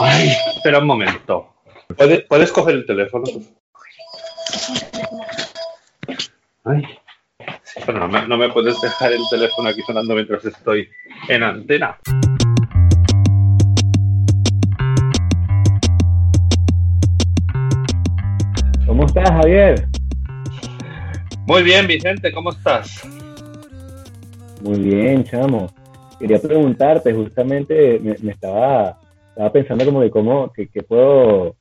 Ay, 0.00 0.32
espera 0.56 0.78
un 0.78 0.86
momento. 0.86 1.54
¿Puedes, 1.96 2.22
¿puedes 2.22 2.52
coger 2.52 2.74
el 2.76 2.86
teléfono? 2.86 3.24
Ay. 6.64 6.82
Pero 7.86 7.98
no 7.98 8.08
me, 8.08 8.26
no 8.26 8.36
me 8.36 8.48
puedes 8.50 8.80
dejar 8.80 9.12
el 9.12 9.22
teléfono 9.30 9.68
aquí 9.68 9.82
sonando 9.82 10.14
mientras 10.14 10.44
estoy 10.44 10.88
en 11.28 11.42
antena. 11.42 11.98
¿Cómo 18.86 19.06
estás, 19.06 19.30
Javier? 19.30 19.88
Muy 21.46 21.62
bien, 21.62 21.86
Vicente, 21.86 22.32
¿cómo 22.32 22.50
estás? 22.50 23.02
Muy 24.60 24.78
bien, 24.78 25.24
chamo. 25.24 25.72
Quería 26.22 26.38
preguntarte, 26.40 27.12
justamente 27.12 27.98
me, 27.98 28.14
me 28.22 28.30
estaba, 28.30 28.96
estaba 29.30 29.52
pensando 29.52 29.84
como 29.84 30.02
de 30.02 30.10
cómo, 30.12 30.52
que, 30.52 30.68
que 30.68 30.84
puedo 30.84 31.56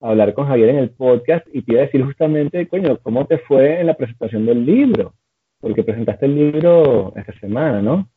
hablar 0.00 0.34
con 0.34 0.46
Javier 0.46 0.68
en 0.68 0.76
el 0.78 0.90
podcast 0.90 1.44
y 1.52 1.62
te 1.62 1.72
iba 1.72 1.82
a 1.82 1.86
decir 1.86 2.04
justamente, 2.04 2.68
coño, 2.68 2.98
¿cómo 2.98 3.26
te 3.26 3.38
fue 3.38 3.80
en 3.80 3.88
la 3.88 3.96
presentación 3.96 4.46
del 4.46 4.64
libro? 4.64 5.14
Porque 5.60 5.82
presentaste 5.82 6.26
el 6.26 6.36
libro 6.36 7.12
esta 7.16 7.36
semana, 7.40 7.82
¿no? 7.82 8.08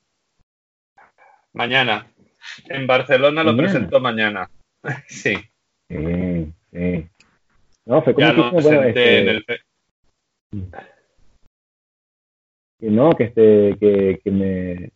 Mañana. 1.53 2.05
En 2.69 2.85
Barcelona 2.85 3.43
lo 3.43 3.53
Mañana. 3.53 3.71
presento 3.71 3.99
mañana. 3.99 4.51
Sí. 5.07 5.33
Sí, 5.89 6.53
sí. 6.71 7.07
No, 7.87 8.03
fue 8.03 8.13
como 8.13 8.27
Ya 8.27 8.33
lo 8.33 8.51
bueno, 8.51 8.83
este, 8.83 9.19
en 9.21 9.29
el... 9.29 9.45
que 12.79 12.89
no, 12.91 13.09
que 13.13 13.23
este, 13.23 13.77
que, 13.79 14.21
que 14.23 14.29
me, 14.31 14.91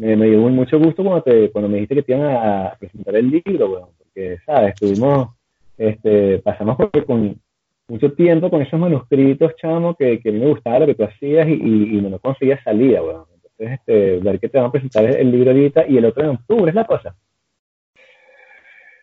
me, 0.00 0.26
dio 0.26 0.38
mucho 0.40 0.78
gusto 0.78 1.02
cuando 1.02 1.22
te, 1.22 1.50
cuando 1.50 1.68
me 1.68 1.76
dijiste 1.76 1.96
que 1.96 2.02
te 2.02 2.12
iban 2.12 2.30
a 2.30 2.76
presentar 2.78 3.16
el 3.16 3.30
libro, 3.30 3.70
weón, 3.70 3.88
porque, 3.98 4.38
sabes, 4.46 4.74
estuvimos, 4.74 5.36
este, 5.76 6.38
pasamos 6.38 6.76
por- 6.76 7.04
con 7.04 7.40
mucho 7.88 8.12
tiempo 8.12 8.50
con 8.50 8.62
esos 8.62 8.78
manuscritos, 8.78 9.56
chamo, 9.56 9.94
que, 9.96 10.20
a 10.24 10.30
mí 10.30 10.38
me 10.38 10.46
gustaba 10.46 10.80
lo 10.80 10.86
que 10.86 10.94
tú 10.94 11.04
hacías 11.04 11.48
y, 11.48 11.52
y, 11.52 11.98
y 11.98 12.00
no 12.00 12.18
conseguía 12.18 12.62
salida, 12.62 13.02
weón. 13.02 13.24
Entonces, 13.34 13.78
este, 13.78 14.18
ver 14.18 14.40
que 14.40 14.48
te 14.48 14.58
van 14.58 14.68
a 14.68 14.72
presentar 14.72 15.04
el 15.04 15.30
libro 15.30 15.50
ahorita 15.50 15.86
y 15.86 15.98
el 15.98 16.04
otro 16.04 16.24
en 16.24 16.30
octubre, 16.30 16.70
es 16.70 16.74
la 16.74 16.86
cosa. 16.86 17.14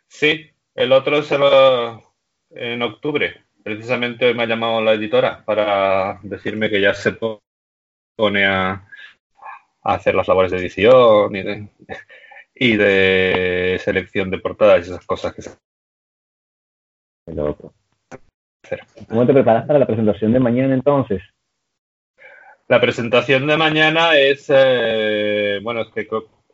Sí, 0.08 0.50
el 0.73 0.92
otro 0.92 1.22
se 1.22 1.38
lo... 1.38 2.02
en 2.52 2.81
octubre. 2.81 3.36
Precisamente 3.62 4.34
me 4.34 4.44
ha 4.44 4.48
llamado 4.48 4.81
la 4.81 4.94
editora 4.94 5.44
para 5.45 6.20
decirme 6.23 6.70
que 6.70 6.80
ya 6.80 6.94
se 6.94 7.12
pone 8.16 8.45
a, 8.45 8.88
a 9.88 9.94
hacer 9.94 10.14
las 10.16 10.28
labores 10.28 10.52
de 10.52 10.58
edición 10.58 11.34
y 11.34 11.42
de, 11.44 11.68
y 12.54 12.76
de 12.76 13.80
selección 13.84 14.30
de 14.30 14.40
portadas 14.40 14.86
y 14.86 14.92
esas 14.92 15.06
cosas 15.06 15.34
que 15.34 15.42
se 15.42 15.52
loco. 17.28 17.74
¿Cómo 19.08 19.26
te 19.26 19.34
preparas 19.34 19.66
para 19.66 19.80
la 19.80 19.86
presentación 19.86 20.34
de 20.34 20.40
mañana 20.42 20.74
entonces? 20.74 21.22
La 22.68 22.82
presentación 22.82 23.48
de 23.48 23.56
mañana 23.56 24.18
es, 24.18 24.48
eh, 24.54 25.60
bueno, 25.64 25.82
es 25.84 25.88
que 25.94 26.06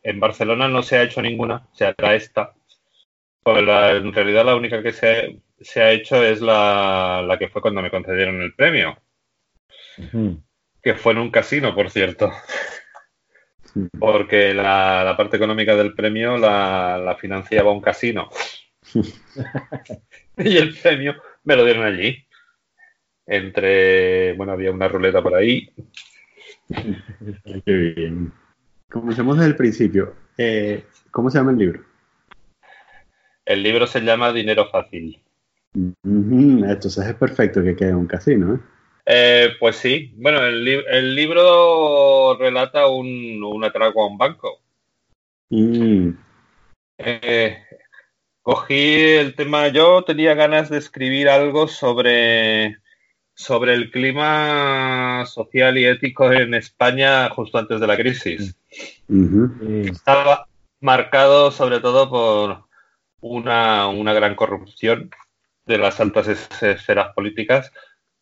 en 0.04 0.20
Barcelona 0.20 0.67
no 0.67 0.84
se 0.84 0.98
ha 0.98 1.04
hecho 1.04 1.22
ninguna, 1.23 1.67
se 1.73 1.86
hará 1.86 2.14
esta. 2.14 2.54
Pues 3.42 3.64
la- 3.64 3.92
en 3.94 4.14
realidad 4.14 4.45
la 4.45 4.56
única 4.56 4.84
que 4.84 4.94
se, 4.94 5.39
se 5.59 5.81
ha 5.81 5.92
hecho 5.92 6.23
es 6.23 6.39
la, 6.39 7.23
la 7.28 7.39
que 7.39 7.50
fue 7.50 7.64
cuando 7.64 7.81
me 7.81 7.89
concedieron 7.89 8.42
el 8.44 8.54
premio, 8.54 8.95
que 10.84 10.94
fue 10.94 11.14
en 11.14 11.20
un 11.20 11.31
casino, 11.31 11.73
por 11.73 11.89
cierto, 11.89 12.31
porque 13.99 14.53
la, 14.53 15.03
la 15.03 15.17
parte 15.17 15.38
económica 15.38 15.75
del 15.75 15.93
premio 15.93 16.38
la, 16.38 16.97
la 16.97 17.16
financiaba 17.16 17.71
un 17.71 17.81
casino. 17.81 18.30
y 20.38 20.57
el 20.57 20.75
premio 20.77 21.15
me 21.43 21.55
lo 21.55 21.65
dieron 21.65 21.83
allí. 21.85 22.25
Entre, 23.25 24.33
bueno, 24.33 24.52
había 24.52 24.71
una 24.71 24.89
ruleta 24.89 25.23
por 25.23 25.33
ahí, 25.35 25.70
qué 27.65 27.73
bien. 27.73 28.31
Comencemos 28.89 29.37
desde 29.37 29.49
el 29.49 29.55
principio. 29.55 30.15
Eh, 30.37 30.86
¿Cómo 31.11 31.30
se 31.30 31.37
llama 31.37 31.52
el 31.52 31.58
libro? 31.58 31.83
El 33.45 33.64
libro 33.64 33.87
se 33.87 34.02
llama 34.02 34.31
Dinero 34.31 34.69
Fácil. 34.69 35.21
Ujú, 35.73 36.64
Entonces 36.65 37.05
es 37.05 37.15
perfecto 37.15 37.64
que 37.64 37.75
quede 37.75 37.89
en 37.89 37.95
un 37.95 38.08
casino, 38.08 38.55
¿eh? 38.55 38.59
Eh, 39.05 39.49
pues 39.59 39.75
sí, 39.77 40.14
bueno, 40.15 40.41
el, 40.45 40.64
li- 40.64 40.83
el 40.89 41.15
libro 41.15 42.37
relata 42.37 42.87
un, 42.87 43.43
un 43.43 43.64
atraco 43.64 44.03
a 44.03 44.08
un 44.08 44.17
banco. 44.17 44.61
Mm, 45.49 46.09
Eh, 46.97 47.58
cogí 48.42 49.02
el 49.02 49.36
tema, 49.36 49.67
yo 49.69 50.03
tenía 50.03 50.36
ganas 50.36 50.69
de 50.69 50.77
escribir 50.77 51.27
algo 51.27 51.67
sobre, 51.67 52.77
sobre 53.33 53.73
el 53.73 53.92
clima 53.92 55.25
social 55.25 55.77
y 55.77 55.86
ético 55.86 56.31
en 56.31 56.53
España 56.53 57.30
justo 57.30 57.58
antes 57.58 57.80
de 57.81 57.87
la 57.87 57.97
crisis. 57.97 58.55
Estaba 59.86 60.47
marcado 60.80 61.52
sobre 61.52 61.80
todo 61.80 62.09
por 62.09 62.63
una, 63.21 63.87
una 63.89 64.13
gran 64.13 64.36
corrupción 64.36 65.09
de 65.65 65.77
las 65.77 65.99
altas 65.99 66.27
es- 66.27 66.63
esferas 66.63 67.13
políticas. 67.13 67.71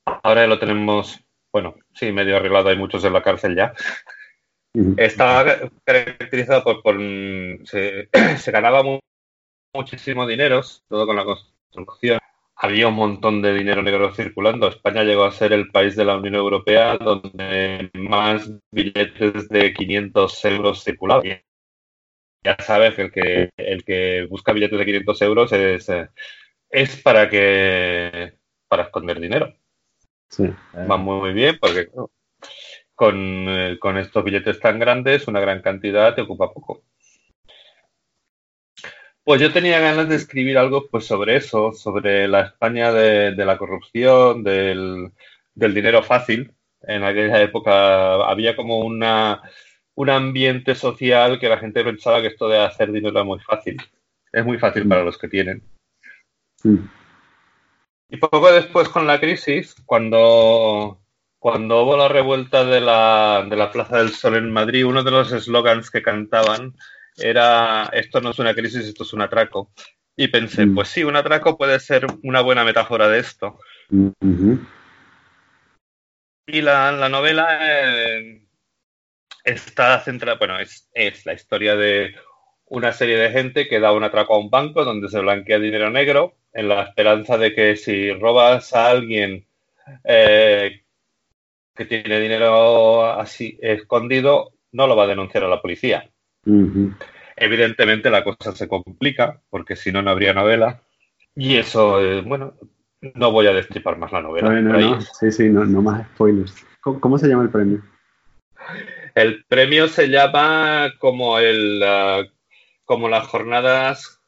Ahora 0.06 0.42
ya 0.42 0.48
lo 0.48 0.60
tenemos, 0.60 1.20
bueno, 1.52 1.76
sí, 1.94 2.12
medio 2.12 2.38
arreglado, 2.38 2.70
hay 2.70 2.78
muchos 2.78 3.04
en 3.06 3.14
la 3.14 3.22
cárcel 3.22 3.56
ya. 3.56 3.74
Estaba 4.98 5.70
caracterizado 5.84 6.64
por, 6.64 6.82
por, 6.82 6.96
mm, 6.98 7.66
se, 7.66 8.10
se 8.38 8.52
ganaba 8.52 8.84
mu- 8.84 9.00
muchísimo 9.74 10.26
dinero, 10.26 10.62
todo 10.88 11.06
con 11.06 11.16
la 11.16 11.26
construcción. 11.26 12.20
Había 12.56 12.88
un 12.88 12.96
montón 12.96 13.42
de 13.42 13.54
dinero 13.54 13.82
negro 13.82 14.14
circulando. 14.14 14.68
España 14.68 15.04
llegó 15.04 15.24
a 15.26 15.32
ser 15.32 15.52
el 15.54 15.72
país 15.72 15.96
de 15.96 16.06
la 16.06 16.16
Unión 16.18 16.36
Europea 16.36 16.98
donde 16.98 17.90
más 17.94 18.52
billetes 18.72 19.50
de 19.50 19.74
500 19.74 20.46
euros 20.46 20.84
circulaban. 20.84 21.42
Ya 22.44 22.56
sabes 22.60 22.96
que 22.96 23.02
el 23.02 23.12
que, 23.12 23.50
el 23.58 23.84
que 23.84 24.28
busca 24.30 24.54
billetes 24.54 24.78
de 24.78 24.86
500 24.86 25.22
euros 25.24 25.52
es, 25.54 25.90
eh, 25.90 26.10
es 26.70 27.02
para 27.02 27.30
que 27.30 28.38
para 28.68 28.84
esconder 28.84 29.20
dinero 29.20 29.54
Sí. 30.32 30.50
va 30.90 30.96
muy 30.96 31.34
bien 31.34 31.58
porque 31.60 31.90
con, 32.96 33.16
eh, 33.50 33.78
con 33.80 33.98
estos 33.98 34.24
billetes 34.24 34.60
tan 34.62 34.80
grandes 34.80 35.28
una 35.28 35.42
gran 35.42 35.62
cantidad 35.62 36.16
te 36.16 36.22
ocupa 36.22 36.54
poco. 36.54 36.84
Pues 39.24 39.42
yo 39.42 39.52
tenía 39.52 39.80
ganas 39.80 40.08
de 40.08 40.16
escribir 40.16 40.58
algo 40.58 40.88
pues 40.90 41.06
sobre 41.06 41.36
eso, 41.36 41.74
sobre 41.74 42.28
la 42.28 42.42
España 42.42 42.92
de, 42.92 43.36
de 43.36 43.46
la 43.46 43.58
corrupción, 43.58 44.44
del, 44.44 45.12
del 45.54 45.74
dinero 45.74 46.02
fácil. 46.02 46.56
En 46.82 47.04
aquella 47.04 47.42
época 47.42 48.16
había 48.28 48.56
como 48.56 48.80
una, 48.80 49.42
un 49.96 50.10
ambiente 50.10 50.74
social 50.74 51.40
que 51.40 51.50
la 51.50 51.60
gente 51.60 51.84
pensaba 51.84 52.22
que 52.22 52.28
esto 52.28 52.48
de 52.48 52.60
hacer 52.60 52.92
dinero 52.92 53.10
era 53.10 53.24
muy 53.24 53.40
fácil. 53.40 53.78
Es 54.32 54.46
muy 54.46 54.58
fácil 54.58 54.88
para 54.88 55.04
los 55.04 55.18
que 55.18 55.28
tienen. 55.28 55.62
Mm, 56.64 56.78
Y 58.14 58.18
poco 58.18 58.52
después 58.52 58.90
con 58.90 59.08
la 59.08 59.22
crisis, 59.22 59.74
cuando, 59.86 61.00
cuando 61.40 61.82
hubo 61.84 61.96
la 61.96 62.10
revuelta 62.10 62.66
de 62.66 62.82
la, 62.82 63.48
de 63.50 63.56
la 63.56 63.72
Plaza 63.72 64.00
del 64.00 64.10
Sol 64.12 64.36
en 64.36 64.52
Madrid, 64.52 64.86
uno 64.86 65.02
de 65.02 65.12
los 65.12 65.32
eslogans 65.32 65.90
que 65.90 66.02
cantaban 66.04 66.76
era 67.16 67.86
esto 67.94 68.20
no 68.20 68.32
es 68.32 68.40
una 68.40 68.54
crisis, 68.54 68.86
esto 68.86 69.04
es 69.04 69.14
un 69.14 69.22
atraco. 69.22 69.72
Y 70.18 70.28
pensé, 70.28 70.66
Mm. 70.66 70.76
pues 70.76 70.90
sí, 70.90 71.06
un 71.06 71.16
atraco 71.16 71.58
puede 71.58 71.80
ser 71.80 72.06
una 72.24 72.42
buena 72.42 72.66
metáfora 72.66 73.08
de 73.08 73.20
esto. 73.20 73.58
Y 76.48 76.62
la, 76.62 76.92
la 76.92 77.08
novela 77.08 77.60
eh, 77.62 78.46
está 79.46 80.02
centrada, 80.02 80.38
bueno, 80.38 80.60
es, 80.60 80.90
es 80.94 81.26
la 81.26 81.32
historia 81.32 81.78
de 81.78 82.14
una 82.66 82.92
serie 82.92 83.16
de 83.18 83.32
gente 83.32 83.70
que 83.70 83.80
da 83.80 83.94
un 83.94 84.04
atraco 84.04 84.36
a 84.36 84.40
un 84.40 84.50
banco 84.50 84.84
donde 84.84 85.08
se 85.08 85.22
blanquea 85.22 85.60
dinero 85.60 85.90
negro 85.90 86.36
en 86.54 86.68
la 86.68 86.84
esperanza 86.84 87.38
de 87.38 87.54
que 87.54 87.76
si 87.76 88.12
robas 88.14 88.74
a 88.74 88.90
alguien 88.90 89.46
eh, 90.04 90.82
que 91.76 91.86
tiene 91.86 92.20
dinero 92.20 93.06
así 93.06 93.58
escondido, 93.62 94.52
no 94.72 94.88
lo 94.88 94.96
va 94.96 95.06
a 95.06 95.08
denunciar 95.08 95.44
a 95.44 95.50
la 95.50 95.62
policía. 95.62 96.10
Evidentemente 97.36 98.10
la 98.10 98.24
cosa 98.24 98.56
se 98.56 98.68
complica 98.68 99.42
porque 99.50 99.76
si 99.76 99.92
no, 99.92 100.02
no 100.02 100.12
habría 100.12 100.34
novela. 100.34 100.82
Y 101.36 101.58
eso, 101.58 102.02
eh, 102.02 102.22
bueno, 102.22 102.54
no 103.02 103.32
voy 103.32 103.48
a 103.48 103.54
destripar 103.54 103.98
más 103.98 104.12
la 104.12 104.22
novela. 104.22 104.48
Por 104.48 104.58
ahí 104.58 104.92
no, 104.92 105.02
sí, 105.02 105.32
sí, 105.32 105.50
no, 105.50 105.66
no 105.66 105.82
más 105.82 106.06
spoilers. 106.14 106.66
¿Cómo, 106.82 107.00
cómo 107.00 107.18
se 107.18 107.28
llama 107.28 107.44
el 107.44 107.50
premio? 107.50 107.82
El 109.16 109.44
premio 109.46 109.88
se 109.88 110.08
llama 110.08 110.94
como 111.00 111.40
el 111.40 111.82
ah, 111.84 112.24
como 112.86 113.10
las 113.10 113.28
jornadas 113.28 114.21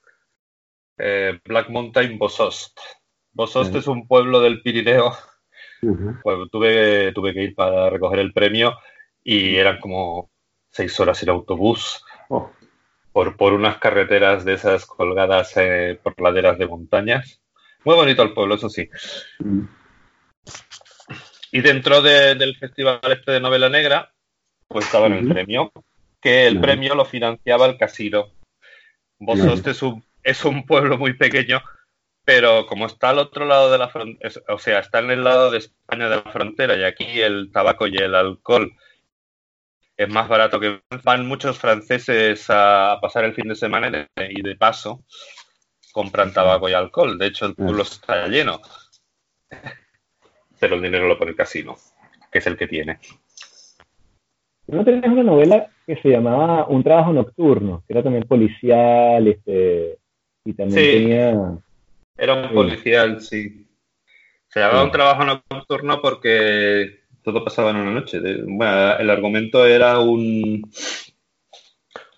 eh, 1.05 1.39
Black 1.43 1.69
Mountain 1.69 2.17
Bosost. 2.17 2.79
Bosost 3.33 3.73
es 3.79 3.87
un 3.87 4.07
pueblo 4.07 4.39
del 4.39 4.61
Pirineo. 4.61 5.11
Pues 6.23 6.37
tuve, 6.49 7.11
tuve 7.11 7.33
que 7.33 7.43
ir 7.43 7.55
para 7.55 7.89
recoger 7.89 8.19
el 8.19 8.31
premio 8.31 8.77
y 9.23 9.55
eran 9.57 9.79
como 9.79 10.29
seis 10.69 10.97
horas 10.99 11.21
en 11.23 11.29
autobús. 11.29 12.03
Oh, 12.29 12.49
por, 13.11 13.35
por 13.37 13.53
unas 13.53 13.77
carreteras 13.77 14.43
de 14.45 14.53
esas 14.53 14.85
colgadas 14.85 15.51
eh, 15.57 15.99
por 16.01 16.19
laderas 16.21 16.57
de 16.57 16.67
montañas. 16.67 17.41
Muy 17.83 17.95
bonito 17.95 18.23
el 18.23 18.33
pueblo, 18.33 18.55
eso 18.55 18.69
sí. 18.69 18.89
Y 21.51 21.61
dentro 21.61 22.01
de- 22.01 22.35
del 22.35 22.55
festival 22.55 22.99
este 23.11 23.33
de 23.33 23.39
novela 23.39 23.69
negra, 23.69 24.11
pues 24.67 24.85
estaba 24.85 25.07
en 25.07 25.13
el 25.13 25.27
premio, 25.27 25.71
que 26.19 26.47
el 26.47 26.59
premio 26.61 26.95
lo 26.95 27.05
financiaba 27.05 27.65
el 27.67 27.77
casino. 27.77 28.29
Bososte 29.19 29.71
es 29.71 29.81
un, 29.83 30.03
es 30.23 30.45
un 30.45 30.65
pueblo 30.65 30.97
muy 30.97 31.13
pequeño, 31.13 31.61
pero 32.25 32.65
como 32.67 32.85
está 32.85 33.09
al 33.09 33.19
otro 33.19 33.45
lado 33.45 33.71
de 33.71 33.77
la 33.77 33.89
frontera, 33.89 34.31
o 34.49 34.57
sea, 34.57 34.79
está 34.79 34.99
en 34.99 35.11
el 35.11 35.23
lado 35.23 35.51
de 35.51 35.59
España 35.59 36.09
de 36.09 36.15
la 36.17 36.31
frontera 36.31 36.75
y 36.77 36.83
aquí 36.83 37.21
el 37.21 37.51
tabaco 37.51 37.87
y 37.87 37.97
el 37.97 38.15
alcohol 38.15 38.73
es 39.95 40.09
más 40.09 40.27
barato 40.27 40.59
que 40.59 40.81
van 41.03 41.27
muchos 41.27 41.57
franceses 41.59 42.45
a 42.49 42.97
pasar 43.01 43.25
el 43.25 43.35
fin 43.35 43.47
de 43.47 43.55
semana 43.55 43.87
y 43.87 43.91
de, 43.91 44.07
y 44.31 44.41
de 44.41 44.55
paso 44.55 45.03
compran 45.93 46.33
tabaco 46.33 46.67
y 46.67 46.73
alcohol. 46.73 47.17
De 47.17 47.27
hecho, 47.27 47.45
el 47.45 47.55
pueblo 47.55 47.83
está 47.83 48.27
lleno. 48.27 48.59
Pero 50.59 50.75
el 50.75 50.81
dinero 50.81 51.07
lo 51.07 51.17
pone 51.17 51.31
el 51.31 51.37
casino, 51.37 51.75
que 52.31 52.39
es 52.39 52.47
el 52.47 52.57
que 52.57 52.67
tiene. 52.67 52.99
¿No 54.67 54.83
tenías 54.83 55.05
una 55.05 55.23
novela 55.23 55.69
que 55.85 55.97
se 55.97 56.09
llamaba 56.09 56.67
Un 56.67 56.83
trabajo 56.83 57.13
nocturno? 57.13 57.83
Que 57.85 57.93
era 57.93 58.03
también 58.03 58.27
policial, 58.27 59.27
este, 59.27 59.99
y 60.45 60.53
también 60.53 60.79
Sí. 60.79 60.91
tenía... 60.91 61.33
Era 62.17 62.33
un 62.35 62.53
policial, 62.53 63.21
sí. 63.21 63.65
Se 64.49 64.59
llamaba 64.59 64.83
un 64.83 64.91
trabajo 64.91 65.25
nocturno 65.49 65.99
porque 65.99 67.01
todo 67.23 67.43
pasaba 67.43 67.71
en 67.71 67.77
una 67.77 67.91
noche. 67.91 68.19
Bueno, 68.45 68.97
el 68.97 69.09
argumento 69.09 69.65
era 69.65 69.99
un, 69.99 70.69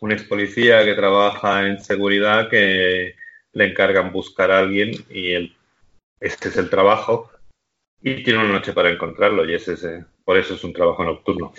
un 0.01 0.11
ex 0.11 0.23
policía 0.23 0.83
que 0.83 0.95
trabaja 0.95 1.65
en 1.65 1.79
seguridad 1.81 2.49
que 2.49 3.15
le 3.53 3.65
encargan 3.65 4.11
buscar 4.11 4.51
a 4.51 4.59
alguien 4.59 4.91
y 5.09 5.31
él, 5.31 5.55
este 6.19 6.49
es 6.49 6.57
el 6.57 6.69
trabajo 6.69 7.31
y 8.01 8.21
tiene 8.21 8.39
una 8.39 8.51
noche 8.51 8.73
para 8.73 8.89
encontrarlo 8.89 9.49
y 9.49 9.53
es, 9.55 9.67
eh, 9.69 10.03
por 10.25 10.37
eso 10.37 10.55
es 10.55 10.63
un 10.65 10.73
trabajo 10.73 11.05
nocturno. 11.05 11.53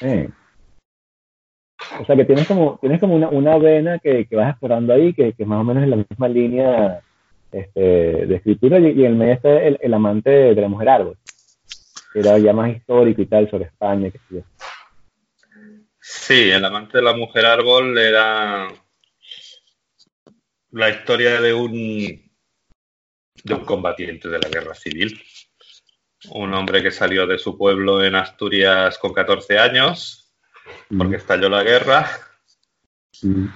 eh. 0.00 0.30
O 2.00 2.04
sea 2.04 2.16
que 2.16 2.24
tienes 2.24 2.46
como, 2.46 2.78
tienes 2.80 3.00
como 3.00 3.14
una, 3.14 3.28
una 3.28 3.58
vena 3.58 3.98
que, 3.98 4.26
que 4.26 4.36
vas 4.36 4.50
explorando 4.50 4.92
ahí, 4.92 5.12
que, 5.14 5.32
que 5.32 5.44
más 5.44 5.60
o 5.60 5.64
menos 5.64 5.82
es 5.82 5.88
la 5.88 5.96
misma 5.96 6.28
línea 6.28 7.00
este, 7.50 7.80
de 7.80 8.34
escritura, 8.34 8.78
y, 8.78 8.88
y 8.88 9.04
en 9.04 9.12
el 9.12 9.16
medio 9.16 9.32
está 9.34 9.62
el, 9.62 9.78
el 9.80 9.94
amante 9.94 10.30
de, 10.30 10.54
la 10.54 10.68
mujer 10.68 10.88
árbol, 10.88 11.16
que 12.12 12.20
era 12.20 12.38
ya 12.38 12.52
más 12.52 12.74
histórico 12.74 13.22
y 13.22 13.26
tal 13.26 13.50
sobre 13.50 13.64
España, 13.64 14.10
que 14.10 14.18
sí. 14.28 14.42
Sí, 16.00 16.50
el 16.50 16.64
amante 16.64 16.98
de 16.98 17.04
la 17.04 17.14
mujer 17.14 17.46
árbol 17.46 17.96
era 17.98 18.68
la 20.70 20.90
historia 20.90 21.40
de 21.40 21.54
un 21.54 22.28
de 23.44 23.54
un 23.54 23.64
combatiente 23.64 24.28
de 24.28 24.38
la 24.38 24.48
guerra 24.48 24.74
civil. 24.74 25.20
Un 26.30 26.52
hombre 26.54 26.82
que 26.82 26.90
salió 26.90 27.26
de 27.26 27.38
su 27.38 27.56
pueblo 27.56 28.02
en 28.02 28.14
Asturias 28.14 28.98
con 28.98 29.12
14 29.12 29.58
años, 29.58 30.27
porque 30.96 31.16
estalló 31.16 31.48
la 31.48 31.62
guerra, 31.62 32.08
Mm. 33.22 33.46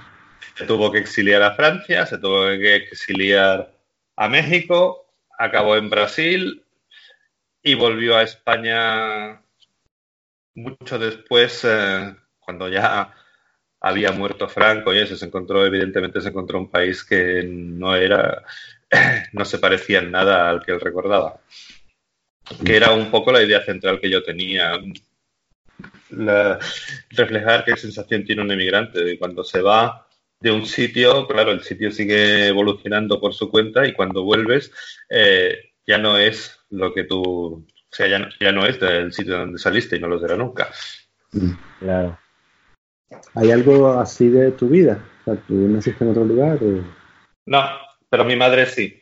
se 0.55 0.65
tuvo 0.65 0.91
que 0.91 0.99
exiliar 0.99 1.41
a 1.41 1.55
Francia, 1.55 2.05
se 2.05 2.17
tuvo 2.17 2.47
que 2.47 2.75
exiliar 2.75 3.73
a 4.15 4.29
México, 4.29 5.05
acabó 5.37 5.75
en 5.75 5.89
Brasil 5.89 6.63
y 7.61 7.75
volvió 7.75 8.17
a 8.17 8.23
España 8.23 9.41
mucho 10.55 10.99
después, 10.99 11.61
eh, 11.63 12.15
cuando 12.39 12.67
ya 12.69 13.13
había 13.79 14.11
muerto 14.11 14.47
Franco 14.47 14.93
y 14.93 14.99
eso, 14.99 15.15
se 15.15 15.25
encontró, 15.25 15.65
evidentemente 15.65 16.21
se 16.21 16.29
encontró 16.29 16.59
un 16.59 16.69
país 16.69 17.03
que 17.03 17.43
no 17.43 17.95
era, 17.95 18.43
no 19.33 19.45
se 19.45 19.59
parecía 19.59 19.99
en 19.99 20.11
nada 20.11 20.49
al 20.49 20.63
que 20.63 20.73
él 20.73 20.79
recordaba. 20.79 21.39
Que 22.65 22.75
era 22.75 22.91
un 22.91 23.09
poco 23.09 23.31
la 23.31 23.41
idea 23.41 23.63
central 23.63 23.99
que 23.99 24.09
yo 24.09 24.21
tenía. 24.21 24.73
La- 26.17 26.59
reflejar 27.11 27.63
qué 27.65 27.75
sensación 27.75 28.23
tiene 28.25 28.41
un 28.41 28.51
emigrante 28.51 29.03
de 29.03 29.17
cuando 29.17 29.43
se 29.43 29.61
va 29.61 30.07
de 30.39 30.51
un 30.51 30.65
sitio, 30.65 31.25
claro, 31.27 31.51
el 31.51 31.61
sitio 31.63 31.89
sigue 31.91 32.47
evolucionando 32.47 33.19
por 33.19 33.33
su 33.33 33.49
cuenta 33.49 33.85
y 33.87 33.93
cuando 33.93 34.23
vuelves 34.23 34.71
eh, 35.09 35.71
ya 35.87 35.97
no 35.97 36.17
es 36.17 36.59
lo 36.69 36.93
que 36.93 37.05
tú, 37.05 37.21
o 37.65 37.65
sea, 37.89 38.07
ya 38.07 38.19
no, 38.19 38.27
ya 38.39 38.51
no 38.51 38.65
es 38.65 38.79
del 38.79 39.13
sitio 39.13 39.37
donde 39.37 39.57
saliste 39.59 39.95
y 39.95 39.99
no 39.99 40.07
lo 40.09 40.19
será 40.19 40.35
nunca. 40.35 40.69
Claro. 41.79 42.19
¿Hay 43.35 43.51
algo 43.51 43.99
así 43.99 44.27
de 44.29 44.51
tu 44.51 44.67
vida? 44.69 45.03
O 45.21 45.23
sea, 45.25 45.35
¿tú 45.47 45.53
naciste 45.53 46.03
en 46.03 46.11
otro 46.11 46.25
lugar? 46.25 46.57
o- 46.61 46.83
No, 47.45 47.63
pero 48.09 48.25
mi 48.25 48.35
madre 48.35 48.65
sí. 48.65 49.01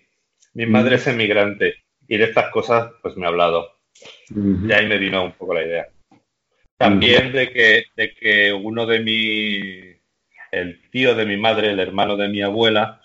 Mi 0.54 0.66
Mm. 0.66 0.72
madre 0.72 0.96
es 0.96 1.08
emigrante 1.08 1.75
y 2.08 2.18
de 2.18 2.25
estas 2.25 2.52
cosas 2.52 2.92
pues 3.02 3.16
me 3.18 3.25
ha 3.25 3.30
hablado. 3.30 3.78
Y 4.30 4.72
ahí 4.72 4.86
me 4.88 4.98
vino 4.98 5.24
un 5.24 5.31
poco 5.34 5.54
la 5.54 5.63
idea. 5.66 5.88
También 6.81 7.31
de 7.31 7.51
que, 7.51 7.86
de 7.95 8.13
que 8.13 8.54
uno 8.54 8.86
de 8.86 9.00
mi, 9.00 10.00
el 10.51 10.89
tío 10.89 11.16
de 11.16 11.25
mi 11.25 11.38
madre, 11.38 11.72
el 11.72 11.80
hermano 11.80 12.18
de 12.18 12.28
mi 12.28 12.42
abuela, 12.42 13.01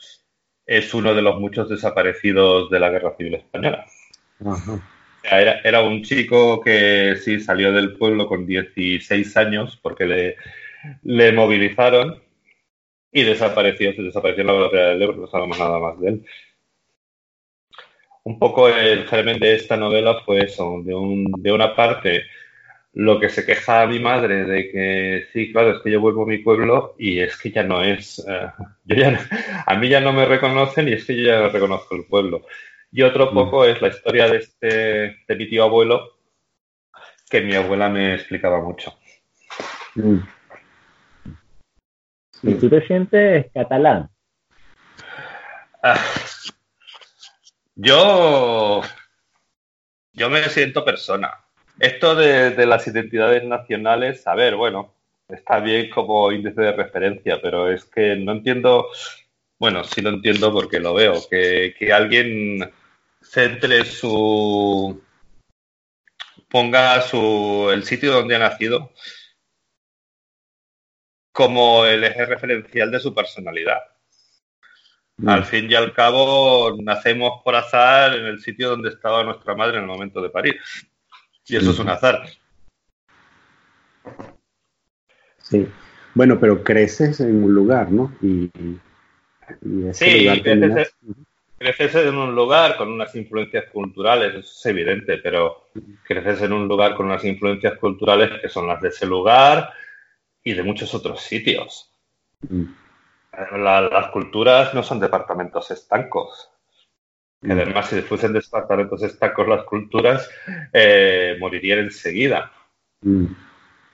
es 0.66 0.92
uno 0.94 1.14
de 1.14 1.22
los 1.22 1.38
muchos 1.38 1.68
desaparecidos 1.68 2.70
de 2.70 2.80
la 2.80 2.90
Guerra 2.90 3.14
Civil 3.16 3.34
Española. 3.34 3.86
Ajá. 4.44 4.80
Era, 5.22 5.60
era 5.64 5.82
un 5.82 6.02
chico 6.02 6.60
que 6.60 7.16
sí 7.16 7.40
salió 7.40 7.72
del 7.72 7.96
pueblo 7.96 8.28
con 8.28 8.46
16 8.46 9.36
años 9.36 9.78
porque 9.82 10.06
le, 10.06 10.36
le 11.02 11.32
movilizaron 11.32 12.22
y 13.12 13.22
desapareció, 13.22 13.94
se 13.94 14.02
desapareció 14.02 14.42
en 14.42 14.46
la 14.46 14.52
batalla 14.52 14.88
del 14.88 15.02
Ebro, 15.02 15.16
no 15.16 15.26
sabemos 15.26 15.58
nada 15.58 15.78
más 15.78 15.98
de 16.00 16.08
él. 16.08 16.26
Un 18.24 18.38
poco 18.38 18.68
el 18.68 19.06
germen 19.06 19.38
de 19.38 19.54
esta 19.54 19.76
novela 19.76 20.20
fue 20.24 20.44
eso, 20.44 20.82
de, 20.84 20.94
un, 20.94 21.32
de 21.38 21.52
una 21.52 21.74
parte 21.74 22.24
lo 22.98 23.20
que 23.20 23.28
se 23.28 23.44
queja 23.44 23.82
a 23.82 23.86
mi 23.86 24.00
madre 24.00 24.44
de 24.46 24.70
que 24.70 25.26
sí, 25.30 25.52
claro, 25.52 25.72
es 25.76 25.82
que 25.82 25.90
yo 25.90 26.00
vuelvo 26.00 26.22
a 26.22 26.26
mi 26.26 26.38
pueblo 26.38 26.94
y 26.98 27.20
es 27.20 27.36
que 27.36 27.50
ya 27.50 27.62
no 27.62 27.82
es, 27.82 28.24
eh, 28.26 28.48
yo 28.84 28.96
ya, 28.96 29.20
a 29.66 29.74
mí 29.76 29.90
ya 29.90 30.00
no 30.00 30.14
me 30.14 30.24
reconocen 30.24 30.88
y 30.88 30.94
es 30.94 31.04
que 31.04 31.14
yo 31.14 31.24
ya 31.24 31.40
no 31.40 31.48
reconozco 31.50 31.94
el 31.94 32.06
pueblo. 32.06 32.46
Y 32.90 33.02
otro 33.02 33.30
Mm. 33.30 33.34
poco 33.34 33.64
es 33.66 33.82
la 33.82 33.88
historia 33.88 34.28
de 34.30 34.38
este, 34.38 34.66
de 35.28 35.36
mi 35.36 35.46
tío 35.46 35.64
abuelo, 35.64 36.16
que 37.28 37.42
mi 37.42 37.54
abuela 37.54 37.90
me 37.90 38.14
explicaba 38.14 38.62
mucho. 38.62 38.94
Mm. 39.96 40.18
¿Y 42.44 42.54
tú 42.54 42.70
te 42.70 42.86
sientes 42.86 43.46
catalán? 43.52 44.08
Ah, 45.82 46.00
Yo, 47.74 48.80
yo 50.14 50.30
me 50.30 50.42
siento 50.48 50.82
persona. 50.82 51.45
Esto 51.78 52.14
de, 52.14 52.50
de 52.50 52.66
las 52.66 52.86
identidades 52.86 53.44
nacionales, 53.44 54.26
a 54.26 54.34
ver, 54.34 54.56
bueno, 54.56 54.94
está 55.28 55.60
bien 55.60 55.90
como 55.90 56.32
índice 56.32 56.60
de 56.60 56.72
referencia, 56.72 57.40
pero 57.40 57.70
es 57.70 57.84
que 57.84 58.16
no 58.16 58.32
entiendo, 58.32 58.88
bueno, 59.58 59.84
sí 59.84 60.00
lo 60.00 60.10
entiendo 60.10 60.52
porque 60.52 60.80
lo 60.80 60.94
veo, 60.94 61.14
que, 61.28 61.74
que 61.78 61.92
alguien 61.92 62.72
centre 63.20 63.84
su, 63.84 65.02
ponga 66.48 67.00
su, 67.02 67.68
el 67.72 67.84
sitio 67.84 68.12
donde 68.12 68.36
ha 68.36 68.38
nacido 68.38 68.92
como 71.32 71.84
el 71.84 72.02
eje 72.02 72.24
referencial 72.24 72.90
de 72.90 73.00
su 73.00 73.14
personalidad. 73.14 73.82
Mm. 75.18 75.28
Al 75.28 75.44
fin 75.44 75.70
y 75.70 75.74
al 75.74 75.92
cabo, 75.92 76.76
nacemos 76.80 77.42
por 77.44 77.54
azar 77.54 78.14
en 78.14 78.24
el 78.24 78.40
sitio 78.40 78.70
donde 78.70 78.88
estaba 78.88 79.22
nuestra 79.22 79.54
madre 79.54 79.76
en 79.76 79.82
el 79.82 79.88
momento 79.88 80.22
de 80.22 80.30
parir. 80.30 80.58
Y 81.48 81.56
eso 81.56 81.70
es 81.70 81.78
un 81.78 81.88
azar. 81.88 82.22
Sí. 85.38 85.66
Bueno, 86.14 86.38
pero 86.40 86.64
creces 86.64 87.20
en 87.20 87.44
un 87.44 87.54
lugar, 87.54 87.92
¿no? 87.92 88.12
Y, 88.22 88.50
y 89.62 89.86
ese 89.88 90.10
Sí, 90.10 90.24
lugar 90.24 90.42
creces, 91.58 91.94
en 91.94 92.18
un 92.18 92.34
lugar 92.34 92.76
con 92.76 92.90
unas 92.90 93.14
influencias 93.14 93.64
culturales, 93.72 94.30
eso 94.34 94.40
es 94.40 94.66
evidente, 94.66 95.18
pero 95.18 95.68
creces 96.04 96.42
en 96.42 96.52
un 96.52 96.68
lugar 96.68 96.94
con 96.96 97.06
unas 97.06 97.24
influencias 97.24 97.78
culturales 97.78 98.40
que 98.40 98.48
son 98.48 98.66
las 98.66 98.80
de 98.80 98.88
ese 98.88 99.06
lugar 99.06 99.72
y 100.42 100.54
de 100.54 100.62
muchos 100.62 100.94
otros 100.94 101.22
sitios. 101.22 101.92
Mm. 102.48 102.64
La- 103.52 103.82
las 103.82 104.10
culturas 104.10 104.74
no 104.74 104.82
son 104.82 105.00
departamentos 105.00 105.70
estancos. 105.70 106.50
Además, 107.48 107.88
si 107.88 108.00
fuesen 108.02 108.32
departamentos 108.32 109.02
estancos 109.02 109.46
las 109.48 109.64
culturas, 109.64 110.28
eh, 110.72 111.36
morirían 111.38 111.80
enseguida. 111.80 112.50
Mm. 113.02 113.26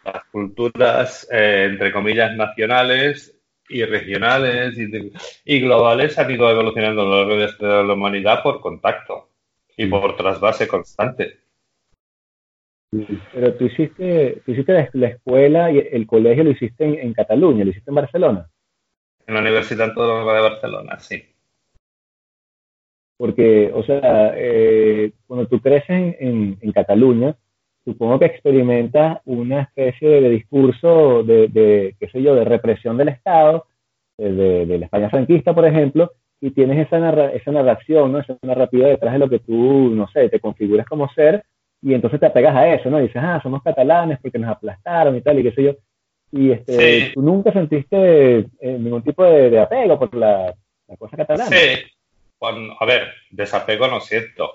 las 0.05 0.25
culturas, 0.33 1.29
eh, 1.31 1.69
entre 1.71 1.93
comillas, 1.93 2.35
nacionales 2.37 3.39
y 3.69 3.85
regionales 3.85 4.77
y, 4.77 4.87
de- 4.87 5.13
y 5.45 5.61
globales 5.61 6.19
han 6.19 6.31
ido 6.31 6.51
evolucionando 6.51 7.03
a 7.03 7.05
lo 7.05 7.19
largo 7.21 7.37
de 7.37 7.45
esta- 7.47 7.83
la 7.85 7.93
humanidad 7.93 8.43
por 8.43 8.61
contacto 8.61 9.29
y 9.77 9.87
por 9.87 10.17
trasvase 10.17 10.67
constante. 10.67 11.39
Mm. 12.93 13.03
Pero 13.33 13.55
tú 13.55 13.67
hiciste, 13.67 14.43
tú 14.45 14.53
hiciste 14.53 14.73
la, 14.73 14.89
la 14.93 15.09
escuela 15.09 15.71
y 15.71 15.79
el 15.93 16.07
colegio 16.07 16.45
lo 16.45 16.51
hiciste 16.51 16.85
en, 16.85 16.95
en 16.99 17.15
Cataluña, 17.15 17.65
lo 17.65 17.71
hiciste 17.71 17.91
en 17.91 17.95
Barcelona. 17.95 18.51
En 19.27 19.35
la 19.35 19.41
Universidad 19.41 19.89
Autónoma 19.91 20.35
de 20.35 20.41
Barcelona, 20.43 20.99
sí. 20.99 21.32
Porque, 23.23 23.71
o 23.73 23.85
sea, 23.85 24.33
eh, 24.35 25.13
cuando 25.29 25.47
tú 25.47 25.61
creces 25.61 26.17
en, 26.19 26.73
Cataluña, 26.73 27.37
supongo 27.85 28.19
que 28.19 28.25
experimentas 28.25 29.21
una 29.27 29.61
especie 29.61 30.09
de, 30.21 30.29
discurso 30.29 31.23
de, 31.23 31.95
qué 32.01 32.09
sé 32.09 32.21
yo, 32.21 32.35
de 32.35 32.45
represión 32.45 32.97
del 32.97 33.11
Estado, 33.11 33.67
de, 34.19 34.67
la 34.67 34.87
España 34.87 35.09
franquista, 35.09 35.55
por 35.55 35.65
ejemplo, 35.67 36.11
y 36.41 36.51
tienes 36.51 36.85
esa, 36.85 37.31
esa 37.31 37.53
narración, 37.53 38.11
¿no? 38.11 38.19
esa 38.19 38.37
narrativa 38.43 38.89
detrás 38.89 39.13
de 39.13 39.21
lo 39.21 39.31
que 39.31 39.39
tú, 39.39 39.91
no 39.95 40.09
sé, 40.09 40.29
te 40.29 40.41
configuras 40.41 40.89
como 40.89 41.09
ser, 41.13 41.45
y 41.81 41.95
entonces 41.95 42.19
te 42.19 42.27
apegas 42.27 42.57
a 42.57 42.75
eso, 42.75 42.91
¿no? 42.91 42.99
Y 42.99 43.03
dices, 43.03 43.23
ah, 43.25 43.39
somos 43.41 43.63
catalanes 43.63 44.19
porque 44.21 44.41
nos 44.41 44.51
aplastaron 44.51 45.17
y 45.17 45.21
tal, 45.21 45.39
y 45.39 45.45
qué 45.45 45.53
sé 45.53 45.63
yo. 45.63 45.77
Y 46.33 46.51
este, 46.51 47.13
tú 47.15 47.23
nunca 47.23 47.53
sentiste 47.53 48.39
eh, 48.39 48.79
ningún 48.81 49.05
tipo 49.05 49.23
de, 49.23 49.61
apego 49.61 49.97
por 49.97 50.13
la, 50.13 50.53
cosa 50.99 51.17
catalana. 51.17 51.57
Sí, 51.57 51.85
a 52.47 52.85
ver, 52.85 53.15
desapego 53.31 53.89
no 53.89 54.01
siento. 54.01 54.55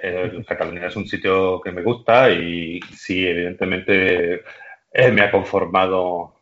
Cataluña 0.46 0.86
es 0.86 0.96
un 0.96 1.06
sitio 1.06 1.60
que 1.60 1.72
me 1.72 1.82
gusta 1.82 2.30
y 2.30 2.80
sí, 2.94 3.26
evidentemente 3.26 4.42
eh, 4.92 5.12
me 5.12 5.22
ha 5.22 5.30
conformado 5.30 6.34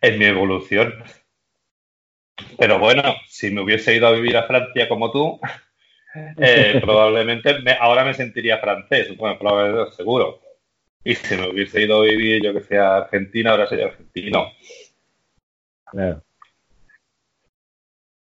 en 0.00 0.18
mi 0.18 0.24
evolución. 0.26 0.94
Pero 2.58 2.78
bueno, 2.78 3.02
si 3.26 3.50
me 3.50 3.62
hubiese 3.62 3.94
ido 3.94 4.08
a 4.08 4.12
vivir 4.12 4.36
a 4.36 4.46
Francia 4.46 4.88
como 4.88 5.10
tú, 5.10 5.40
eh, 6.38 6.80
probablemente 6.82 7.54
ahora 7.78 8.04
me 8.04 8.14
sentiría 8.14 8.58
francés, 8.58 9.16
bueno, 9.16 9.38
probablemente 9.38 9.92
seguro. 9.92 10.40
Y 11.04 11.14
si 11.14 11.36
me 11.36 11.48
hubiese 11.48 11.82
ido 11.82 12.00
a 12.00 12.04
vivir, 12.04 12.42
yo 12.42 12.52
que 12.52 12.62
sé, 12.62 12.78
a 12.78 12.96
Argentina, 12.96 13.52
ahora 13.52 13.68
sería 13.68 13.86
argentino. 13.86 14.50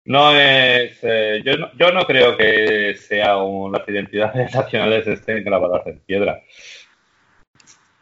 No 0.05 0.35
es. 0.35 0.99
Eh, 1.01 1.41
yo, 1.45 1.57
no, 1.57 1.71
yo 1.77 1.91
no 1.91 2.05
creo 2.05 2.35
que 2.35 2.95
sea 2.95 3.35
las 3.35 3.87
identidades 3.87 4.53
nacionales 4.55 5.07
estén 5.07 5.43
grabadas 5.43 5.87
en 5.87 5.99
piedra. 5.99 6.41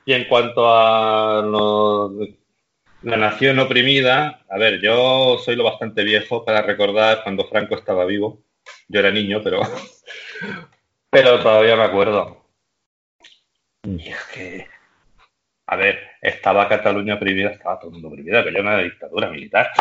Y 0.05 0.13
en 0.13 0.25
cuanto 0.25 0.67
a 0.67 1.43
la 3.03 3.17
nación 3.17 3.59
oprimida, 3.59 4.43
a 4.49 4.57
ver, 4.57 4.81
yo 4.81 5.37
soy 5.37 5.55
lo 5.55 5.63
bastante 5.63 6.03
viejo 6.03 6.43
para 6.43 6.63
recordar 6.63 7.21
cuando 7.23 7.47
Franco 7.47 7.75
estaba 7.75 8.05
vivo. 8.05 8.43
Yo 8.87 8.99
era 8.99 9.11
niño, 9.11 9.41
pero, 9.43 9.61
pero 11.09 11.39
todavía 11.39 11.75
me 11.75 11.83
acuerdo. 11.83 12.45
Y 13.83 14.09
es 14.09 14.23
que, 14.33 14.67
a 15.67 15.75
ver, 15.75 15.99
estaba 16.21 16.67
Cataluña 16.67 17.15
oprimida, 17.15 17.51
estaba 17.51 17.79
todo 17.79 17.89
el 17.89 17.93
mundo 17.93 18.09
oprimida, 18.09 18.43
que 18.43 18.49
era 18.49 18.61
una 18.61 18.79
dictadura 18.79 19.29
militar. 19.29 19.71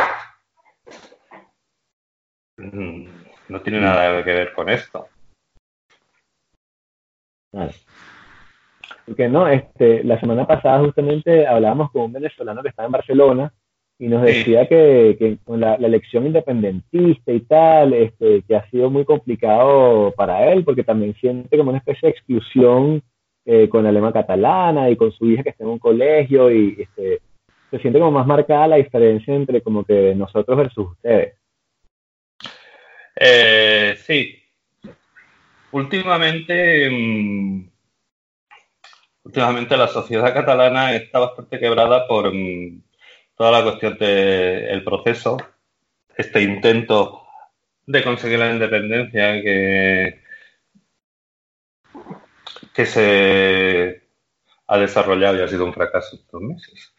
Mm, 2.61 3.05
no 3.49 3.61
tiene 3.61 3.81
nada 3.81 4.23
que 4.23 4.33
ver 4.33 4.53
con 4.53 4.69
esto. 4.69 5.07
Vale. 7.51 7.73
Porque 9.05 9.27
no, 9.27 9.47
este, 9.47 10.03
la 10.03 10.19
semana 10.19 10.45
pasada 10.45 10.79
justamente 10.79 11.45
hablábamos 11.47 11.91
con 11.91 12.03
un 12.03 12.13
venezolano 12.13 12.61
que 12.61 12.69
estaba 12.69 12.85
en 12.85 12.91
Barcelona 12.93 13.53
y 13.99 14.07
nos 14.07 14.23
decía 14.23 14.67
que, 14.67 15.37
con 15.43 15.59
la, 15.59 15.75
elección 15.75 16.25
independentista 16.25 17.31
y 17.31 17.41
tal, 17.41 17.93
este, 17.93 18.41
que 18.43 18.55
ha 18.55 18.69
sido 18.69 18.89
muy 18.89 19.05
complicado 19.05 20.11
para 20.15 20.51
él, 20.51 20.63
porque 20.63 20.83
también 20.83 21.13
siente 21.15 21.57
como 21.57 21.69
una 21.69 21.79
especie 21.79 22.07
de 22.07 22.11
exclusión 22.11 23.03
eh, 23.45 23.69
con 23.69 23.83
la 23.83 23.91
lema 23.91 24.13
catalana 24.13 24.89
y 24.89 24.95
con 24.95 25.11
su 25.11 25.29
hija 25.29 25.43
que 25.43 25.49
está 25.49 25.63
en 25.63 25.71
un 25.71 25.79
colegio 25.79 26.51
y 26.51 26.81
este, 26.81 27.21
se 27.69 27.79
siente 27.79 27.99
como 27.99 28.11
más 28.11 28.27
marcada 28.27 28.67
la 28.67 28.75
diferencia 28.77 29.35
entre 29.35 29.61
como 29.61 29.83
que 29.83 30.15
nosotros 30.15 30.57
versus 30.57 30.91
ustedes. 30.91 31.40
Eh, 33.23 33.95
sí. 34.03 34.41
Últimamente, 35.71 36.89
mm, 36.89 37.69
últimamente 39.23 39.77
la 39.77 39.87
sociedad 39.87 40.33
catalana 40.33 40.95
está 40.95 41.19
bastante 41.19 41.59
quebrada 41.59 42.07
por 42.07 42.33
mm, 42.33 42.81
toda 43.35 43.51
la 43.51 43.63
cuestión 43.63 43.95
del 43.99 44.83
proceso, 44.83 45.37
este 46.17 46.41
intento 46.41 47.27
de 47.85 48.03
conseguir 48.03 48.39
la 48.39 48.51
independencia 48.53 49.33
que, 49.43 50.21
que 52.73 52.85
se 52.87 54.01
ha 54.67 54.77
desarrollado 54.79 55.37
y 55.37 55.41
ha 55.41 55.47
sido 55.47 55.65
un 55.65 55.73
fracaso 55.73 56.15
estos 56.15 56.41
meses. 56.41 56.93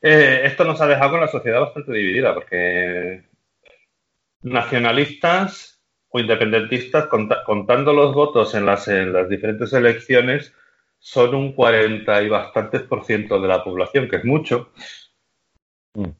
Eh, 0.00 0.42
esto 0.44 0.64
nos 0.64 0.80
ha 0.80 0.86
dejado 0.86 1.10
con 1.12 1.20
la 1.20 1.28
sociedad 1.28 1.60
bastante 1.60 1.92
dividida 1.92 2.34
porque 2.34 3.31
nacionalistas 4.42 5.82
o 6.08 6.20
independentistas, 6.20 7.06
contando 7.46 7.92
los 7.92 8.14
votos 8.14 8.54
en 8.54 8.66
las, 8.66 8.86
las 8.88 9.28
diferentes 9.28 9.72
elecciones, 9.72 10.52
son 10.98 11.34
un 11.34 11.52
40 11.52 12.22
y 12.22 12.28
bastantes 12.28 12.82
por 12.82 13.04
ciento 13.04 13.40
de 13.40 13.48
la 13.48 13.64
población, 13.64 14.08
que 14.08 14.16
es 14.16 14.24
mucho, 14.24 14.72
mm. 15.94 16.10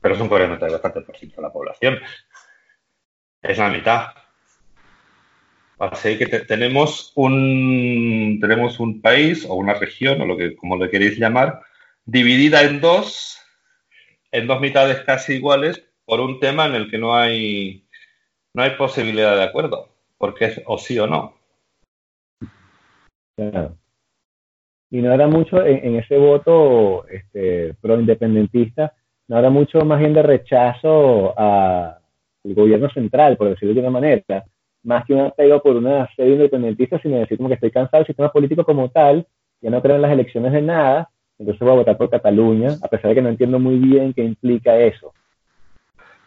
pero 0.00 0.14
es 0.14 0.20
un 0.20 0.28
40 0.28 0.68
y 0.68 0.72
bastantes 0.72 1.04
por 1.04 1.16
ciento 1.16 1.36
de 1.36 1.42
la 1.42 1.52
población. 1.52 1.98
Es 3.40 3.58
la 3.58 3.68
mitad. 3.68 4.08
Así 5.78 6.18
que 6.18 6.26
tenemos 6.26 7.12
un 7.14 8.38
tenemos 8.40 8.80
un 8.80 9.02
país 9.02 9.44
o 9.44 9.54
una 9.54 9.74
región 9.74 10.20
o 10.22 10.26
lo 10.26 10.36
que 10.36 10.56
como 10.56 10.76
lo 10.76 10.88
queréis 10.88 11.18
llamar 11.18 11.60
dividida 12.06 12.62
en 12.62 12.80
dos 12.80 13.38
en 14.32 14.46
dos 14.46 14.60
mitades 14.60 15.00
casi 15.00 15.34
iguales 15.34 15.85
por 16.06 16.20
un 16.20 16.40
tema 16.40 16.66
en 16.66 16.74
el 16.76 16.90
que 16.90 16.98
no 16.98 17.14
hay, 17.14 17.84
no 18.54 18.62
hay 18.62 18.70
posibilidad 18.70 19.36
de 19.36 19.42
acuerdo, 19.42 19.88
porque 20.16 20.46
es 20.46 20.62
o 20.64 20.78
sí 20.78 20.98
o 20.98 21.06
no. 21.06 21.34
Claro. 23.36 23.76
Y 24.90 25.02
no 25.02 25.12
era 25.12 25.26
mucho 25.26 25.64
en, 25.66 25.96
ese 25.96 26.16
voto 26.16 27.06
este, 27.08 27.74
pro-independentista, 27.80 28.94
no 29.28 29.38
era 29.38 29.50
mucho 29.50 29.80
más 29.80 29.98
bien 29.98 30.14
de 30.14 30.22
rechazo 30.22 31.38
al 31.38 31.98
gobierno 32.44 32.88
central, 32.90 33.36
por 33.36 33.48
decirlo 33.48 33.74
de 33.74 33.80
una 33.80 33.90
manera, 33.90 34.44
más 34.84 35.04
que 35.04 35.12
un 35.12 35.22
apego 35.22 35.60
por 35.60 35.76
una 35.76 36.08
sede 36.14 36.30
independentista, 36.30 37.00
sino 37.00 37.18
decir 37.18 37.36
como 37.36 37.48
que 37.48 37.56
estoy 37.56 37.72
cansado 37.72 37.98
del 37.98 38.06
sistema 38.06 38.30
político 38.30 38.64
como 38.64 38.88
tal, 38.88 39.26
ya 39.60 39.70
no 39.70 39.82
creo 39.82 39.96
en 39.96 40.02
las 40.02 40.12
elecciones 40.12 40.52
de 40.52 40.62
nada, 40.62 41.10
entonces 41.38 41.60
voy 41.60 41.72
a 41.72 41.78
votar 41.80 41.98
por 41.98 42.08
Cataluña, 42.08 42.76
a 42.80 42.88
pesar 42.88 43.08
de 43.08 43.16
que 43.16 43.22
no 43.22 43.28
entiendo 43.28 43.58
muy 43.58 43.76
bien 43.78 44.14
qué 44.14 44.22
implica 44.22 44.78
eso. 44.78 45.12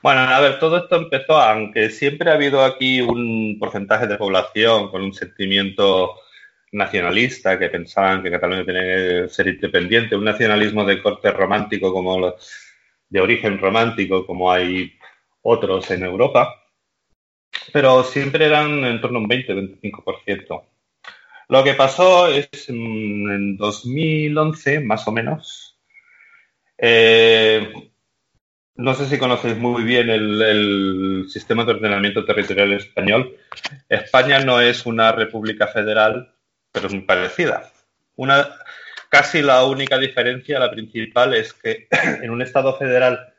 Bueno, 0.02 0.22
a 0.22 0.40
ver, 0.40 0.60
todo 0.60 0.78
esto 0.78 0.96
empezó, 0.96 1.34
aunque 1.38 1.90
siempre 1.90 2.30
ha 2.32 2.36
habido 2.36 2.64
aquí 2.64 3.02
un 3.02 3.58
porcentaje 3.60 4.08
de 4.08 4.18
población 4.18 4.90
con 4.90 5.02
un 5.02 5.14
sentimiento 5.14 6.16
nacionalista 6.72 7.60
que 7.60 7.68
pensaban 7.70 8.24
que 8.24 8.32
Cataluña 8.32 8.66
tenía 8.66 8.82
que 8.84 9.30
ser 9.30 9.48
independiente, 9.48 10.16
un 10.16 10.24
nacionalismo 10.24 10.86
de 10.86 11.02
corte 11.02 11.32
romántico 11.32 11.92
como 11.92 12.34
de 13.10 13.20
origen 13.20 13.58
romántico 13.60 14.26
como 14.26 14.50
hay 14.52 14.94
otros 15.42 15.92
en 15.92 16.04
Europa, 16.04 16.56
pero 17.74 18.04
siempre 18.04 18.46
eran 18.46 18.86
en 18.86 19.02
torno 19.02 19.20
a 19.20 19.22
un 19.24 19.30
20-25%. 19.30 20.64
Lo 21.50 21.64
que 21.64 21.74
pasó 21.74 22.28
es 22.28 22.50
mm, 22.70 23.32
en 23.32 23.58
2011, 23.58 24.80
más 24.82 25.08
o 25.08 25.12
menos, 25.12 25.78
eh, 26.78 27.89
no 28.80 28.94
sé 28.94 29.08
si 29.08 29.18
conocéis 29.18 29.58
muy 29.58 29.84
bien 29.84 30.10
el, 30.10 31.26
sistema 31.28 31.66
de 31.66 31.72
ordenamiento 31.72 32.24
territorial 32.24 32.72
español. 32.72 33.36
España 33.90 34.40
no 34.40 34.62
es 34.62 34.86
una 34.86 35.12
república 35.12 35.68
federal, 35.68 36.34
pero 36.72 36.88
es 36.88 36.94
muy 36.94 37.04
parecida. 37.04 37.70
Una, 38.16 38.48
casi 39.10 39.42
la 39.42 39.66
única 39.66 39.98
diferencia, 39.98 40.60
la 40.60 40.72
principal, 40.72 41.34
es 41.34 41.52
que 41.52 41.88
en 42.24 42.30
un 42.30 42.42
Estado 42.42 42.78
federal 42.78 43.34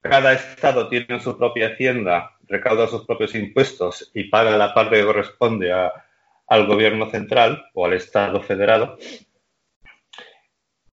cada 0.00 0.32
Estado 0.32 0.88
tiene 0.88 1.20
su 1.20 1.38
propia 1.38 1.68
hacienda, 1.68 2.32
recauda 2.48 2.88
sus 2.88 3.06
propios 3.06 3.34
impuestos 3.36 4.10
y 4.12 4.24
paga 4.24 4.58
la 4.58 4.74
parte 4.74 4.96
que 4.96 5.04
corresponde 5.04 5.72
al 5.72 6.66
gobierno 6.66 7.08
central 7.10 7.64
o 7.74 7.86
al 7.86 7.92
Estado 7.92 8.42
federado. 8.42 8.98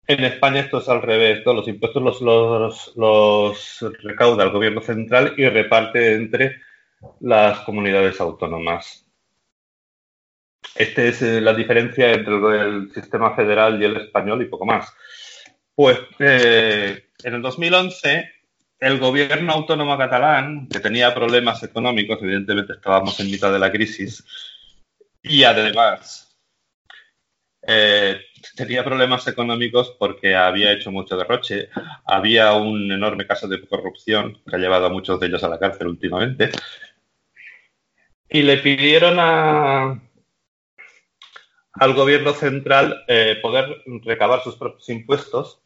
En 0.08 0.24
España 0.24 0.62
esto 0.62 0.80
es 0.80 0.90
al 0.90 1.02
revés, 1.02 1.44
todos 1.44 1.58
los 1.58 1.68
impuestos 1.68 2.22
los, 2.22 2.96
los, 2.96 3.86
recauda 4.04 4.44
el 4.44 4.52
gobierno 4.52 4.82
central 4.82 5.36
y 5.38 5.48
reparte 5.48 6.16
entre 6.16 6.62
las 7.20 7.60
comunidades 7.62 8.20
autónomas. 8.20 9.06
Esta 10.76 11.04
es 11.04 11.22
eh, 11.22 11.42
la 11.42 11.54
diferencia 11.54 12.12
entre 12.12 12.34
el, 12.34 12.92
sistema 12.94 13.36
federal 13.36 13.82
y 13.82 13.86
el 13.86 13.98
español 13.98 14.42
y 14.42 14.46
poco 14.46 14.66
más. 14.66 14.94
Pues 15.76 16.00
eh, 16.20 17.10
en 17.24 17.34
el 17.34 17.42
2011 17.42 18.32
el 18.80 19.00
gobierno 19.00 19.54
autónomo 19.54 19.98
catalán, 19.98 20.68
que 20.68 20.80
tenía 20.80 21.14
problemas 21.14 21.62
económicos, 21.64 22.20
evidentemente 22.22 22.74
estábamos 22.74 23.20
en 23.20 23.30
mitad 23.30 23.54
de 23.54 23.60
la 23.60 23.72
crisis, 23.72 24.26
y 25.22 25.44
además 25.44 26.36
eh, 27.62 28.20
tenía 28.56 28.84
problemas 28.84 29.28
económicos 29.28 29.96
porque 30.00 30.36
había 30.36 30.72
hecho 30.72 30.92
mucho 30.92 31.18
derroche, 31.18 31.70
había 32.06 32.54
un 32.54 32.92
enorme 32.92 33.28
caso 33.28 33.48
de 33.48 33.66
corrupción 33.66 34.40
que 34.48 34.56
ha 34.56 34.60
llevado 34.60 34.88
a 34.88 34.90
muchos 34.90 35.20
de 35.20 35.28
ellos 35.28 35.44
a 35.44 35.50
la 35.50 35.60
cárcel 35.60 35.88
últimamente. 35.88 36.52
Y 38.30 38.44
le 38.44 38.58
pidieron 38.58 39.18
a, 39.20 40.02
al 41.74 41.94
gobierno 41.94 42.34
central 42.34 43.04
eh, 43.08 43.38
poder 43.42 43.84
recabar 44.04 44.42
sus 44.44 44.56
propios 44.56 44.88
impuestos. 44.90 45.62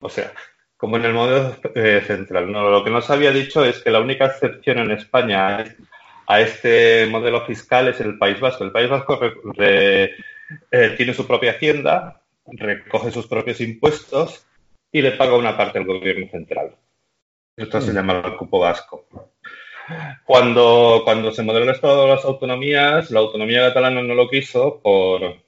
O 0.00 0.08
sea, 0.08 0.32
como 0.76 0.96
en 0.96 1.04
el 1.04 1.14
modelo 1.14 1.56
eh, 1.74 2.02
central. 2.06 2.50
No, 2.50 2.68
lo 2.68 2.82
que 2.82 2.90
nos 2.90 3.08
había 3.08 3.30
dicho 3.30 3.64
es 3.64 3.80
que 3.82 3.90
la 3.90 4.00
única 4.00 4.26
excepción 4.26 4.78
en 4.78 4.90
España 4.90 5.64
a 6.26 6.40
este 6.40 7.06
modelo 7.06 7.44
fiscal 7.46 7.88
es 7.88 8.00
el 8.00 8.18
País 8.18 8.40
Vasco. 8.40 8.64
El 8.64 8.72
País 8.72 8.90
Vasco 8.90 9.20
eh, 10.70 10.94
tiene 10.96 11.14
su 11.14 11.26
propia 11.26 11.52
hacienda, 11.52 12.22
recoge 12.46 13.10
sus 13.10 13.26
propios 13.26 13.60
impuestos 13.60 14.46
y 14.90 15.02
le 15.02 15.12
paga 15.12 15.36
una 15.36 15.56
parte 15.56 15.78
al 15.78 15.86
gobierno 15.86 16.28
central. 16.30 16.76
Esto 17.56 17.80
se 17.80 17.92
mm. 17.92 17.94
llama 17.94 18.22
el 18.24 18.36
cupo 18.36 18.58
vasco. 18.58 19.06
Cuando, 20.24 21.02
cuando 21.04 21.32
se 21.32 21.42
modeló 21.42 21.64
el 21.64 21.74
Estado 21.74 22.02
de 22.02 22.08
las 22.14 22.24
autonomías, 22.24 23.10
la 23.10 23.20
autonomía 23.20 23.68
catalana 23.68 24.02
no 24.02 24.14
lo 24.14 24.28
quiso 24.28 24.80
por, 24.80 25.42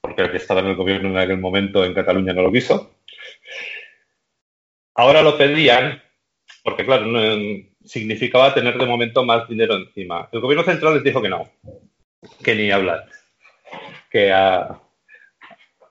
porque 0.00 0.22
el 0.22 0.30
que 0.30 0.36
estaba 0.36 0.60
en 0.60 0.66
el 0.66 0.76
gobierno 0.76 1.10
en 1.10 1.18
aquel 1.18 1.38
momento 1.38 1.84
en 1.84 1.94
Cataluña 1.94 2.32
no 2.32 2.42
lo 2.42 2.52
quiso. 2.52 2.94
Ahora 4.94 5.22
lo 5.22 5.36
pedían 5.36 6.02
porque, 6.62 6.86
claro, 6.86 7.06
significaba 7.84 8.54
tener 8.54 8.78
de 8.78 8.86
momento 8.86 9.24
más 9.24 9.48
dinero 9.48 9.74
encima. 9.76 10.28
El 10.32 10.40
gobierno 10.40 10.64
central 10.64 10.94
les 10.94 11.04
dijo 11.04 11.20
que 11.20 11.28
no, 11.28 11.50
que 12.42 12.54
ni 12.54 12.70
hablar, 12.70 13.06
que 14.10 14.32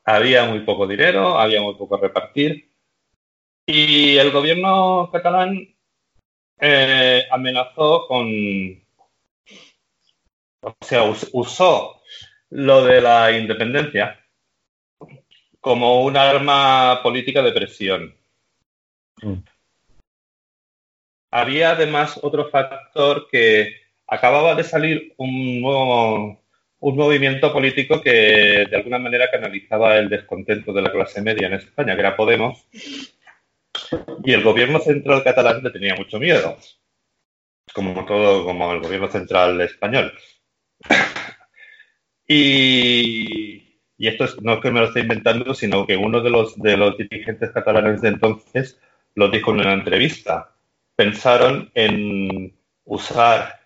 había 0.06 0.46
muy 0.46 0.60
poco 0.62 0.88
dinero, 0.88 1.38
había 1.38 1.62
muy 1.62 1.76
poco 1.76 1.96
a 1.96 2.02
repartir. 2.02 2.70
Y 3.66 4.18
el 4.18 4.32
gobierno 4.32 5.10
catalán 5.12 5.76
eh, 6.60 7.24
amenazó 7.32 8.08
con, 8.08 8.28
o 10.62 10.76
sea, 10.82 11.04
usó 11.32 12.02
lo 12.50 12.84
de 12.86 13.02
la 13.02 13.32
independencia 13.32 14.20
como 15.60 16.04
un 16.04 16.18
arma 16.18 17.02
política 17.02 17.42
de 17.42 17.54
presión. 17.54 18.16
Mm. 19.22 19.36
Había 21.32 21.72
además 21.72 22.20
otro 22.22 22.50
factor 22.50 23.28
que 23.32 23.78
acababa 24.06 24.56
de 24.56 24.64
salir 24.66 25.14
un 25.18 25.62
nuevo 25.62 26.43
un 26.84 26.98
movimiento 26.98 27.54
político 27.54 28.02
que 28.02 28.66
de 28.70 28.76
alguna 28.76 29.00
manera 29.00 29.32
canalizaba 29.32 29.98
el 29.98 30.10
descontento 30.10 30.74
de 30.74 30.82
la 30.82 30.92
clase 30.92 31.22
media 31.22 31.48
en 31.48 31.54
España, 31.54 31.94
que 31.94 32.02
era 32.02 32.18
Podemos, 32.18 32.68
y 34.26 34.34
el 34.34 34.44
gobierno 34.44 34.80
central 34.80 35.24
catalán 35.24 35.64
le 35.64 35.72
tenía 35.72 35.96
mucho 35.96 36.20
miedo, 36.20 36.58
como 37.74 38.04
todo, 38.04 38.44
como 38.44 38.74
el 38.74 38.82
gobierno 38.82 39.10
central 39.10 39.62
español. 39.62 40.14
y, 42.28 43.80
y 43.98 44.08
esto 44.10 44.26
no 44.42 44.56
es 44.56 44.60
que 44.60 44.72
me 44.72 44.82
lo 44.82 44.88
esté 44.88 45.00
inventando, 45.00 45.54
sino 45.54 45.88
que 45.88 45.96
uno 45.96 46.20
de 46.20 46.32
los, 46.32 46.62
de 46.62 46.76
los 46.76 46.98
dirigentes 46.98 47.52
catalanes 47.52 48.02
de 48.02 48.10
entonces 48.10 48.78
lo 49.16 49.30
dijo 49.30 49.52
en 49.52 49.62
una 49.62 49.74
entrevista. 49.74 50.54
Pensaron 50.98 51.72
en 51.76 52.54
usar 52.84 53.63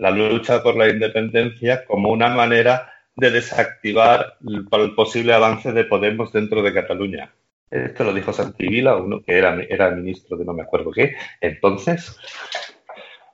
la 0.00 0.10
lucha 0.10 0.62
por 0.62 0.76
la 0.76 0.88
independencia 0.88 1.84
como 1.84 2.10
una 2.10 2.30
manera 2.30 2.92
de 3.14 3.30
desactivar 3.30 4.38
el, 4.48 4.94
posible 4.94 5.34
avance 5.34 5.72
de 5.72 5.84
Podemos 5.84 6.32
dentro 6.32 6.62
de 6.62 6.72
Cataluña. 6.72 7.32
Esto 7.70 8.04
lo 8.04 8.14
dijo 8.14 8.32
Santivila, 8.32 8.96
uno 8.96 9.22
que 9.22 9.36
era, 9.36 9.62
era 9.68 9.90
ministro 9.90 10.36
de 10.38 10.44
no 10.44 10.54
me 10.54 10.62
acuerdo 10.62 10.90
qué. 10.90 11.16
Entonces, 11.40 12.18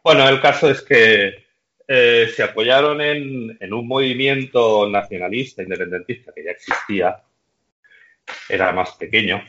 bueno, 0.02 0.28
el 0.28 0.40
caso 0.40 0.68
es 0.68 0.82
que 0.82 1.46
eh, 1.86 2.28
se 2.34 2.42
apoyaron 2.42 3.00
en, 3.00 3.56
en, 3.60 3.72
un 3.72 3.86
movimiento 3.86 4.90
nacionalista, 4.90 5.62
independentista, 5.62 6.32
que 6.34 6.44
ya 6.44 6.50
existía, 6.50 7.22
era 8.48 8.72
más 8.72 8.90
pequeño, 8.96 9.42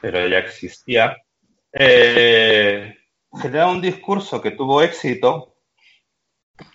pero 0.00 0.26
ya 0.28 0.38
existía, 0.38 1.16
eh, 1.72 2.96
un 3.32 3.82
discurso 3.82 4.40
que 4.40 4.52
tuvo 4.52 4.82
éxito. 4.82 5.55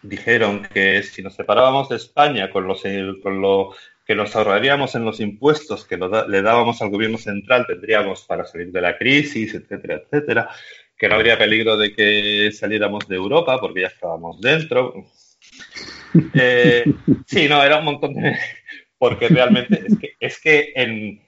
Dijeron 0.04 0.68
que 0.74 1.02
si 1.04 1.22
nos 1.22 1.36
separábamos 1.36 1.90
de 1.90 1.96
España 1.96 2.50
con, 2.52 2.68
los, 2.68 2.84
con 3.24 3.42
lo 3.42 3.74
que 4.06 4.16
nos 4.16 4.36
ahorraríamos 4.36 4.94
en 4.96 5.06
los 5.06 5.20
impuestos 5.20 5.86
que 5.86 5.98
le 5.98 6.42
dábamos 6.42 6.82
al 6.82 6.90
gobierno 6.90 7.18
central, 7.18 7.66
tendríamos 7.68 8.24
para 8.24 8.46
salir 8.46 8.72
de 8.72 8.82
la 8.82 8.98
crisis, 8.98 9.54
etcétera, 9.54 10.02
etcétera, 10.04 10.50
que 10.98 11.08
no 11.08 11.16
habría 11.16 11.38
peligro 11.38 11.78
de 11.78 11.94
que 11.94 12.52
saliéramos 12.52 13.08
de 13.08 13.16
Europa 13.16 13.60
porque 13.60 13.82
ya 13.82 13.88
estábamos 13.88 14.40
dentro. 14.42 15.06
Eh, 16.34 16.84
sí, 17.26 17.48
no, 17.48 17.64
era 17.64 17.78
un 17.78 17.86
montón 17.86 18.14
de... 18.14 18.38
Porque 18.98 19.30
realmente 19.30 19.82
es 19.88 19.98
que, 19.98 20.14
es 20.20 20.42
que 20.42 20.74
en, 20.76 21.22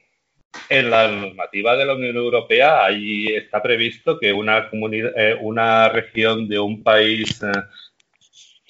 en 0.70 0.89
la 0.89 1.08
normativa 1.08 1.76
de 1.76 1.86
la 1.86 1.96
Unión 1.96 2.16
Europea 2.16 2.84
ahí 2.86 3.28
está 3.28 3.62
previsto 3.62 4.20
que 4.20 4.34
una 4.34 4.70
comunidad, 4.70 5.12
eh, 5.16 5.38
una 5.39 5.89
región 5.89 6.48
de 6.48 6.60
un 6.60 6.84
país 6.84 7.42
eh, 7.42 7.52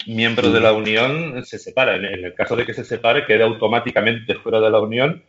miembro 0.08 0.52
de 0.52 0.60
la 0.60 0.74
Unión 0.74 1.44
se 1.46 1.60
separa. 1.60 1.96
En, 1.96 2.06
el 2.06 2.34
caso 2.34 2.56
de 2.56 2.66
que 2.66 2.74
se 2.74 2.86
separe, 2.86 3.26
queda 3.26 3.46
automáticamente 3.46 4.36
fuera 4.36 4.60
de 4.60 4.70
la 4.70 4.80
Unión 4.80 5.24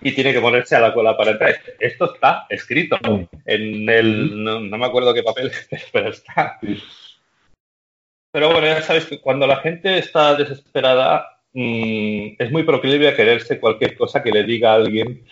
y 0.00 0.12
tiene 0.12 0.32
que 0.32 0.40
ponerse 0.40 0.76
a 0.76 0.80
la 0.80 0.94
cola 0.94 1.16
para 1.16 1.32
entrar. 1.32 1.56
Esto 1.78 2.12
está 2.12 2.46
escrito 2.48 2.98
en 3.46 3.88
el, 3.88 4.42
no, 4.44 4.60
me 4.60 4.86
acuerdo 4.86 5.14
qué 5.14 5.22
papel, 5.22 5.50
pero 5.92 6.10
está. 6.10 6.58
Pero 8.30 8.52
bueno, 8.52 8.66
ya 8.66 8.82
sabes 8.82 9.06
que 9.06 9.20
cuando 9.20 9.46
la 9.46 9.56
gente 9.56 9.98
está 9.98 10.34
desesperada, 10.36 11.40
mm, 11.52 12.36
es 12.38 12.50
muy 12.50 12.62
proclive 12.62 13.08
a 13.08 13.16
quererse 13.16 13.58
cualquier 13.58 13.96
cosa 13.96 14.22
que 14.22 14.30
le 14.30 14.44
diga 14.44 14.72
a 14.72 14.76
alguien 14.76 15.24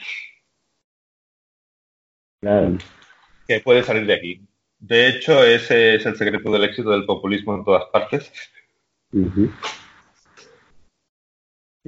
que 3.47 3.61
puede 3.61 3.83
salir 3.83 4.07
de 4.07 4.15
aquí. 4.15 4.41
De 4.79 5.09
hecho, 5.09 5.45
ese 5.45 5.97
es 5.97 6.07
el 6.07 6.17
secreto 6.17 6.51
del 6.51 6.65
éxito 6.65 6.91
del 6.91 7.07
populismo 7.07 7.55
en 7.55 7.65
todas 7.65 7.87
partes. 7.87 8.33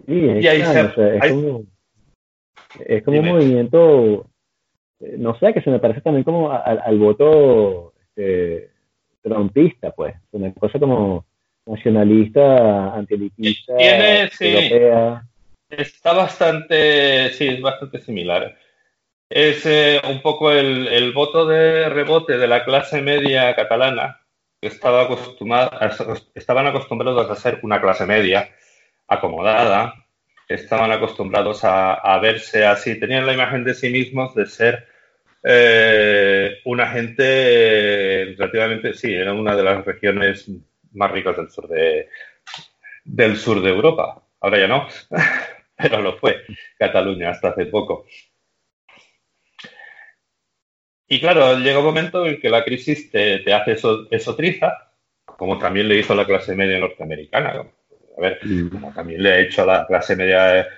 Y 0.07 0.47
ahí 0.47 0.63
es, 2.87 3.03
como, 3.03 3.19
un 3.19 3.27
movimiento, 3.27 4.27
eh, 5.01 5.17
no 5.19 5.39
sé, 5.39 5.53
que 5.53 5.63
se 5.63 5.71
me 5.71 5.79
parece 5.79 6.01
también 6.01 6.25
como 6.25 6.53
al, 6.53 6.99
voto 6.99 7.93
este, 7.99 8.71
trompista, 9.23 9.91
pues. 9.91 10.15
Una 10.33 10.53
cosa 10.55 10.79
como 10.79 11.27
nacionalista, 11.67 12.95
antielitista, 12.95 13.75
europea. 13.79 15.25
Está 15.69 16.15
bastante, 16.15 17.31
sí, 17.31 17.49
es 17.49 17.61
bastante 17.61 18.01
similar. 18.01 18.57
Es 19.31 19.67
eh, 19.67 20.01
un 20.09 20.23
poco 20.23 20.51
el, 20.51 21.13
voto 21.13 21.47
de 21.47 21.91
rebote 21.91 22.39
de 22.39 22.49
la 22.49 22.65
clase 22.65 23.03
media 23.03 23.55
catalana, 23.55 24.23
estaba 24.61 25.03
acostumbrada, 25.03 25.97
estaban 26.35 26.67
acostumbrados 26.67 27.31
a 27.31 27.37
ser 27.37 27.61
una 27.63 27.81
clase 27.81 28.07
media 28.07 28.51
acomodada, 29.07 29.95
estaban 30.49 30.91
acostumbrados 30.93 31.61
a, 31.63 32.19
verse 32.21 32.65
así, 32.65 32.99
tenían 32.99 33.27
la 33.27 33.35
imagen 33.35 33.65
de 33.65 33.75
sí 33.75 33.91
mismos 33.91 34.35
de 34.35 34.47
ser 34.47 34.89
eh, 35.43 36.59
una 36.65 36.89
gente 36.89 38.35
relativamente, 38.37 38.95
sí, 38.95 39.13
era 39.13 39.33
una 39.33 39.55
de 39.55 39.63
las 39.63 39.85
regiones 39.85 40.51
más 40.93 41.11
ricas 41.11 41.37
del 41.37 41.51
sur 41.51 41.69
de, 41.69 42.09
del 43.05 43.37
sur 43.37 43.63
de 43.63 43.71
Europa. 43.71 44.23
Ahora 44.41 44.59
ya 44.59 44.69
no, 44.69 44.89
pero 45.77 46.03
lo 46.03 46.17
fue 46.17 46.45
Cataluña 46.79 47.31
hasta 47.31 47.49
hace 47.49 47.67
poco. 47.67 48.07
Y 51.09 51.21
claro, 51.21 51.59
llega 51.59 51.79
un 51.79 51.87
momento 51.87 52.27
en 52.27 52.39
que 52.39 52.51
la 52.51 52.65
crisis 52.65 53.11
te, 53.11 53.53
hace 53.53 53.73
eso, 53.73 54.07
eso 54.11 54.37
triza, 54.37 54.93
como 55.25 55.59
también 55.59 55.89
le 55.89 55.99
hizo 55.99 56.15
la 56.15 56.27
clase 56.27 56.55
media 56.55 56.79
norteamericana. 56.79 57.65
A 58.17 58.21
ver, 58.21 58.39
mm. 58.43 58.69
como 58.69 58.93
también 58.93 59.23
le 59.23 59.33
ha 59.33 59.39
hecho 59.39 59.63
a 59.63 59.67
la 59.67 59.87
clase 59.87 60.17
media 60.17 60.69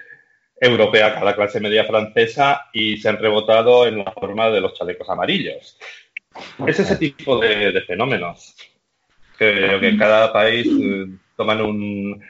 europea, 0.60 1.18
a 1.18 1.24
la 1.24 1.34
clase 1.34 1.58
media 1.58 1.84
francesa, 1.84 2.68
y 2.72 2.98
se 2.98 3.08
han 3.08 3.18
rebotado 3.18 3.86
en 3.86 3.98
la 3.98 4.12
forma 4.12 4.50
de 4.50 4.60
los 4.60 4.74
chalecos 4.74 5.08
amarillos. 5.08 5.76
Es 6.64 6.78
ese 6.78 6.96
tipo 6.96 7.38
de, 7.40 7.80
fenómenos 7.86 8.54
que, 9.36 9.78
que 9.80 9.96
cada 9.96 10.32
país 10.32 10.68
eh, 10.68 11.06
toman 11.36 11.60
un, 11.60 12.22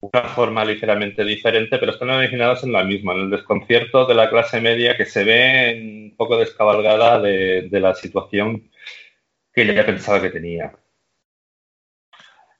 una 0.00 0.22
forma 0.24 0.64
ligeramente 0.64 1.24
diferente, 1.24 1.78
pero 1.78 1.92
están 1.92 2.10
originados 2.10 2.62
en 2.64 2.72
la 2.72 2.84
misma, 2.84 3.14
en 3.14 3.20
el 3.20 3.30
desconcierto 3.30 4.06
de 4.06 4.14
la 4.14 4.30
clase 4.30 4.60
media 4.60 4.96
que 4.96 5.06
se 5.06 5.24
ve 5.24 6.08
un 6.10 6.16
poco 6.16 6.36
descabalgada 6.36 7.20
de, 7.20 7.68
la 7.72 7.94
situación 7.94 8.70
que 9.52 9.62
ella 9.62 9.84
pensaba 9.84 10.20
que 10.22 10.30
tenía. 10.30 10.72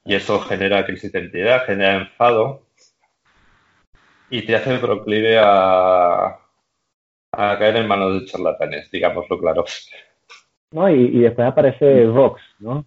Y 0.03 0.15
eso 0.15 0.39
genera 0.41 0.85
crisis 0.85 1.11
de 1.11 1.19
identidad, 1.19 1.65
genera 1.65 1.95
enfado. 1.95 2.67
y 4.29 4.45
te 4.45 4.55
hace 4.55 4.77
proclive 4.79 5.37
a, 5.39 6.39
a 7.31 7.57
caer 7.57 7.77
en 7.77 7.87
manos 7.87 8.19
de 8.19 8.25
charlatanes, 8.25 8.91
digámoslo 8.91 9.39
claro. 9.39 9.65
No, 10.71 10.89
y, 10.89 11.17
y 11.17 11.19
después 11.21 11.47
aparece 11.47 12.05
Vox, 12.05 12.41
¿no? 12.59 12.85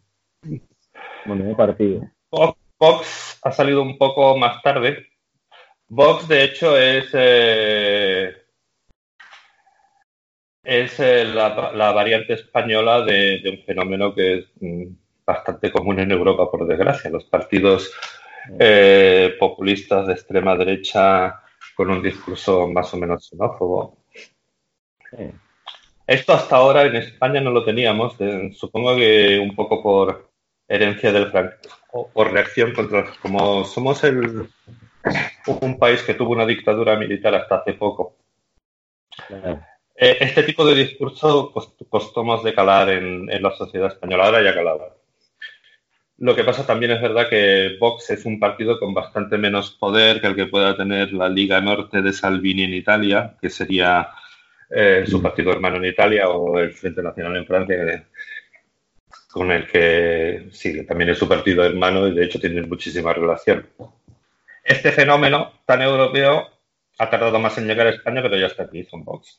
Bueno, 1.24 1.56
partido. 1.56 2.08
Vox 2.30 2.62
ha 3.42 3.52
salido 3.52 3.82
un 3.82 3.98
poco 3.98 4.36
más 4.36 4.62
tarde. 4.62 5.08
Vox, 5.88 6.26
de 6.28 6.44
hecho, 6.44 6.76
es, 6.78 7.10
eh, 7.12 8.34
es 10.64 11.00
eh, 11.00 11.24
la, 11.24 11.72
la, 11.72 11.92
variante 11.92 12.34
española 12.34 13.02
de, 13.02 13.40
de, 13.40 13.50
un 13.50 13.64
fenómeno 13.64 14.14
que 14.14 14.38
es 14.38 14.46
mm, 14.60 14.86
bastante 15.24 15.70
común 15.70 16.00
en 16.00 16.10
Europa, 16.10 16.50
por 16.50 16.66
desgracia. 16.66 17.10
Los 17.10 17.24
partidos 17.24 17.92
eh, 18.58 19.36
populistas 19.38 20.06
de 20.06 20.14
extrema 20.14 20.56
derecha 20.56 21.40
con 21.76 21.90
un 21.90 22.02
discurso 22.02 22.68
más 22.68 22.92
o 22.94 22.96
menos 22.96 23.28
xenófobo. 23.28 24.04
Sí. 25.10 25.30
Esto 26.06 26.32
hasta 26.32 26.56
ahora 26.56 26.82
en 26.82 26.96
España 26.96 27.40
no 27.40 27.50
lo 27.50 27.64
teníamos, 27.64 28.16
eh, 28.20 28.50
supongo 28.54 28.96
que 28.96 29.38
un 29.38 29.54
poco 29.54 29.82
por 29.82 30.30
herencia 30.66 31.12
del 31.12 31.30
franquismo, 31.30 31.76
o 31.92 32.09
por 32.09 32.33
reacción 32.33 32.72
contra, 32.72 33.05
como 33.20 33.64
somos 33.64 34.02
el, 34.05 34.48
un 35.61 35.78
país 35.78 36.02
que 36.02 36.14
tuvo 36.14 36.33
una 36.33 36.46
dictadura 36.46 36.96
militar 36.96 37.35
hasta 37.35 37.57
hace 37.57 37.74
poco. 37.74 38.16
Eh, 39.94 40.16
este 40.20 40.42
tipo 40.42 40.64
de 40.66 40.74
discurso 40.74 41.52
costó, 41.52 41.85
costó 41.87 42.24
más 42.24 42.42
de 42.42 42.55
calar 42.55 42.88
en, 42.88 43.31
en, 43.31 43.42
la 43.42 43.52
sociedad 43.52 43.88
española, 43.88 44.24
ahora 44.24 44.42
ya 44.42 44.55
calaba. 44.55 44.96
Lo 46.18 46.35
que 46.35 46.44
pasa 46.44 46.66
también 46.66 46.92
es 46.92 47.02
verdad 47.02 47.28
que 47.28 47.76
Vox 47.78 48.11
es 48.11 48.24
un 48.24 48.40
partido 48.40 48.78
con 48.78 48.94
bastante 48.94 49.37
menos 49.37 49.72
poder 49.72 50.20
que 50.20 50.28
el 50.28 50.37
que 50.37 50.46
pueda 50.46 50.76
tener 50.76 51.12
la 51.12 51.28
Liga 51.28 51.61
Norte 51.61 52.00
de 52.00 52.12
Salvini 52.12 52.64
en 52.64 52.74
Italia, 52.74 53.37
que 53.40 53.50
sería 53.50 54.09
eh, 54.70 55.05
su 55.07 55.20
partido 55.20 55.52
hermano 55.52 55.76
en 55.76 55.87
Italia, 55.87 56.28
o 56.28 56.59
el 56.59 56.72
Frente 56.72 57.02
Nacional 57.02 57.37
en 57.37 57.46
Francia, 57.46 57.76
que, 57.76 58.02
con 59.32 59.50
el 59.50 59.66
que 59.66 60.48
sí, 60.52 60.84
también 60.86 61.10
es 61.10 61.18
su 61.18 61.26
partido 61.26 61.64
hermano 61.64 62.06
y 62.06 62.14
de 62.14 62.24
hecho 62.24 62.38
tienen 62.38 62.68
muchísima 62.68 63.14
relación. 63.14 63.66
Este 64.62 64.92
fenómeno 64.92 65.52
tan 65.64 65.80
europeo 65.80 66.48
ha 66.98 67.10
tardado 67.10 67.40
más 67.40 67.56
en 67.56 67.66
llegar 67.66 67.86
a 67.86 67.90
España, 67.90 68.20
pero 68.22 68.36
ya 68.36 68.46
está 68.46 68.64
aquí, 68.64 68.84
son 68.84 69.04
Vox. 69.04 69.38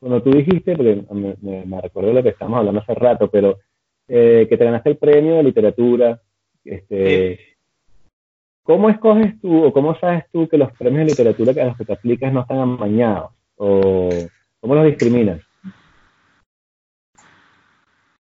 Bueno, 0.00 0.22
tú 0.22 0.30
dijiste, 0.30 0.74
porque 0.74 1.04
me, 1.10 1.36
me, 1.42 1.66
me 1.66 1.80
recuerdo 1.82 2.14
lo 2.14 2.22
que 2.22 2.30
estábamos 2.30 2.60
hablando 2.60 2.80
hace 2.80 2.94
rato, 2.94 3.30
pero 3.30 3.58
eh, 4.08 4.46
que 4.48 4.56
te 4.56 4.64
ganaste 4.64 4.90
el 4.90 4.96
premio 4.96 5.36
de 5.36 5.42
literatura. 5.42 6.20
Este, 6.64 7.36
sí. 7.36 7.42
¿Cómo 8.62 8.88
escoges 8.88 9.38
tú 9.40 9.64
o 9.64 9.72
cómo 9.72 9.98
sabes 9.98 10.24
tú 10.32 10.48
que 10.48 10.56
los 10.56 10.72
premios 10.72 11.00
de 11.00 11.10
literatura 11.10 11.62
a 11.62 11.66
los 11.66 11.76
que 11.76 11.84
te 11.84 11.92
aplicas 11.92 12.32
no 12.32 12.40
están 12.40 12.58
amañados? 12.58 13.32
¿O 13.56 14.08
cómo 14.60 14.74
los 14.74 14.86
discriminas? 14.86 15.40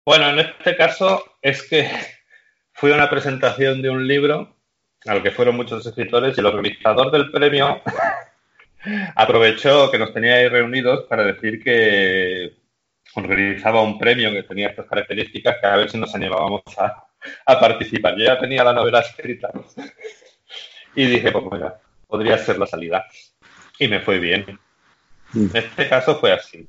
Bueno, 0.03 0.29
en 0.29 0.39
este 0.39 0.75
caso 0.75 1.23
es 1.41 1.67
que 1.67 1.89
fui 2.73 2.91
a 2.91 2.95
una 2.95 3.09
presentación 3.09 3.81
de 3.81 3.89
un 3.89 4.07
libro 4.07 4.55
al 5.05 5.21
que 5.21 5.31
fueron 5.31 5.55
muchos 5.55 5.85
escritores 5.85 6.37
y 6.37 6.39
el 6.39 6.47
organizador 6.47 7.11
del 7.11 7.31
premio 7.31 7.81
aprovechó 9.15 9.91
que 9.91 9.99
nos 9.99 10.13
tenía 10.13 10.35
ahí 10.35 10.47
reunidos 10.47 11.05
para 11.05 11.23
decir 11.23 11.63
que 11.63 12.53
organizaba 13.15 13.81
un 13.81 13.99
premio 13.99 14.31
que 14.31 14.43
tenía 14.43 14.69
estas 14.69 14.87
características 14.87 15.57
que 15.59 15.67
a 15.67 15.75
ver 15.75 15.89
si 15.89 15.97
nos 15.97 16.15
animábamos 16.15 16.61
a, 16.77 17.05
a 17.45 17.59
participar. 17.59 18.15
Yo 18.17 18.25
ya 18.25 18.39
tenía 18.39 18.63
la 18.63 18.73
novela 18.73 19.01
escrita 19.01 19.49
y 20.95 21.05
dije, 21.05 21.31
pues 21.31 21.45
mira, 21.51 21.79
podría 22.07 22.37
ser 22.37 22.57
la 22.57 22.67
salida. 22.67 23.05
Y 23.77 23.87
me 23.87 23.99
fue 23.99 24.19
bien. 24.19 24.59
En 25.33 25.51
este 25.53 25.87
caso 25.87 26.19
fue 26.19 26.31
así. 26.31 26.67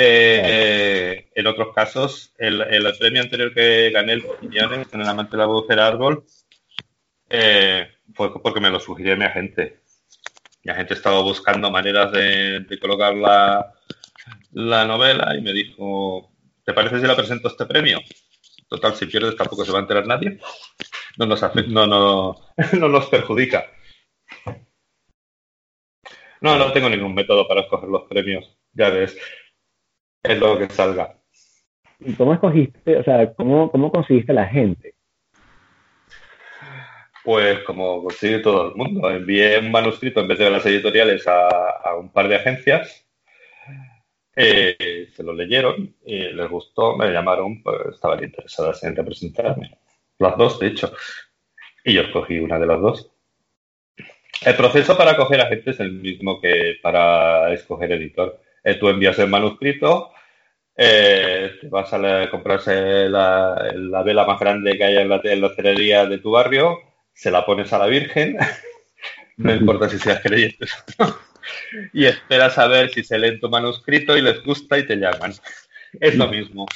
Eh, 0.00 0.42
eh, 0.44 1.30
en 1.34 1.46
otros 1.48 1.74
casos, 1.74 2.32
el, 2.38 2.64
premio 3.00 3.20
anterior 3.20 3.52
que 3.52 3.90
gané, 3.90 4.12
el 4.12 4.24
Millones, 4.42 4.86
en 4.92 5.00
el 5.00 5.08
amante 5.08 5.32
de 5.32 5.38
la 5.38 5.46
voz 5.46 5.66
del 5.66 5.80
árbol, 5.80 6.24
eh, 7.28 7.88
fue 8.14 8.40
porque 8.40 8.60
me 8.60 8.70
lo 8.70 8.78
sugirió 8.78 9.16
mi 9.16 9.24
agente. 9.24 9.80
Mi 10.62 10.70
agente 10.70 10.94
estaba 10.94 11.20
buscando 11.20 11.68
maneras 11.72 12.12
de, 12.12 12.78
colocar 12.80 13.12
la, 13.16 13.74
la 14.52 14.84
novela 14.84 15.34
y 15.36 15.40
me 15.42 15.52
dijo, 15.52 16.30
¿te 16.64 16.72
parece 16.72 17.00
si 17.00 17.06
la 17.08 17.16
presento 17.16 17.48
este 17.48 17.66
premio? 17.66 17.98
Total, 18.68 18.94
si 18.94 19.06
pierdes 19.06 19.34
tampoco 19.34 19.64
se 19.64 19.72
va 19.72 19.78
a 19.78 19.82
enterar 19.82 20.06
nadie. 20.06 20.38
No 21.16 21.26
nos, 21.26 21.42
no 22.72 22.88
nos 22.88 23.06
perjudica. 23.06 23.66
No, 26.40 26.56
no 26.56 26.70
tengo 26.70 26.88
ningún 26.88 27.16
método 27.16 27.48
para 27.48 27.62
escoger 27.62 27.88
los 27.88 28.04
premios. 28.04 28.56
Ya 28.72 28.90
ves, 28.90 29.16
es 30.22 30.38
lo 30.38 30.58
que 30.58 30.68
salga. 30.68 31.16
¿Y 32.00 32.14
cómo 32.14 32.34
escogiste, 32.34 32.96
o 32.96 33.04
sea, 33.04 33.32
cómo, 33.34 33.70
cómo 33.70 33.90
conseguiste 33.90 34.32
la 34.32 34.46
gente? 34.46 34.94
Pues 37.24 37.58
como 37.64 38.04
consigue 38.04 38.38
todo 38.38 38.68
el 38.68 38.74
mundo. 38.76 39.10
Envié 39.10 39.58
un 39.58 39.70
manuscrito 39.70 40.20
en 40.20 40.28
vez 40.28 40.38
de 40.38 40.50
las 40.50 40.64
editoriales 40.64 41.26
a, 41.26 41.48
a 41.48 41.96
un 41.96 42.10
par 42.10 42.28
de 42.28 42.36
agencias 42.36 43.08
eh, 44.40 45.08
se 45.16 45.24
lo 45.24 45.32
leyeron 45.32 45.96
y 46.06 46.20
les 46.20 46.48
gustó, 46.48 46.96
me 46.96 47.10
llamaron, 47.10 47.60
pues 47.60 47.94
estaban 47.94 48.22
interesadas 48.22 48.84
en 48.84 48.94
representarme. 48.94 49.76
Las 50.18 50.36
dos, 50.36 50.60
de 50.60 50.68
hecho. 50.68 50.92
Y 51.84 51.94
yo 51.94 52.02
escogí 52.02 52.38
una 52.38 52.56
de 52.56 52.66
las 52.66 52.80
dos. 52.80 53.10
El 54.46 54.54
proceso 54.54 54.96
para 54.96 55.16
coger 55.16 55.40
a 55.40 55.48
gente 55.48 55.70
es 55.72 55.80
el 55.80 55.90
mismo 55.90 56.40
que 56.40 56.76
para 56.80 57.52
escoger 57.52 57.90
editor. 57.90 58.40
Eh, 58.64 58.74
tú 58.74 58.88
envías 58.88 59.18
el 59.18 59.28
manuscrito, 59.28 60.10
eh, 60.76 61.52
te 61.60 61.68
vas 61.68 61.92
a 61.92 61.98
la, 61.98 62.30
comprarse 62.30 63.08
la, 63.08 63.70
la, 63.74 64.02
vela 64.02 64.24
más 64.24 64.38
grande 64.38 64.76
que 64.76 64.84
haya 64.84 65.02
en 65.02 65.08
la, 65.08 65.20
en 65.24 65.40
la 65.40 65.54
cerería 65.54 66.06
de 66.06 66.18
tu 66.18 66.30
barrio, 66.32 66.78
se 67.12 67.30
la 67.30 67.44
pones 67.44 67.72
a 67.72 67.78
la 67.78 67.86
Virgen, 67.86 68.36
no 69.36 69.54
importa 69.54 69.88
si 69.88 69.98
seas 69.98 70.20
creyente 70.20 70.66
y 71.92 72.04
esperas 72.04 72.58
a 72.58 72.68
ver 72.68 72.90
si 72.90 73.02
se 73.02 73.18
leen 73.18 73.40
tu 73.40 73.48
manuscrito 73.48 74.16
y 74.16 74.22
les 74.22 74.42
gusta 74.42 74.78
y 74.78 74.86
te 74.86 74.96
llaman. 74.96 75.32
Es 76.00 76.14
lo 76.16 76.28
mismo. 76.28 76.66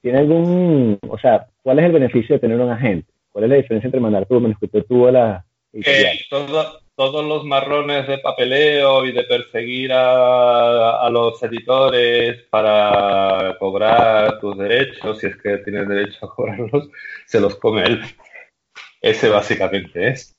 ¿Tiene 0.00 0.18
algún, 0.18 0.98
o 1.08 1.18
sea, 1.18 1.46
cuál 1.62 1.78
es 1.78 1.86
el 1.86 1.92
beneficio 1.92 2.34
de 2.34 2.40
tener 2.40 2.60
un 2.60 2.70
agente? 2.70 3.10
¿Cuál 3.30 3.44
es 3.44 3.50
la 3.50 3.56
diferencia 3.56 3.88
entre 3.88 4.00
mandar 4.00 4.26
tu 4.26 4.40
manuscrito 4.40 4.84
tú 4.84 5.08
a 5.08 5.12
la... 5.12 5.44
Que 5.72 6.20
todo, 6.30 6.80
todos 6.96 7.24
los 7.24 7.44
marrones 7.44 8.06
de 8.06 8.18
papeleo 8.18 9.04
y 9.04 9.12
de 9.12 9.24
perseguir 9.24 9.92
a, 9.92 11.00
a, 11.00 11.10
los 11.10 11.42
editores 11.42 12.42
para 12.50 13.56
cobrar 13.58 14.38
tus 14.38 14.56
derechos, 14.56 15.18
si 15.18 15.26
es 15.26 15.36
que 15.36 15.58
tienes 15.58 15.88
derecho 15.88 16.26
a 16.26 16.34
cobrarlos, 16.34 16.88
se 17.26 17.40
los 17.40 17.56
come 17.56 17.84
él. 17.84 18.02
Ese 19.00 19.28
básicamente 19.28 20.08
es. 20.08 20.36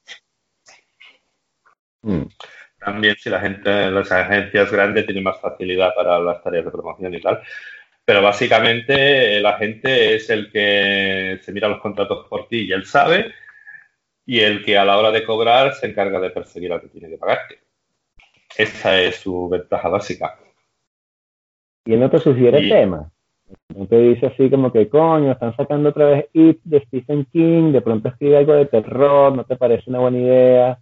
Mm. 2.01 2.23
También 2.79 3.15
si 3.17 3.29
la 3.29 3.39
gente, 3.39 3.89
las 3.91 4.11
agencias 4.11 4.71
grandes 4.71 5.05
tienen 5.05 5.23
más 5.23 5.39
facilidad 5.41 5.93
para 5.95 6.19
las 6.19 6.41
tareas 6.43 6.65
de 6.65 6.71
promoción 6.71 7.13
y 7.13 7.21
tal. 7.21 7.41
Pero 8.05 8.21
básicamente 8.21 9.37
el 9.37 9.45
agente 9.45 10.15
es 10.15 10.29
el 10.29 10.51
que 10.51 11.39
se 11.41 11.51
mira 11.51 11.67
los 11.67 11.81
contratos 11.81 12.27
por 12.29 12.47
ti 12.47 12.67
y 12.67 12.71
él 12.71 12.85
sabe, 12.85 13.33
y 14.25 14.39
el 14.39 14.63
que 14.65 14.77
a 14.77 14.85
la 14.85 14.97
hora 14.97 15.11
de 15.11 15.23
cobrar 15.23 15.73
se 15.75 15.87
encarga 15.87 16.19
de 16.19 16.31
perseguir 16.31 16.73
al 16.73 16.81
que 16.81 16.87
tiene 16.87 17.09
que 17.09 17.17
pagarte. 17.17 17.59
Esa 18.57 18.99
es 19.01 19.17
su 19.17 19.49
ventaja 19.49 19.89
básica. 19.89 20.39
Y 21.85 21.93
él 21.93 21.99
no 21.99 22.09
te 22.09 22.19
sugiere 22.19 22.61
y... 22.61 22.69
tema. 22.69 23.11
No 23.75 23.85
te 23.85 23.99
dice 23.99 24.25
así 24.25 24.49
como 24.49 24.71
que, 24.71 24.89
coño, 24.89 25.31
están 25.31 25.55
sacando 25.55 25.89
otra 25.89 26.05
vez 26.07 26.25
It 26.33 26.59
de 26.63 26.83
Stephen 26.85 27.25
King, 27.31 27.73
de 27.73 27.81
pronto 27.81 28.09
escribe 28.09 28.37
algo 28.37 28.53
de 28.53 28.65
terror, 28.65 29.35
no 29.35 29.43
te 29.43 29.55
parece 29.55 29.89
una 29.89 29.99
buena 29.99 30.17
idea. 30.17 30.79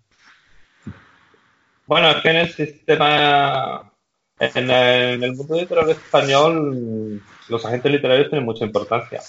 Bueno, 1.86 2.10
es 2.12 2.16
que 2.22 2.30
en 2.30 2.36
el 2.38 2.48
sistema, 2.48 3.92
en 4.40 4.70
el, 4.70 5.16
en 5.16 5.24
el 5.24 5.36
mundo 5.36 5.58
editorial 5.58 5.90
español, 5.90 7.22
los 7.50 7.66
agentes 7.66 7.92
literarios 7.92 8.30
tienen 8.30 8.46
mucha 8.46 8.64
importancia. 8.64 9.20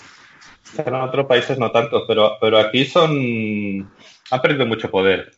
En 0.78 0.94
otros 0.94 1.26
países 1.26 1.58
no 1.58 1.70
tanto, 1.70 2.06
pero, 2.06 2.36
pero 2.40 2.58
aquí 2.58 2.84
son, 2.84 3.90
han 4.30 4.42
perdido 4.42 4.66
mucho 4.66 4.90
poder 4.90 5.32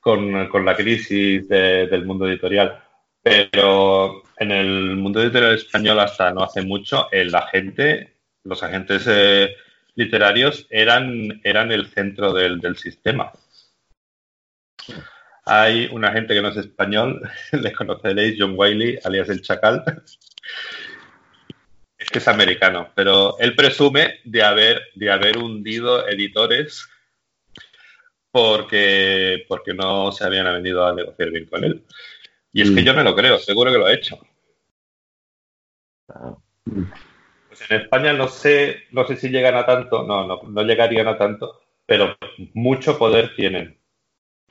con, 0.00 0.48
con 0.48 0.64
la 0.64 0.76
crisis 0.76 1.48
de, 1.48 1.86
del 1.86 2.04
mundo 2.04 2.28
editorial. 2.28 2.82
Pero 3.22 4.22
en 4.38 4.52
el 4.52 4.96
mundo 4.96 5.22
editorial 5.22 5.54
español 5.54 5.98
hasta 6.00 6.32
no 6.32 6.42
hace 6.42 6.62
mucho, 6.62 7.08
el 7.10 7.34
agente, 7.34 8.16
los 8.44 8.62
agentes 8.62 9.04
eh, 9.08 9.56
literarios 9.94 10.66
eran, 10.70 11.40
eran 11.42 11.72
el 11.72 11.86
centro 11.86 12.32
del, 12.32 12.60
del 12.60 12.76
sistema. 12.76 13.32
Hay 15.44 15.88
una 15.92 16.12
gente 16.12 16.34
que 16.34 16.42
no 16.42 16.48
es 16.48 16.56
español, 16.56 17.20
le 17.52 17.72
conoceréis, 17.72 18.36
John 18.38 18.54
Wiley, 18.56 18.98
alias 19.04 19.28
el 19.28 19.42
Chacal. 19.42 19.84
Es 22.06 22.12
que 22.12 22.18
es 22.18 22.28
americano, 22.28 22.92
pero 22.94 23.36
él 23.40 23.56
presume 23.56 24.20
de 24.22 24.42
haber, 24.44 24.80
de 24.94 25.10
haber 25.10 25.38
hundido 25.38 26.06
editores 26.08 26.88
porque, 28.30 29.44
porque 29.48 29.74
no 29.74 30.12
se 30.12 30.24
habían 30.24 30.44
venido 30.44 30.86
a 30.86 30.94
negociar 30.94 31.30
bien 31.30 31.46
con 31.46 31.64
él. 31.64 31.84
Y 32.52 32.62
es 32.62 32.70
que 32.70 32.84
yo 32.84 32.94
me 32.94 33.02
lo 33.02 33.16
creo, 33.16 33.38
seguro 33.38 33.72
que 33.72 33.78
lo 33.78 33.86
ha 33.86 33.92
hecho. 33.92 34.20
Pues 37.48 37.70
en 37.70 37.80
España 37.80 38.12
no 38.12 38.28
sé, 38.28 38.84
no 38.92 39.04
sé 39.04 39.16
si 39.16 39.28
llegan 39.28 39.56
a 39.56 39.66
tanto, 39.66 40.04
no, 40.04 40.28
no, 40.28 40.42
no 40.44 40.62
llegarían 40.62 41.08
a 41.08 41.18
tanto, 41.18 41.60
pero 41.86 42.16
mucho 42.54 42.96
poder 42.96 43.34
tienen. 43.34 43.80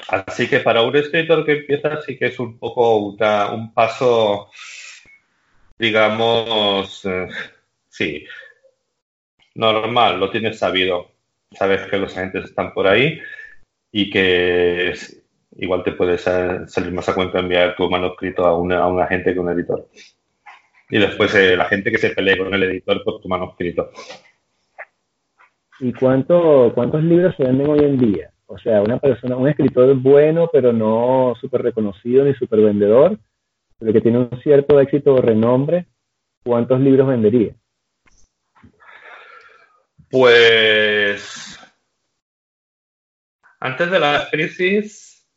Así 0.10 0.50
que 0.50 0.60
para 0.60 0.82
un 0.82 0.98
escritor 0.98 1.46
que 1.46 1.54
empieza 1.54 2.02
sí 2.02 2.18
que 2.18 2.26
es 2.26 2.38
un 2.38 2.60
poco 2.60 2.98
un 2.98 3.74
paso, 3.74 4.50
digamos, 5.78 7.06
eh, 7.06 7.28
sí, 7.90 8.26
normal, 9.56 10.20
lo 10.20 10.30
tienes 10.30 10.60
sabido. 10.60 11.12
Sabes 11.52 11.84
que 11.88 11.98
los 11.98 12.16
agentes 12.16 12.46
están 12.46 12.74
por 12.74 12.88
ahí 12.88 13.20
y 13.92 14.10
que 14.10 14.94
igual 15.58 15.84
te 15.84 15.94
puedes 15.94 16.22
salir 16.22 16.92
más 16.92 17.08
a 17.08 17.16
cuenta 17.16 17.40
enviar 17.40 17.76
tu 17.76 17.90
manuscrito 17.90 18.46
a, 18.46 18.58
una, 18.58 18.80
a 18.80 18.88
un 18.88 19.00
agente 19.02 19.34
que 19.34 19.40
un 19.40 19.50
editor. 19.50 19.88
Y 20.90 21.00
después 21.00 21.34
eh, 21.36 21.56
la 21.56 21.66
gente 21.66 21.92
que 21.92 21.98
se 21.98 22.10
pelee 22.10 22.38
con 22.38 22.54
el 22.54 22.64
editor 22.64 23.04
por 23.04 23.22
tu 23.22 23.28
manuscrito. 23.28 23.90
¿Y 25.80 25.92
cuánto, 25.94 26.72
cuántos 26.74 27.04
libros 27.04 27.36
se 27.36 27.44
venden 27.44 27.70
hoy 27.70 27.80
en 27.80 27.98
día? 27.98 28.32
O 28.48 28.58
sea, 28.58 28.82
una 28.82 29.00
persona, 29.00 29.36
un 29.36 29.48
escritor 29.48 29.94
bueno, 29.96 30.50
pero 30.52 30.72
no 30.72 31.34
súper 31.40 31.64
reconocido 31.64 32.24
ni 32.24 32.34
súper 32.36 32.62
vendedor, 32.62 33.18
pero 33.78 33.94
que 33.94 34.02
tiene 34.02 34.20
un 34.20 34.42
cierto 34.42 34.80
éxito 34.80 35.16
o 35.16 35.22
renombre, 35.22 35.88
¿cuántos 36.44 36.80
libros 36.80 37.08
vendería? 37.08 37.56
Pues 40.10 41.60
antes 43.60 43.90
de 43.90 44.00
la 44.00 44.28
crisis, 44.30 45.28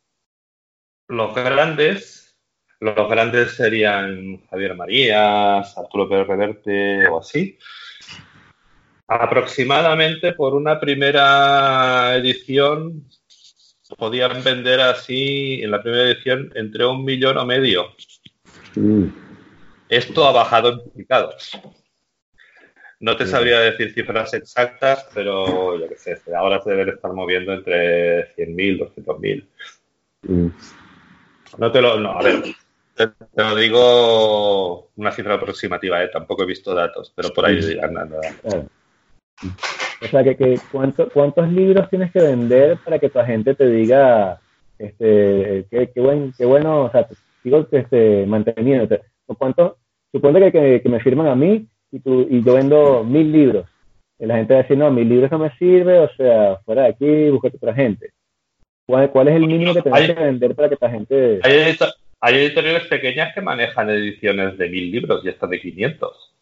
los 1.07 1.33
grandes, 1.33 2.37
los 2.79 3.09
grandes 3.09 3.55
serían 3.55 4.45
Javier 4.49 4.75
Marías, 4.75 5.77
Arturo 5.77 6.07
Pérez 6.07 6.27
Reverte 6.27 7.07
o 7.07 7.19
así. 7.19 7.57
Aproximadamente 9.07 10.33
por 10.33 10.53
una 10.53 10.79
primera 10.79 12.15
edición 12.15 13.09
podían 13.97 14.43
vender 14.43 14.79
así 14.81 15.61
en 15.63 15.71
la 15.71 15.81
primera 15.81 16.03
edición 16.03 16.51
entre 16.55 16.85
un 16.85 17.03
millón 17.03 17.37
o 17.37 17.45
medio. 17.45 17.95
Mm. 18.75 19.07
Esto 19.89 20.27
ha 20.27 20.31
bajado 20.31 20.69
en 20.69 20.77
duplicados. 20.77 21.59
No 22.99 23.15
te 23.15 23.25
sabría 23.25 23.59
decir 23.61 23.93
cifras 23.93 24.33
exactas, 24.33 25.07
pero 25.13 25.79
yo 25.79 25.87
qué 25.87 25.95
sé, 25.95 26.19
ahora 26.35 26.61
se 26.61 26.71
deben 26.71 26.89
estar 26.89 27.13
moviendo 27.13 27.53
entre 27.53 28.35
100.000, 28.35 28.93
200.000. 28.93 29.45
Mm. 30.23 30.47
No 31.57 31.71
te 31.71 31.81
lo. 31.81 31.99
No, 31.99 32.11
a 32.11 32.21
ver, 32.21 32.43
te, 32.95 33.09
lo 33.35 33.55
digo 33.55 34.89
una 34.97 35.11
cifra 35.11 35.35
aproximativa, 35.35 36.03
¿eh? 36.03 36.09
tampoco 36.09 36.43
he 36.43 36.47
visto 36.47 36.75
datos, 36.75 37.11
pero 37.15 37.29
por 37.29 37.45
ahí 37.45 37.57
mm. 37.57 37.65
dirán 37.65 37.93
nada. 37.93 38.19
O 40.01 40.07
sea, 40.07 40.23
que, 40.23 40.59
¿cuántos 41.13 41.49
libros 41.49 41.89
tienes 41.89 42.11
que 42.11 42.21
vender 42.21 42.77
para 42.83 42.99
que 42.99 43.09
tu 43.09 43.19
agente 43.19 43.55
te 43.55 43.67
diga, 43.67 44.39
este, 44.77 45.65
qué, 45.69 45.91
buen, 45.95 46.33
qué 46.37 46.45
bueno, 46.45 46.83
o 46.83 46.91
sea, 46.91 47.07
sigo 47.43 47.67
este, 47.71 48.25
manteniéndote? 48.25 49.01
¿Cuántos? 49.25 49.73
Suponte 50.11 50.51
que, 50.51 50.89
me 50.89 50.99
firman 50.99 51.27
a 51.27 51.35
mí 51.35 51.67
y, 51.91 51.99
tú, 51.99 52.27
y 52.29 52.43
yo 52.43 52.55
vendo 52.55 53.03
mil 53.03 53.31
libros. 53.31 53.67
Y 54.17 54.25
la 54.25 54.37
gente 54.37 54.53
va 54.53 54.59
a 54.59 54.63
decir, 54.63 54.77
no, 54.77 54.91
mil 54.91 55.07
libros 55.07 55.31
no 55.31 55.39
me 55.39 55.55
sirve, 55.57 55.99
o 55.99 56.09
sea, 56.15 56.57
fuera 56.65 56.83
de 56.83 56.89
aquí, 56.89 57.29
búscate 57.29 57.57
otra 57.57 57.73
gente. 57.73 58.11
¿Cuál, 58.85 59.11
¿Cuál, 59.11 59.27
es 59.27 59.35
el 59.35 59.47
mínimo 59.47 59.73
que 59.73 59.83
tienes 59.83 60.07
que 60.07 60.13
vender 60.13 60.55
para 60.55 60.69
que 60.69 60.75
tu 60.75 60.87
gente... 60.87 61.39
Hay, 61.43 61.77
hay 62.21 62.35
editoriales 62.35 62.87
pequeñas 62.87 63.33
que 63.33 63.41
manejan 63.41 63.89
ediciones 63.89 64.57
de 64.57 64.67
mil 64.67 64.91
libros 64.91 65.23
y 65.23 65.29
hasta 65.29 65.47
de 65.47 65.61
500. 65.61 66.35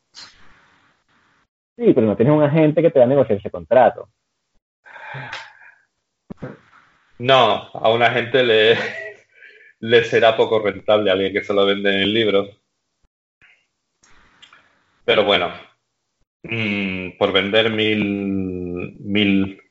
Sí, 1.78 1.94
pero 1.94 2.08
no 2.08 2.16
tienes 2.16 2.34
un 2.34 2.42
agente 2.42 2.82
que 2.82 2.90
te 2.90 3.00
va 3.00 3.06
a 3.06 3.10
negociar 3.10 3.38
ese 3.38 3.52
contrato. 3.52 4.10
No, 7.20 7.70
a 7.74 7.92
un 7.92 8.02
agente 8.02 8.44
le, 8.44 8.78
le 9.80 10.04
será 10.04 10.36
poco 10.36 10.60
rentable 10.60 11.10
a 11.10 11.14
alguien 11.14 11.34
que 11.34 11.44
se 11.44 11.54
lo 11.54 11.66
vende 11.66 11.90
en 11.94 12.00
el 12.02 12.14
libro. 12.14 12.50
Pero 15.06 15.24
bueno, 15.24 15.52
mm, 16.44 17.18
por 17.18 17.32
vender 17.32 17.72
mil, 17.72 18.96
mil 19.00 19.62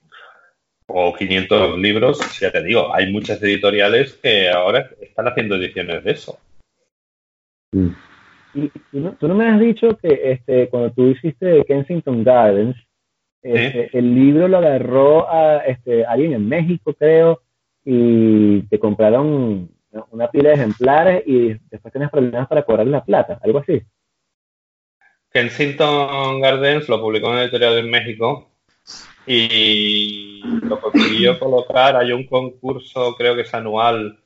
o 0.89 1.15
500 1.15 1.79
libros, 1.79 2.39
ya 2.41 2.51
te 2.51 2.63
digo, 2.63 2.95
hay 2.95 3.13
muchas 3.13 3.43
editoriales 3.43 4.15
que 4.15 4.49
ahora 4.49 4.91
están 5.01 5.29
haciendo 5.29 5.57
ediciones 5.57 6.05
de 6.05 6.11
eso. 6.11 6.39
Mm. 7.73 7.91
Y, 8.55 8.71
tú 9.19 9.29
no 9.29 9.35
me 9.35 9.47
has 9.47 9.61
dicho 9.61 9.99
que 9.99 10.33
este, 10.33 10.69
cuando 10.69 10.91
tú 10.93 11.09
hiciste 11.09 11.65
Kensington 11.67 12.25
Gardens, 12.25 12.77
este, 13.43 13.97
el 13.97 14.15
libro 14.15 14.49
lo 14.49 14.59
agarró 14.59 15.31
a 15.31 15.59
este, 15.59 16.05
alguien 16.05 16.33
en 16.33 16.49
México, 16.49 16.95
creo, 16.95 17.43
y 17.85 18.63
te 18.63 18.79
compraron 18.79 19.76
una 20.11 20.31
pila 20.31 20.51
de 20.51 20.55
ejemplares 20.55 21.23
y 21.27 21.55
después 21.71 21.93
tenías 21.93 22.11
problemas 22.11 22.49
para 22.49 22.63
cobrar 22.65 22.87
la 22.87 23.05
plata, 23.05 23.39
algo 23.43 23.59
así. 23.59 23.83
Kensington 25.31 26.41
Gardens 26.41 26.89
lo 26.89 27.01
publicó 27.01 27.27
en 27.27 27.33
una 27.33 27.43
editorial 27.43 27.79
en 27.79 27.91
México 27.91 28.51
y 29.27 30.41
lo 30.63 30.81
consiguió 30.81 31.39
colocar. 31.39 31.97
Hay 31.97 32.13
un 32.13 32.27
concurso, 32.27 33.15
creo 33.17 33.35
que 33.35 33.43
es 33.43 33.53
anual, 33.53 34.19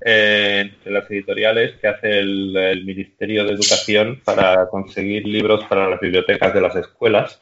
entre 0.00 0.92
las 0.92 1.10
editoriales 1.10 1.76
que 1.80 1.88
hace 1.88 2.18
el, 2.18 2.84
Ministerio 2.84 3.44
de 3.44 3.52
Educación 3.52 4.20
para 4.24 4.68
conseguir 4.68 5.26
libros 5.26 5.64
para 5.64 5.88
las 5.88 6.00
bibliotecas 6.00 6.52
de 6.52 6.60
las 6.60 6.76
escuelas 6.76 7.40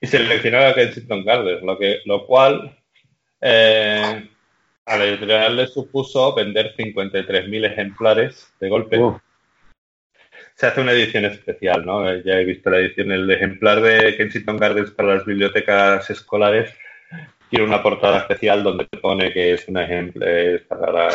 y 0.00 0.06
seleccionar 0.06 0.66
a 0.66 0.74
Kensington 0.74 1.24
Gardens, 1.24 1.62
lo, 1.62 1.78
que, 1.78 2.00
lo 2.06 2.26
cual 2.26 2.78
eh, 3.40 4.30
a 4.86 4.96
la 4.96 5.04
editorial 5.04 5.56
le 5.56 5.66
supuso 5.66 6.34
vender 6.34 6.74
53.000 6.76 7.66
ejemplares 7.66 8.52
de 8.60 8.68
golpe. 8.68 9.00
Se 10.54 10.66
hace 10.66 10.80
una 10.80 10.92
edición 10.92 11.24
especial, 11.24 11.84
¿no? 11.84 12.14
Ya 12.18 12.38
he 12.38 12.44
visto 12.44 12.70
la 12.70 12.78
edición, 12.78 13.10
el 13.12 13.30
ejemplar 13.30 13.80
de 13.80 14.16
Kensington 14.16 14.56
Gardens 14.56 14.90
para 14.90 15.14
las 15.14 15.24
bibliotecas 15.24 16.08
escolares 16.10 16.74
tiene 17.52 17.66
una 17.66 17.82
portada 17.82 18.20
especial 18.20 18.62
donde 18.62 18.86
pone 18.86 19.30
que 19.30 19.52
es 19.52 19.68
un 19.68 19.76
ejemplo 19.76 20.24
para 20.68 21.08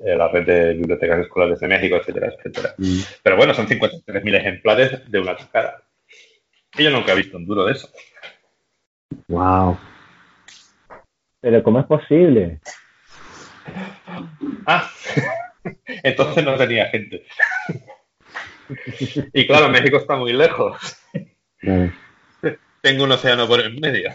eh, 0.00 0.16
la, 0.16 0.26
red 0.26 0.44
de 0.44 0.74
bibliotecas 0.74 1.20
escolares 1.20 1.60
de 1.60 1.68
México, 1.68 1.94
etcétera, 1.94 2.32
etcétera. 2.36 2.74
Mm. 2.78 2.98
Pero 3.22 3.36
bueno, 3.36 3.54
son 3.54 3.68
53.000 3.68 4.34
ejemplares 4.34 5.08
de 5.08 5.20
una 5.20 5.36
cara. 5.52 5.84
Y 6.76 6.82
yo 6.82 6.90
nunca 6.90 7.12
he 7.12 7.16
visto 7.16 7.36
un 7.36 7.46
duro 7.46 7.66
de 7.66 7.72
eso. 7.74 7.88
Wow. 9.28 9.78
Pero 11.40 11.62
¿cómo 11.62 11.78
es 11.78 11.86
posible? 11.86 12.58
Ah, 14.66 14.88
entonces 16.02 16.44
no 16.44 16.56
tenía 16.56 16.86
gente. 16.86 17.24
y 19.32 19.46
claro, 19.46 19.68
México 19.68 19.98
está 19.98 20.16
muy 20.16 20.32
lejos. 20.32 20.96
Tengo 22.80 23.04
un 23.04 23.12
océano 23.12 23.46
por 23.46 23.60
en 23.60 23.80
medio. 23.80 24.10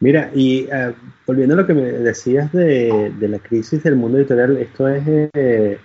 Mira, 0.00 0.30
y 0.34 0.68
eh, 0.70 0.92
volviendo 1.26 1.54
a 1.54 1.58
lo 1.58 1.66
que 1.66 1.74
me 1.74 1.82
decías 1.82 2.52
de, 2.52 3.12
la 3.20 3.38
crisis 3.38 3.82
del 3.82 3.96
mundo 3.96 4.18
editorial, 4.18 4.56
esto 4.58 4.88
es, 4.88 5.02
eh, 5.06 5.78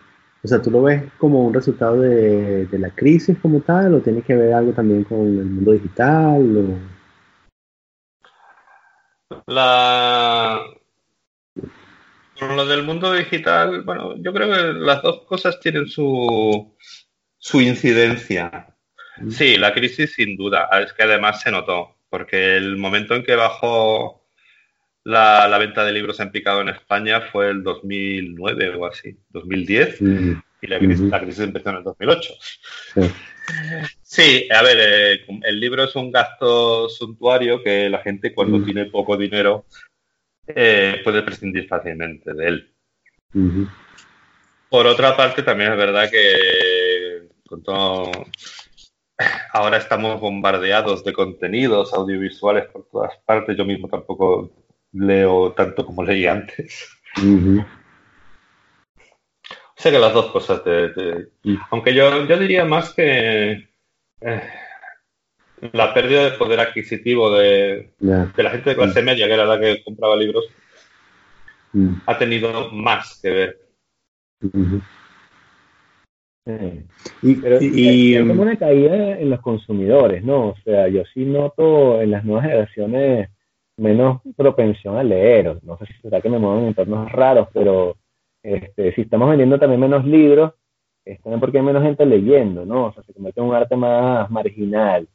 o 0.44 0.48
sea, 0.48 0.62
¿tú 0.62 0.72
lo 0.72 0.82
ves 0.84 1.04
como 1.18 1.46
un 1.46 1.54
resultado 1.54 2.02
de, 2.02 2.68
la 2.72 2.90
crisis 2.90 3.38
como 3.42 3.62
tal 3.62 3.94
o 3.94 4.02
tiene 4.02 4.22
que 4.22 4.36
ver 4.36 4.54
algo 4.54 4.74
también 4.74 5.04
con 5.04 5.20
el 5.20 5.46
mundo 5.46 5.72
digital? 5.72 6.80
La... 9.48 10.64
Lo 12.42 12.66
del 12.66 12.84
mundo 12.84 13.14
digital, 13.14 13.82
bueno, 13.82 14.16
yo 14.18 14.32
creo 14.32 14.48
que 14.50 14.80
las 14.80 15.02
dos 15.02 15.24
cosas 15.24 15.60
tienen 15.60 15.88
su, 15.88 16.74
su 17.38 17.60
incidencia. 17.60 18.76
Mm. 19.18 19.32
Sí, 19.32 19.58
la 19.58 19.74
crisis 19.74 20.14
sin 20.14 20.38
duda, 20.38 20.70
es 20.82 20.94
que 20.94 21.04
además 21.04 21.42
se 21.42 21.52
notó 21.52 22.00
porque 22.10 22.58
el 22.58 22.78
momento 22.78 23.16
en 23.16 23.24
que 23.24 23.36
bajó 23.36 24.26
la, 25.04 25.58
venta 25.58 25.86
de 25.86 25.94
libros 25.94 26.20
en 26.20 26.32
picado 26.32 26.62
en 26.62 26.70
España 26.70 27.22
fue 27.22 27.50
el 27.50 27.64
2009 27.64 28.76
o 28.76 28.86
así, 28.86 29.18
2010, 29.30 30.02
y 30.62 30.68
la 30.68 30.80
crisis, 30.80 31.40
empezó 31.40 31.70
en 31.70 31.78
el 31.78 31.84
2008. 31.84 32.34
Sí. 32.94 33.02
A 34.18 34.62
ver, 34.64 34.78
eh, 34.80 35.26
el 35.44 35.60
libro 35.60 35.84
es 35.84 35.96
un 35.96 36.12
gasto 36.12 36.90
suntuario 36.90 37.62
que 37.64 37.90
la 37.90 38.00
gente 38.00 38.34
cuando 38.34 38.64
tiene 38.64 38.86
poco 38.86 39.16
dinero 39.16 39.66
eh, 40.48 41.02
puede 41.04 41.22
prescindir 41.22 41.68
fácilmente 41.68 42.34
de 42.34 42.48
él. 42.48 42.74
Por 44.70 44.88
otra 44.88 45.16
parte, 45.16 45.44
también 45.44 45.72
es 45.72 45.78
verdad 45.78 46.10
que 46.10 47.30
con 47.48 47.64
todo... 47.64 48.12
Ahora 49.52 49.78
estamos 49.78 50.20
bombardeados 50.20 51.04
de 51.04 51.14
contenidos 51.14 51.94
audiovisuales 51.94 52.68
por 52.68 52.88
todas 52.90 53.18
partes. 53.26 53.58
Yo 53.58 53.66
mismo 53.66 53.90
tampoco 53.90 54.50
leo 54.94 55.52
tanto 55.52 55.86
como 55.86 56.04
leí 56.04 56.26
antes. 56.26 56.90
Sé 59.76 59.92
que 59.92 60.00
las 60.00 60.14
dos 60.14 60.32
cosas 60.32 60.62
Aunque 61.70 61.94
yo, 61.94 62.26
yo 62.26 62.38
diría 62.38 62.64
más 62.66 62.94
que 62.94 63.69
eh, 64.22 64.42
la 65.74 65.94
pérdida 65.94 66.26
de 66.26 66.38
poder 66.38 66.60
adquisitivo 66.60 67.32
de, 67.32 67.92
la 68.00 68.50
gente 68.52 68.70
de 68.70 68.76
clase 68.76 69.02
media, 69.02 69.28
que 69.28 69.34
era 69.34 69.46
la 69.46 69.60
que 69.60 69.84
compraba 69.84 70.16
libros, 70.16 70.46
mm. 71.74 71.94
ha 72.06 72.18
tenido 72.18 72.72
más 72.72 73.20
que 73.22 73.30
ver. 73.30 73.60
Y, 77.22 77.36
pero 77.36 77.58
y, 77.62 78.18
como 78.28 78.42
una 78.42 78.58
caída 78.58 79.20
en 79.20 79.30
los 79.30 79.42
consumidores, 79.42 80.24
¿no? 80.24 80.50
O 80.50 80.56
sea, 80.64 80.88
yo 80.88 81.04
sí 81.14 81.26
noto 81.26 82.02
en 82.02 82.12
las 82.12 82.26
nuevas 82.26 82.46
generaciones 82.46 83.30
menos 83.78 84.22
propensión 84.36 84.98
a 84.98 85.04
leer. 85.04 85.60
No 85.64 85.78
sé 85.78 85.86
si 85.86 85.94
será 86.02 86.22
que 86.22 86.30
me 86.30 86.40
muevo 86.40 86.60
en 86.60 86.68
entornos 86.68 87.12
raros, 87.12 87.50
pero 87.54 87.98
este, 88.44 88.94
si 88.94 89.02
estamos 89.02 89.30
vendiendo 89.30 89.60
también 89.60 89.82
menos 89.82 90.06
libros, 90.06 90.54
es 91.06 91.22
también 91.22 91.40
porque 91.40 91.58
hay 91.58 91.64
menos 91.64 91.84
gente 91.84 92.06
leyendo, 92.06 92.66
¿no? 92.66 92.88
O 92.88 92.94
sea, 92.94 93.04
se 93.04 93.14
convierte 93.14 93.42
en 93.42 93.48
un 93.48 93.56
arte 93.56 93.76
más 93.76 94.30
marginal. 94.30 95.08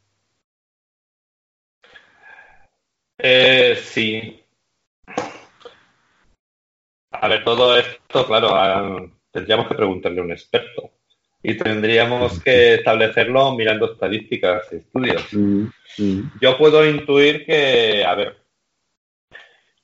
Eh, 3.17 3.75
sí. 3.81 4.41
A 7.11 7.27
ver, 7.27 7.43
todo 7.43 7.77
esto, 7.77 8.25
claro, 8.27 9.11
tendríamos 9.31 9.67
que 9.67 9.75
preguntarle 9.75 10.19
a 10.19 10.23
un 10.23 10.31
experto. 10.31 10.91
Y 11.41 11.55
tendríamos 11.57 12.41
que 12.41 12.75
establecerlo 12.75 13.53
mirando 13.53 13.93
estadísticas 13.93 14.63
y 14.71 14.77
estudios. 14.77 15.31
Mm, 15.31 15.67
mm. 15.99 16.31
Yo 16.41 16.57
puedo 16.57 16.83
intuir 16.89 17.45
que, 17.45 18.03
a 18.03 18.15
ver, 18.15 18.37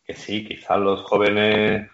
que 0.04 0.16
sí, 0.16 0.44
quizás 0.44 0.80
los 0.80 1.02
jóvenes 1.04 1.88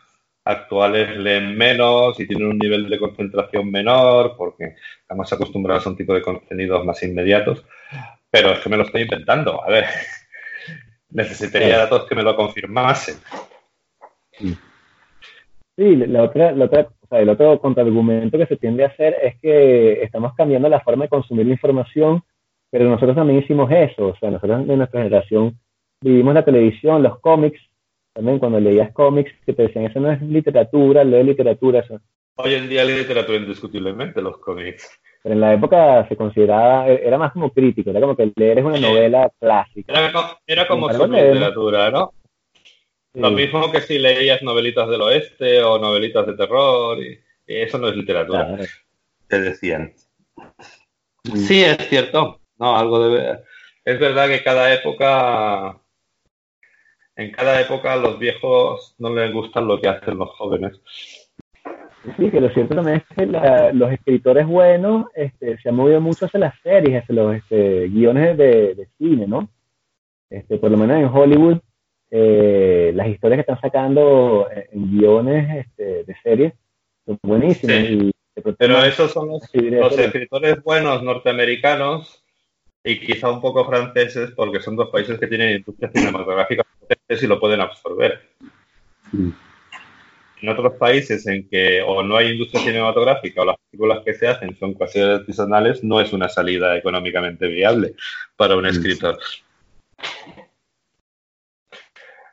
actuales 0.47 1.17
leen 1.17 1.57
menos 1.57 2.19
y 2.19 2.27
tienen 2.27 2.47
un 2.47 2.57
nivel 2.57 2.89
de 2.89 2.99
concentración 2.99 3.69
menor 3.69 4.35
porque 4.37 4.75
estamos 5.01 5.31
acostumbrados 5.31 5.85
a 5.85 5.89
un 5.89 5.97
tipo 5.97 6.13
de 6.13 6.21
contenidos 6.21 6.85
más 6.85 7.01
inmediatos, 7.03 7.65
pero 8.29 8.51
es 8.51 8.59
que 8.59 8.69
me 8.69 8.77
lo 8.77 8.83
estoy 8.83 9.03
inventando. 9.03 9.63
A 9.63 9.69
ver, 9.69 9.85
necesitaría 11.09 11.77
datos 11.77 12.05
que 12.07 12.15
me 12.15 12.23
lo 12.23 12.35
confirmasen. 12.35 13.15
Sí, 15.77 15.95
la 15.95 16.23
otra, 16.23 16.51
la 16.53 16.65
otra, 16.65 16.87
o 17.01 17.07
sea, 17.07 17.19
el 17.19 17.29
otro 17.29 17.59
contraargumento 17.59 18.37
que 18.37 18.47
se 18.47 18.57
tiende 18.57 18.83
a 18.83 18.87
hacer 18.87 19.15
es 19.21 19.39
que 19.39 20.01
estamos 20.01 20.33
cambiando 20.35 20.69
la 20.69 20.81
forma 20.81 21.05
de 21.05 21.09
consumir 21.09 21.45
la 21.45 21.53
información, 21.53 22.23
pero 22.71 22.89
nosotros 22.89 23.15
también 23.15 23.39
hicimos 23.39 23.71
eso, 23.71 24.07
o 24.07 24.15
sea, 24.17 24.31
nosotros 24.31 24.67
en 24.67 24.77
nuestra 24.77 25.01
generación 25.01 25.57
vivimos 26.01 26.33
la 26.33 26.45
televisión, 26.45 27.03
los 27.03 27.19
cómics, 27.19 27.59
también 28.17 28.39
cuando 28.39 28.59
leías 28.59 28.91
cómics 28.93 29.31
que 29.45 29.53
te 29.53 29.61
decían, 29.61 29.85
eso 29.85 29.99
no 29.99 30.11
es 30.11 30.19
literatura, 30.23 31.03
lee 31.03 31.23
literatura. 31.23 31.81
Eso. 31.81 32.01
Hoy 32.37 32.55
en 32.55 32.67
día 32.67 32.83
literatura 32.83 33.37
indiscutiblemente 33.37 34.23
los 34.23 34.39
cómics. 34.39 34.89
Pero 35.21 35.35
en 35.35 35.41
la 35.41 35.53
época 35.53 36.07
se 36.07 36.15
consideraba, 36.15 36.87
era 36.87 37.19
más 37.19 37.31
como 37.33 37.53
crítico, 37.53 37.91
era 37.91 38.01
como 38.01 38.15
que 38.15 38.31
leer 38.35 38.57
es 38.57 38.65
una 38.65 38.79
novela 38.79 39.31
clásica. 39.39 39.93
Era, 40.47 40.67
como 40.67 40.91
su 40.91 41.05
literatura, 41.05 41.91
¿no? 41.91 42.11
Lo 43.13 43.29
mismo 43.29 43.71
que 43.71 43.81
si 43.81 43.99
leías 43.99 44.41
novelitas 44.41 44.89
del 44.89 45.01
oeste 45.01 45.61
o 45.61 45.77
novelitas 45.77 46.25
de 46.25 46.33
terror, 46.33 46.97
y, 46.99 47.19
eso 47.45 47.77
no 47.77 47.87
es 47.87 47.95
literatura. 47.95 48.57
Te 49.27 49.41
decían. 49.41 49.93
Sí, 51.35 51.63
es 51.63 51.77
cierto. 51.87 52.41
No, 52.57 52.75
algo 52.75 53.09
de... 53.09 53.37
Es 53.85 53.99
verdad 53.99 54.27
que 54.27 54.43
cada 54.43 54.73
época 54.73 55.79
en 57.17 57.31
cada 57.31 57.59
época 57.59 57.93
a 57.93 57.97
los 57.97 58.19
viejos 58.19 58.95
no 58.99 59.13
les 59.13 59.33
gusta 59.33 59.59
lo 59.59 59.81
que 59.81 59.89
hacen 59.89 60.17
los 60.17 60.29
jóvenes. 60.37 60.79
Sí, 62.15 62.29
que 62.29 62.39
lo 62.39 62.49
cierto 62.51 62.75
también 62.75 62.97
es 62.97 63.15
que 63.17 63.25
los 63.73 63.91
escritores 63.91 64.45
buenos 64.47 65.07
este, 65.13 65.57
se 65.57 65.69
han 65.69 65.75
movido 65.75 65.99
mucho 65.99 66.27
hacia 66.27 66.39
las 66.39 66.53
series, 66.61 67.01
hacia 67.01 67.15
los 67.15 67.35
este, 67.35 67.87
guiones 67.89 68.37
de, 68.37 68.87
cine, 68.97 69.27
¿no? 69.27 69.49
Este, 70.29 70.57
por 70.57 70.71
lo 70.71 70.77
menos 70.77 70.97
en 70.97 71.05
Hollywood, 71.05 71.57
eh, 72.11 72.91
las 72.93 73.07
historias 73.07 73.37
que 73.37 73.41
están 73.51 73.59
sacando 73.59 74.47
en, 74.71 74.91
guiones 74.91 75.65
este, 75.65 76.03
de 76.05 76.15
series 76.23 76.53
son 77.05 77.17
buenísimas. 77.23 78.13
Pero 78.57 78.83
esos 78.83 79.11
son 79.11 79.29
los, 79.29 79.41
los 79.53 79.97
escritores 79.97 80.63
buenos 80.63 81.01
norteamericanos 81.01 82.23
y 82.87 82.99
quizá 83.01 83.29
un 83.29 83.41
poco 83.41 83.65
franceses 83.65 84.31
porque 84.31 84.61
son 84.61 84.77
dos 84.77 84.89
países 84.89 85.19
que 85.19 85.27
tienen 85.27 85.57
industria 85.57 85.91
cinematográfica 85.91 86.63
y 87.09 87.27
lo 87.27 87.37
pueden 87.37 87.59
absorber. 87.59 88.29
En 89.11 90.49
otros 90.49 90.73
países 90.75 91.27
en 91.27 91.49
que 91.49 91.81
o 91.81 92.01
no 92.01 92.15
hay 92.15 92.31
industria 92.31 92.61
cinematográfica 92.61 93.41
o 93.41 93.45
las 93.45 93.57
películas 93.69 94.03
que 94.05 94.13
se 94.13 94.29
hacen 94.29 94.57
son 94.57 94.73
casi 94.73 95.01
artesanales, 95.01 95.83
no 95.83 95.99
es 95.99 96.13
una 96.13 96.29
salida 96.29 96.77
económicamente 96.77 97.47
viable 97.47 97.95
para 98.37 98.55
un 98.55 98.65
escritor. 98.65 99.19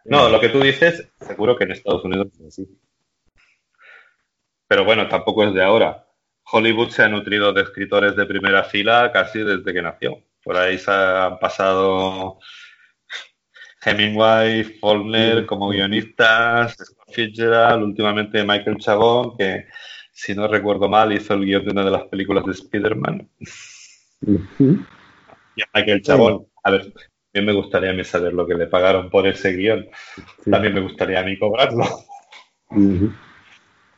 No, 0.05 0.29
lo 0.29 0.41
que 0.41 0.51
tú 0.51 0.61
dices, 0.61 1.09
seguro 1.21 1.57
que 1.57 1.65
en 1.65 1.73
Estados 1.73 2.05
Unidos 2.05 2.29
es 2.39 2.47
así. 2.47 2.79
Pero 4.69 4.85
bueno, 4.85 5.09
tampoco 5.09 5.43
es 5.45 5.53
de 5.53 5.65
ahora. 5.65 6.07
Hollywood 6.53 6.91
se 6.91 7.03
ha 7.03 7.09
nutrido 7.09 7.53
de 7.53 7.63
escritores 7.63 8.15
de 8.15 8.27
primera 8.27 8.63
fila 8.63 9.11
casi 9.13 9.41
desde 9.41 9.73
que 9.73 9.83
nació. 9.83 10.23
Por 10.45 10.57
ahí 10.57 10.79
se 10.79 10.91
han 10.91 11.39
pasado 11.39 12.39
Hemingway, 13.85 14.65
Faulkner 14.65 15.47
como 15.47 15.71
guionistas, 15.71 16.75
Scott 16.75 17.13
Fitzgerald, 17.13 17.83
últimamente 17.83 18.45
Michael 18.45 18.79
Chabón, 18.79 19.37
que 19.37 19.67
si 20.13 20.35
no 20.35 20.47
recuerdo 20.47 20.89
mal 20.89 21.13
hizo 21.13 21.35
el 21.35 21.45
guion 21.45 21.65
de 21.65 21.73
una 21.73 21.85
de 21.85 21.91
las 21.91 22.05
películas 22.05 22.45
de 22.45 22.53
Spider-Man. 22.53 23.29
Y 25.57 25.63
a 25.63 25.69
Michael 25.75 26.03
Chabón, 26.03 26.47
a 26.63 26.71
ver, 26.71 26.93
también 27.33 27.55
me 27.55 27.61
gustaría 27.61 27.91
a 27.91 27.95
mí 27.95 28.05
saber 28.05 28.33
lo 28.33 28.47
que 28.47 28.55
le 28.55 28.67
pagaron 28.67 29.11
por 29.11 29.27
ese 29.27 29.53
guion. 29.53 29.89
También 30.49 30.75
me 30.75 30.81
gustaría 30.81 31.21
a 31.21 31.25
mí 31.25 31.39
cobrarlo. 31.39 31.85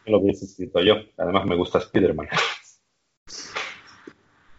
Lo 0.07 0.19
hubiese 0.19 0.47
escrito 0.47 0.81
yo. 0.83 0.97
Además 1.19 1.45
me 1.45 1.55
gusta 1.55 1.79
Spider-Man. 1.79 2.29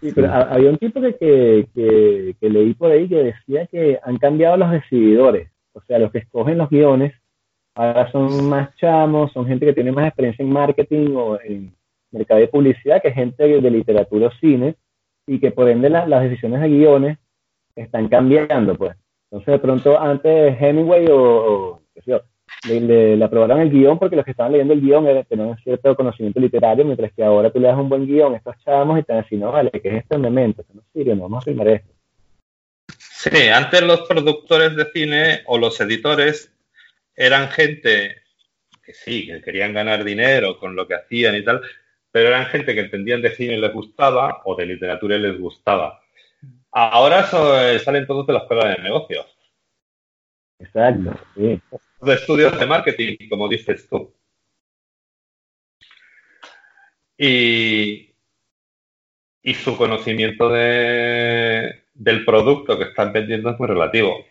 Sí, 0.01 0.11
pero 0.13 0.31
había 0.31 0.69
un 0.69 0.77
tipo 0.77 1.01
que, 1.01 1.67
que, 1.73 2.49
leí 2.49 2.73
por 2.75 2.91
ahí 2.91 3.07
que 3.07 3.23
decía 3.23 3.65
que 3.65 3.99
han 4.03 4.17
cambiado 4.17 4.57
los 4.57 4.71
decididores. 4.71 5.49
O 5.73 5.81
sea, 5.81 5.97
los 5.97 6.11
que 6.11 6.19
escogen 6.19 6.57
los 6.57 6.69
guiones 6.69 7.13
ahora 7.73 8.11
son 8.11 8.47
más 8.49 8.75
chamos, 8.75 9.31
son 9.31 9.47
gente 9.47 9.65
que 9.65 9.73
tiene 9.73 9.91
más 9.91 10.07
experiencia 10.07 10.43
en 10.43 10.51
marketing 10.51 11.15
o 11.15 11.39
en 11.41 11.75
mercado 12.11 12.39
de 12.39 12.47
publicidad 12.47 13.01
que 13.01 13.11
gente 13.11 13.43
de 13.61 13.71
literatura 13.71 14.27
o 14.27 14.31
cine 14.39 14.75
y 15.27 15.39
que 15.39 15.51
por 15.51 15.69
ende 15.69 15.89
las 15.89 16.23
decisiones 16.23 16.61
de 16.61 16.69
guiones 16.69 17.17
están 17.75 18.07
cambiando, 18.07 18.75
pues. 18.75 18.95
Entonces, 19.29 19.53
de 19.53 19.59
pronto, 19.59 19.99
antes 19.99 20.59
Hemingway 20.59 21.07
o, 21.07 21.17
o 21.17 21.81
qué 21.93 22.01
sé 22.01 22.11
yo, 22.11 22.21
le, 22.69 23.23
aprobaron 23.23 23.61
el 23.61 23.69
guion 23.69 23.99
porque 23.99 24.15
los 24.15 24.25
que 24.25 24.31
estaban 24.31 24.51
leyendo 24.51 24.73
el 24.73 24.81
guion 24.81 25.05
tenían 25.27 25.57
cierto 25.63 25.95
conocimiento 25.95 26.39
literario, 26.39 26.85
mientras 26.85 27.11
que 27.13 27.23
ahora 27.23 27.51
tú 27.51 27.59
le 27.59 27.67
das 27.67 27.77
un 27.77 27.89
buen 27.89 28.05
guion 28.05 28.33
a 28.33 28.37
estos 28.37 28.57
chavos 28.63 28.99
y 28.99 29.03
te 29.03 29.13
dicen, 29.13 29.39
no, 29.39 29.51
vale, 29.51 29.71
¿qué 29.71 29.89
es 29.89 29.95
este 30.03 30.17
momento? 30.17 30.63
no 30.73 30.81
sirve, 30.93 31.15
no 31.15 31.23
vamos 31.23 31.43
a 31.43 31.45
filmar 31.45 31.67
esto. 31.69 31.93
Sí, 32.99 33.47
antes 33.49 33.81
los 33.81 34.01
productores 34.01 34.75
de 34.75 34.85
cine 34.91 35.41
o 35.47 35.57
los 35.57 35.79
editores 35.81 36.53
eran 37.15 37.49
gente 37.49 38.17
que 38.83 38.93
sí, 38.93 39.27
que 39.27 39.41
querían 39.41 39.73
ganar 39.73 40.03
dinero 40.03 40.57
con 40.59 40.75
lo 40.75 40.87
que 40.87 40.95
hacían 40.95 41.35
y 41.35 41.43
tal, 41.43 41.61
pero 42.11 42.29
eran 42.29 42.45
gente 42.45 42.73
que 42.73 42.81
entendían 42.81 43.21
de 43.21 43.35
cine 43.35 43.55
y 43.55 43.61
les 43.61 43.73
gustaba 43.73 44.41
o 44.45 44.55
de 44.55 44.65
literatura 44.65 45.17
y 45.17 45.19
les 45.19 45.37
gustaba. 45.39 45.99
Ahora 46.71 47.27
eh, 47.63 47.79
salen 47.79 48.07
todos 48.07 48.27
de 48.27 48.33
la 48.33 48.39
escuela 48.39 48.69
de 48.69 48.83
negocios. 48.83 49.25
Exacto, 50.59 51.19
sí 51.35 51.61
de 52.01 52.13
estudios 52.13 52.57
de 52.59 52.65
marketing, 52.65 53.15
como 53.29 53.47
dices 53.47 53.87
tú. 53.89 54.13
Y, 57.17 58.13
y 59.41 59.53
su 59.55 59.75
conocimiento 59.77 60.49
de, 60.49 61.83
del 61.93 62.23
producto 62.23 62.77
que 62.77 62.85
están 62.85 63.11
vendiendo 63.11 63.49
es 63.49 63.59
muy 63.59 63.67
relativo. 63.67 64.25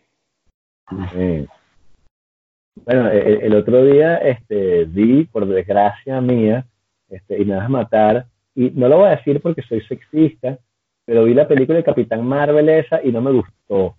Bueno, 2.84 3.10
el, 3.10 3.54
otro 3.54 3.84
día 3.84 4.18
este, 4.18 4.84
vi, 4.84 5.24
por 5.24 5.46
desgracia 5.46 6.20
mía, 6.20 6.66
este, 7.08 7.40
y 7.40 7.44
me 7.44 7.56
vas 7.56 7.66
a 7.66 7.70
matar, 7.70 8.26
y 8.54 8.70
no 8.70 8.88
lo 8.88 8.98
voy 8.98 9.08
a 9.08 9.16
decir 9.16 9.40
porque 9.40 9.62
soy 9.62 9.80
sexista, 9.82 10.58
pero 11.04 11.24
vi 11.24 11.34
la 11.34 11.48
película 11.48 11.78
de 11.78 11.84
Capitán 11.84 12.24
Marvel 12.24 12.68
esa 12.68 13.02
y 13.02 13.10
no 13.10 13.20
me 13.20 13.32
gustó. 13.32 13.96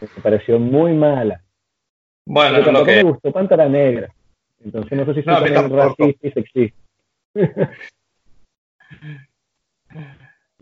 Me 0.00 0.22
pareció 0.22 0.58
muy 0.58 0.92
mala. 0.94 1.42
Bueno, 2.32 2.58
Pero 2.58 2.64
tampoco 2.66 2.86
me 2.86 3.02
gustó 3.02 3.32
Pantera 3.32 3.68
Negra. 3.68 4.14
Entonces 4.60 4.96
no 4.96 5.04
sé 5.04 5.14
si 5.14 5.22
soy 5.22 5.34
también 5.34 5.76
racista 5.76 6.28
y 6.28 6.30
sexista. 6.30 6.78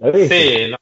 Sí, 0.01 0.73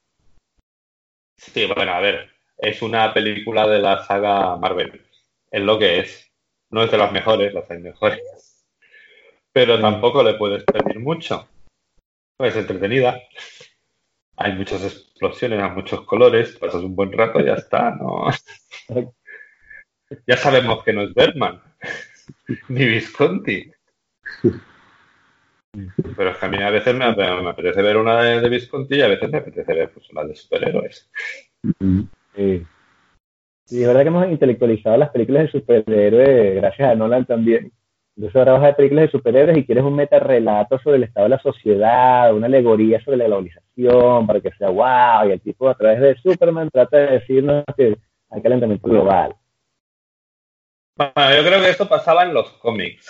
sí, 1.37 1.67
bueno, 1.75 1.93
a 1.93 2.01
ver, 2.01 2.31
es 2.59 2.83
una 2.83 3.15
película 3.15 3.67
de 3.67 3.79
la 3.79 4.05
saga 4.05 4.57
Marvel. 4.57 5.03
Es 5.51 5.63
lo 5.63 5.79
que 5.79 6.01
es. 6.01 6.31
No 6.71 6.83
es 6.83 6.91
de 6.91 6.99
las 6.99 7.11
mejores, 7.11 7.55
las 7.55 7.69
hay 7.71 7.79
mejores. 7.79 8.67
Pero 9.53 9.81
tampoco 9.81 10.23
le 10.23 10.35
puedes 10.35 10.65
pedir 10.65 11.01
mucho. 11.01 11.49
Es 12.39 12.55
entretenida. 12.55 13.19
Hay 14.37 14.53
muchas 14.53 14.85
explosiones, 14.85 15.63
hay 15.63 15.71
muchos 15.71 16.03
colores, 16.03 16.57
pasas 16.59 16.83
un 16.83 16.95
buen 16.95 17.11
rato 17.11 17.41
y 17.41 17.47
ya 17.47 17.55
está, 17.55 17.91
¿no? 17.93 18.29
ya 20.27 20.37
sabemos 20.37 20.83
que 20.85 20.93
no 20.93 21.03
es 21.03 21.15
Bergman, 21.15 21.61
ni 22.69 22.85
Visconti. 22.85 23.71
Pero 26.17 26.31
es 26.31 26.39
que 26.39 26.47
a 26.47 26.49
mí 26.49 26.63
a 26.63 26.71
veces 26.71 26.95
me, 26.95 27.05
apetece 27.05 27.83
ver 27.83 27.97
una 27.97 28.23
de, 28.23 28.49
Visconti 28.49 28.97
y 28.97 29.03
a 29.03 29.09
veces 29.09 29.31
me 29.31 29.39
apetece 29.39 29.75
ver 29.75 29.91
pues, 29.91 30.09
de 30.29 30.35
superhéroes. 30.35 31.11
Sí. 32.35 32.67
sí, 33.65 33.83
es 33.83 33.87
verdad 33.87 34.03
que 34.03 34.09
hemos 34.09 34.29
intelectualizado 34.29 34.97
las 34.97 35.11
películas 35.11 35.45
de 35.45 35.61
superhéroes 35.61 36.57
gracias 36.57 36.91
a 36.91 36.95
Nolan 36.95 37.27
también. 37.27 37.73
Entonces 38.17 38.37
ahora 38.37 38.53
vas 38.53 38.63
a 38.63 38.67
ver 38.67 38.77
películas 38.77 39.03
de 39.05 39.11
superhéroes 39.11 39.59
y 39.59 39.67
quieres 39.67 39.85
un 39.85 39.95
metarrelato 39.95 40.79
sobre 40.79 40.97
el 40.97 41.03
estado 41.03 41.25
de 41.25 41.31
la 41.31 41.43
sociedad, 41.43 42.35
una 42.35 42.47
alegoría 42.47 43.03
sobre 43.05 43.19
la 43.19 43.27
globalización, 43.27 44.27
para 44.27 44.41
que 44.41 44.53
sea 44.53 44.71
wow, 44.71 45.29
y 45.29 45.33
el 45.33 45.41
tipo 45.43 45.69
a 45.69 45.75
través 45.75 46.01
de 46.01 46.17
Superman 46.17 46.71
trata 46.71 46.97
de 46.97 47.07
decirnos 47.19 47.65
que 47.77 47.99
hay 48.31 48.43
calentamiento 48.43 48.89
global. 48.89 49.35
Bueno, 50.97 51.37
yo 51.37 51.45
creo 51.47 51.61
que 51.61 51.71
esto 51.71 51.89
pasaba 51.89 52.25
en 52.25 52.35
los 52.35 52.51
cómics. 52.53 53.07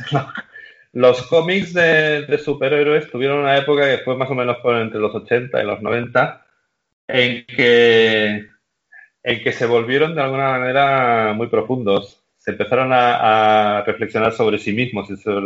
Los 0.97 1.27
cómics 1.27 1.75
de, 1.75 2.41
superhéroes 2.43 3.11
tuvieron 3.11 3.41
una 3.41 3.59
época 3.59 3.83
que 3.85 4.03
fue 4.03 4.17
más 4.17 4.31
o 4.31 4.35
menos 4.35 4.57
por 4.63 4.77
entre 4.77 4.99
los 4.99 5.15
80 5.15 5.63
y 5.63 5.67
los 5.67 5.83
90, 5.83 6.47
en 7.09 7.45
que, 7.45 8.47
en 9.23 9.43
que 9.43 9.53
se 9.53 9.67
volvieron 9.67 10.15
de 10.15 10.23
alguna 10.23 10.53
manera 10.53 11.35
muy 11.35 11.49
profundos. 11.49 12.25
Se 12.39 12.53
empezaron 12.53 12.93
a, 12.95 13.83
reflexionar 13.85 14.33
sobre 14.33 14.57
sí 14.57 14.73
mismos 14.73 15.11
y 15.11 15.19
sobre 15.19 15.45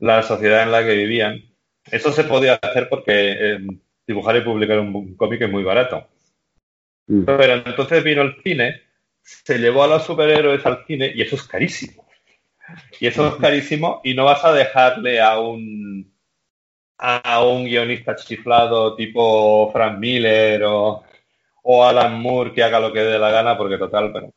la, 0.00 0.22
sociedad 0.24 0.64
en 0.64 0.72
la 0.72 0.82
que 0.82 0.96
vivían. 0.96 1.44
Eso 1.88 2.10
se 2.10 2.24
podía 2.24 2.54
hacer 2.54 2.88
porque 2.88 3.12
eh, 3.14 3.58
dibujar 4.04 4.36
y 4.36 4.40
publicar 4.40 4.80
un, 4.80 5.14
cómic 5.14 5.42
es 5.42 5.50
muy 5.50 5.62
barato. 5.62 6.08
Mm. 7.06 7.22
Pero 7.24 7.52
entonces 7.52 8.02
vino 8.02 8.22
el 8.22 8.34
cine, 8.42 8.82
se 9.44 9.58
llevó 9.58 9.84
a 9.84 9.88
los 9.88 10.04
superhéroes 10.04 10.64
al 10.66 10.84
cine 10.86 11.12
y 11.14 11.22
eso 11.22 11.36
es 11.36 11.42
carísimo. 11.44 12.06
Y 13.00 13.06
eso 13.06 13.26
es 13.26 13.34
carísimo 13.34 14.00
y 14.04 14.14
no 14.14 14.24
vas 14.24 14.44
a 14.44 14.52
dejarle 14.52 15.20
a 15.20 15.38
un 15.38 16.12
a 16.98 17.42
un 17.42 17.64
guionista 17.64 18.14
chiflado 18.14 18.94
tipo 18.94 19.70
Frank 19.72 19.98
Miller 19.98 20.62
o, 20.64 21.02
o 21.62 21.84
Alan 21.84 22.20
Moore 22.20 22.52
que 22.52 22.62
haga 22.62 22.78
lo 22.78 22.92
que 22.92 23.00
dé 23.00 23.18
la 23.18 23.30
gana 23.30 23.56
porque 23.56 23.78
total, 23.78 24.12
pero 24.12 24.32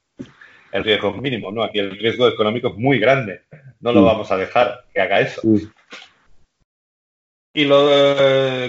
el 0.72 0.84
riesgo 0.84 1.10
es 1.10 1.22
mínimo, 1.22 1.52
¿no? 1.52 1.62
Aquí 1.62 1.80
el 1.80 1.92
riesgo 1.92 2.28
económico 2.28 2.70
es 2.70 2.76
muy 2.76 3.00
grande. 3.00 3.42
No 3.82 3.92
lo 3.92 4.02
mm. 4.02 4.06
vamos 4.06 4.32
a 4.32 4.38
dejar 4.38 4.86
que 4.94 5.02
haga 5.02 5.20
eso. 5.20 5.42
Mm. 5.44 5.58
Y 7.56 7.66
lo, 7.66 7.88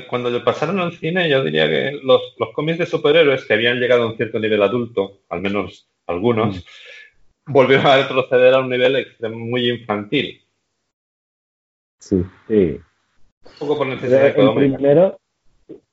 cuando 0.09 0.29
le 0.29 0.41
pasaron 0.41 0.79
al 0.81 0.93
cine, 0.93 1.31
yo 1.31 1.43
diría 1.43 1.67
que 1.67 1.99
los, 2.03 2.21
los 2.39 2.51
cómics 2.53 2.79
de 2.79 2.87
superhéroes 2.87 3.47
que 3.47 3.55
habían 3.55 3.81
llegado 3.81 4.03
a 4.03 4.07
un 4.09 4.17
cierto 4.17 4.39
nivel 4.39 4.63
adulto, 4.63 5.21
al 5.31 5.41
menos 5.41 5.89
algunos, 6.07 6.57
mm 6.57 6.61
volvieron 7.47 7.87
a 7.87 7.97
retroceder 7.97 8.55
a 8.55 8.61
un 8.61 8.71
nivel 8.71 9.07
muy 9.33 9.69
infantil. 9.69 10.41
Sí, 11.99 12.25
sí. 12.49 12.81
Un 13.45 13.59
poco 13.59 13.79
por 13.79 13.87
necesidad 13.87 14.29
económica. 14.29 14.77
Primero, 14.77 15.19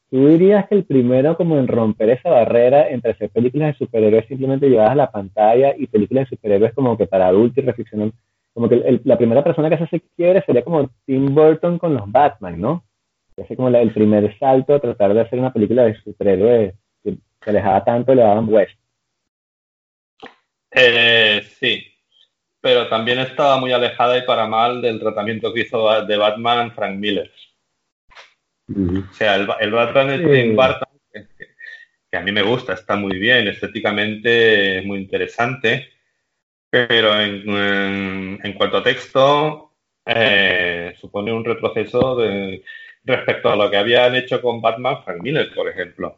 ¿Tú 0.09 0.27
dirías 0.27 0.67
que 0.67 0.75
el 0.75 0.83
primero 0.83 1.37
como 1.37 1.57
en 1.57 1.69
romper 1.69 2.09
esa 2.09 2.29
barrera 2.29 2.89
entre 2.89 3.11
hacer 3.11 3.29
películas 3.29 3.69
de 3.69 3.85
superhéroes 3.85 4.27
simplemente 4.27 4.69
llevadas 4.69 4.91
a 4.91 4.95
la 4.95 5.11
pantalla 5.11 5.73
y 5.77 5.87
películas 5.87 6.29
de 6.29 6.35
superhéroes 6.35 6.73
como 6.73 6.97
que 6.97 7.07
para 7.07 7.27
adultos 7.27 7.63
y 7.63 7.67
reflexionar? 7.67 8.11
Como 8.53 8.67
que 8.67 8.99
la 9.05 9.17
primera 9.17 9.41
persona 9.41 9.69
que 9.69 9.77
se 9.77 9.85
hace 9.85 10.01
quiebre 10.17 10.43
sería 10.45 10.65
como 10.65 10.89
Tim 11.05 11.33
Burton 11.33 11.79
con 11.79 11.93
los 11.93 12.11
Batman, 12.11 12.59
¿no? 12.59 12.83
Hace 13.41 13.55
como 13.55 13.69
el 13.69 13.93
primer 13.93 14.37
salto 14.37 14.75
a 14.75 14.81
tratar 14.81 15.13
de 15.13 15.21
hacer 15.21 15.39
una 15.39 15.53
película 15.53 15.83
de 15.83 15.95
superhéroes 16.01 16.73
que 17.01 17.17
se 17.41 17.49
alejaba 17.49 17.85
tanto 17.85 18.13
de 18.13 18.21
Adam 18.21 18.49
West. 18.49 18.80
Eh, 20.71 21.43
sí, 21.59 21.85
pero 22.61 22.87
también 22.87 23.19
estaba 23.19 23.57
muy 23.57 23.73
alejada 23.73 24.17
y 24.17 24.21
para 24.21 24.47
mal 24.47 24.81
del 24.81 24.99
tratamiento 24.99 25.53
que 25.53 25.61
hizo 25.61 26.05
de 26.05 26.17
Batman 26.17 26.71
Frank 26.73 26.97
Miller. 26.97 27.31
O 28.69 29.13
sea, 29.13 29.35
el, 29.35 29.71
Batman 29.71 30.07
de 30.07 30.19
Tim 30.19 30.55
Burton, 30.55 30.87
que, 32.09 32.17
a 32.17 32.21
mí 32.21 32.31
me 32.31 32.43
gusta, 32.43 32.73
está 32.73 32.95
muy 32.95 33.17
bien, 33.17 33.47
estéticamente 33.47 34.79
es 34.79 34.85
muy 34.85 34.99
interesante, 34.99 35.89
pero 36.69 37.19
en, 37.19 38.53
cuanto 38.53 38.77
a 38.77 38.83
texto, 38.83 39.73
eh, 40.05 40.93
supone 41.01 41.33
un 41.33 41.43
retroceso 41.43 42.15
de, 42.15 42.63
respecto 43.03 43.49
a 43.49 43.57
lo 43.57 43.69
que 43.69 43.77
habían 43.77 44.15
hecho 44.15 44.41
con 44.41 44.61
Batman 44.61 45.03
Frank 45.03 45.21
Miller, 45.21 45.49
por 45.53 45.67
ejemplo. 45.67 46.17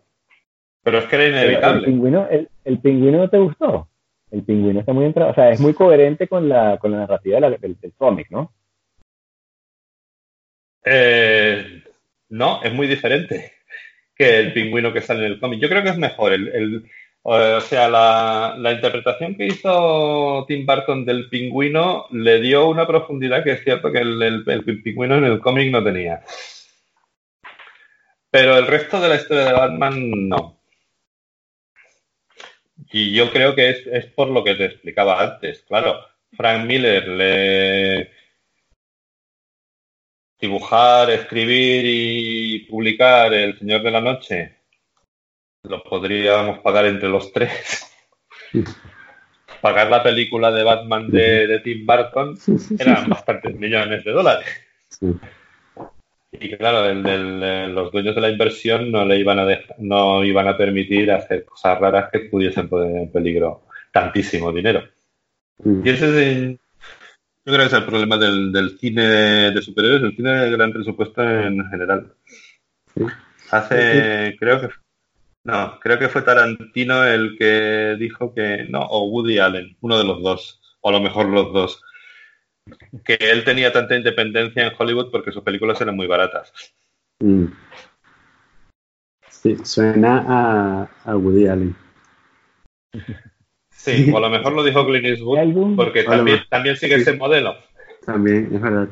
Pero 0.83 0.99
es 0.99 1.05
que 1.05 1.15
era 1.15 1.27
inevitable. 1.27 1.79
¿El 1.79 1.85
pingüino, 1.85 2.27
el 2.29 2.77
pingüino 2.79 3.17
no 3.19 3.29
te 3.29 3.37
gustó? 3.37 3.87
El 4.33 4.43
pingüino 4.43 4.79
está 4.79 4.93
muy 4.93 5.05
entrado, 5.05 5.29
o 5.31 5.35
sea, 5.35 5.51
es 5.51 5.59
muy 5.59 5.73
coherente 5.75 6.27
con 6.27 6.49
la, 6.49 6.77
con 6.79 6.91
la 6.91 6.97
narrativa 6.99 7.39
del, 7.39 7.77
cómic, 7.95 8.27
¿no? 8.31 8.51
Eh, 10.83 11.83
no, 12.29 12.61
es 12.63 12.73
muy 12.73 12.87
diferente 12.87 13.53
que 14.15 14.39
el 14.39 14.53
pingüino 14.53 14.91
que 14.91 15.01
sale 15.01 15.27
en 15.27 15.33
el 15.33 15.39
cómic. 15.39 15.61
Yo 15.61 15.69
creo 15.69 15.83
que 15.83 15.89
es 15.89 15.97
mejor. 15.99 16.33
El, 16.33 16.83
o 17.21 17.61
sea, 17.61 17.87
la, 17.87 18.55
la, 18.57 18.73
interpretación 18.73 19.35
que 19.35 19.45
hizo 19.45 20.43
Tim 20.47 20.65
Burton 20.65 21.05
del 21.05 21.29
pingüino 21.29 22.07
le 22.11 22.41
dio 22.41 22.67
una 22.67 22.87
profundidad 22.87 23.43
que 23.43 23.51
es 23.51 23.63
cierto 23.63 23.91
que 23.91 23.99
el, 23.99 24.21
el 24.21 24.81
pingüino 24.81 25.15
en 25.15 25.25
el 25.25 25.39
cómic 25.39 25.71
no 25.71 25.83
tenía. 25.83 26.21
Pero 28.31 28.57
el 28.57 28.65
resto 28.65 28.99
de 28.99 29.09
la 29.09 29.15
historia 29.15 29.45
de 29.45 29.53
Batman 29.53 30.27
no. 30.27 30.62
Y 32.91 33.13
yo 33.13 33.31
creo 33.31 33.55
que 33.55 33.69
es, 33.69 34.05
por 34.07 34.29
lo 34.29 34.43
que 34.43 34.55
te 34.55 34.65
explicaba 34.65 35.21
antes. 35.21 35.61
Claro, 35.67 35.99
Frank 36.31 36.65
Miller 36.65 37.07
le 37.07 38.11
dibujar, 40.39 41.09
escribir 41.09 41.83
y 41.85 42.59
publicar 42.69 43.33
El 43.33 43.57
Señor 43.57 43.81
de 43.81 43.91
la 43.91 44.01
Noche 44.01 44.63
lo 45.63 45.81
podríamos 45.83 46.59
pagar 46.59 46.85
entre 46.85 47.09
los 47.09 47.31
tres. 47.31 47.89
Pagar 49.61 49.89
la 49.89 50.03
película 50.03 50.51
de 50.51 50.63
Batman 50.63 51.09
de, 51.09 51.61
Tim 51.63 51.85
Burton 51.85 52.37
eran 52.77 53.07
bastantes 53.09 53.55
millones 53.55 54.03
de 54.03 54.11
dólares. 54.11 54.49
Y 56.39 56.57
claro, 56.57 56.85
el, 56.85 57.73
los 57.73 57.91
dueños 57.91 58.15
de 58.15 58.21
la 58.21 58.29
inversión 58.29 58.91
no 58.91 59.05
le 59.05 59.19
iban 59.19 59.39
a 59.39 59.47
no 59.77 60.23
iban 60.23 60.47
a 60.47 60.57
permitir 60.57 61.11
hacer 61.11 61.45
cosas 61.45 61.79
raras 61.79 62.09
que 62.11 62.21
pudiesen 62.21 62.67
poner 62.67 63.03
en 63.03 63.11
peligro 63.11 63.65
tantísimo 63.91 64.51
dinero. 64.51 64.83
Mm. 65.59 65.85
Y 65.85 65.89
ese 65.89 66.05
es 66.31 66.59
yo 67.45 67.51
creo 67.51 67.59
que 67.67 67.75
es 67.75 67.81
el 67.81 67.85
problema 67.85 68.17
del, 68.17 68.77
cine 68.79 69.51
de 69.51 69.61
superhéroes, 69.61 70.03
el 70.03 70.15
cine 70.15 70.31
de 70.31 70.51
gran 70.51 70.71
presupuesto 70.71 71.21
en 71.21 71.69
general. 71.69 72.13
Hace, 73.51 74.37
creo 74.39 74.61
que 74.61 74.69
no, 75.43 75.77
creo 75.81 75.99
que 75.99 76.07
fue 76.07 76.21
Tarantino 76.21 77.03
el 77.03 77.35
que 77.37 77.97
dijo 77.99 78.33
que 78.33 78.65
no, 78.69 78.79
o 78.79 79.09
Woody 79.09 79.39
Allen, 79.39 79.75
uno 79.81 79.97
de 79.97 80.05
los 80.05 80.23
dos, 80.23 80.61
o 80.79 80.87
a 80.89 80.93
lo 80.93 81.01
mejor 81.01 81.25
los 81.25 81.51
dos, 81.51 81.81
que 83.03 83.17
él 83.19 83.43
tenía 83.43 83.71
tanta 83.71 83.95
independencia 83.95 84.67
en 84.67 84.73
Hollywood 84.77 85.11
porque 85.11 85.31
sus 85.31 85.43
películas 85.43 85.79
eran 85.81 85.95
muy 85.95 86.07
baratas. 86.07 86.51
Mm. 87.19 87.45
Sí, 89.29 89.57
suena 89.63 90.23
a, 90.27 90.89
a, 91.03 91.17
Woody 91.17 91.47
Allen. 91.47 91.75
Sí, 93.69 94.09
o 94.13 94.17
a 94.17 94.21
lo 94.21 94.29
mejor 94.29 94.53
lo 94.53 94.63
dijo 94.63 94.85
Clint 94.85 95.05
Eastwood 95.05 95.75
porque 95.75 96.03
también, 96.03 96.39
también 96.49 96.77
sigue 96.77 96.95
ese 96.95 97.13
modelo. 97.13 97.55
También, 98.05 98.49
es 98.53 98.61
verdad. 98.61 98.89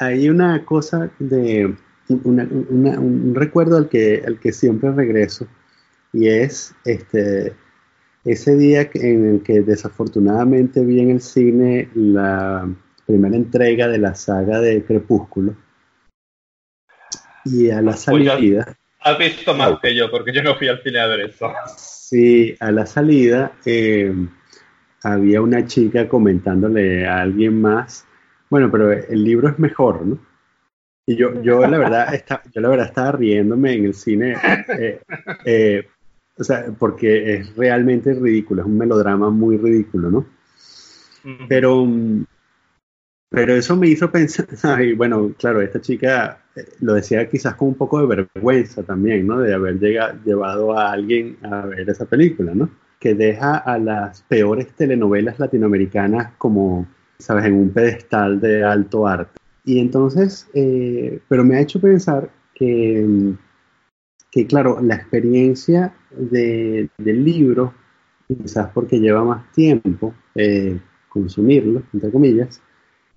Hay, 0.00 0.30
una 0.30 0.64
cosa 0.64 1.10
de 1.18 1.74
un 2.08 3.32
recuerdo 3.34 3.76
al 3.76 3.88
que, 3.90 4.22
al 4.26 4.40
que 4.40 4.52
siempre 4.52 4.92
regreso 4.92 5.46
y 6.12 6.28
es 6.28 6.74
este 6.84 7.54
ese 8.24 8.56
día 8.56 8.90
en 8.94 9.26
el 9.26 9.42
que 9.42 9.60
desafortunadamente 9.60 10.84
vi 10.84 11.00
en 11.00 11.10
el 11.10 11.20
cine 11.20 11.88
la 11.94 12.68
primera 13.06 13.36
entrega 13.36 13.88
de 13.88 13.98
la 13.98 14.14
saga 14.14 14.60
de 14.60 14.84
Crepúsculo. 14.84 15.54
Y 17.44 17.70
a 17.70 17.80
la 17.80 17.92
pues 17.92 18.00
salida. 18.00 18.76
has 19.00 19.18
visto 19.18 19.54
más 19.54 19.78
que 19.80 19.94
yo, 19.94 20.10
porque 20.10 20.32
yo 20.32 20.42
no 20.42 20.56
fui 20.56 20.68
al 20.68 20.82
cine 20.82 20.98
a 20.98 21.06
ver 21.06 21.20
eso. 21.20 21.52
Sí, 21.76 22.56
a 22.60 22.72
la 22.72 22.86
salida 22.86 23.52
eh, 23.64 24.12
había 25.02 25.40
una 25.40 25.66
chica 25.66 26.08
comentándole 26.08 27.06
a 27.06 27.20
alguien 27.20 27.60
más. 27.60 28.04
Bueno, 28.50 28.70
pero 28.70 28.92
el 28.92 29.24
libro 29.24 29.48
es 29.48 29.58
mejor, 29.58 30.04
¿no? 30.04 30.18
Y 31.06 31.14
yo, 31.14 31.40
yo 31.40 31.64
la 31.66 31.78
verdad 31.78 32.14
está, 32.14 32.42
yo 32.52 32.60
la 32.60 32.68
verdad 32.68 32.86
estaba 32.86 33.12
riéndome 33.12 33.74
en 33.74 33.84
el 33.86 33.94
cine, 33.94 34.36
eh, 34.78 35.00
eh, 35.44 35.88
o 36.36 36.44
sea, 36.44 36.66
porque 36.78 37.34
es 37.34 37.56
realmente 37.56 38.12
ridículo, 38.12 38.62
es 38.62 38.66
un 38.66 38.76
melodrama 38.76 39.30
muy 39.30 39.56
ridículo, 39.56 40.10
¿no? 40.10 40.26
Pero, 41.48 41.86
pero 43.36 43.54
eso 43.54 43.76
me 43.76 43.88
hizo 43.88 44.10
pensar, 44.10 44.46
y 44.82 44.94
bueno, 44.94 45.34
claro, 45.38 45.60
esta 45.60 45.78
chica 45.78 46.38
eh, 46.56 46.64
lo 46.80 46.94
decía 46.94 47.28
quizás 47.28 47.54
con 47.54 47.68
un 47.68 47.74
poco 47.74 48.00
de 48.00 48.06
vergüenza 48.06 48.82
también, 48.82 49.26
¿no? 49.26 49.40
De 49.40 49.52
haber 49.52 49.78
llegado, 49.78 50.18
llevado 50.24 50.72
a 50.72 50.90
alguien 50.90 51.36
a 51.42 51.66
ver 51.66 51.90
esa 51.90 52.06
película, 52.06 52.54
¿no? 52.54 52.70
Que 52.98 53.14
deja 53.14 53.58
a 53.58 53.76
las 53.76 54.22
peores 54.22 54.68
telenovelas 54.74 55.38
latinoamericanas 55.38 56.32
como, 56.38 56.86
sabes, 57.18 57.44
en 57.44 57.52
un 57.56 57.68
pedestal 57.74 58.40
de 58.40 58.64
alto 58.64 59.06
arte. 59.06 59.38
Y 59.66 59.80
entonces, 59.80 60.48
eh, 60.54 61.20
pero 61.28 61.44
me 61.44 61.56
ha 61.56 61.60
hecho 61.60 61.78
pensar 61.78 62.30
que, 62.54 63.34
que 64.30 64.46
claro, 64.46 64.80
la 64.80 64.94
experiencia 64.94 65.92
de, 66.10 66.88
del 66.96 67.22
libro, 67.22 67.74
quizás 68.26 68.70
porque 68.72 68.98
lleva 68.98 69.22
más 69.24 69.52
tiempo 69.52 70.14
eh, 70.34 70.80
consumirlo, 71.10 71.82
entre 71.92 72.10
comillas, 72.10 72.62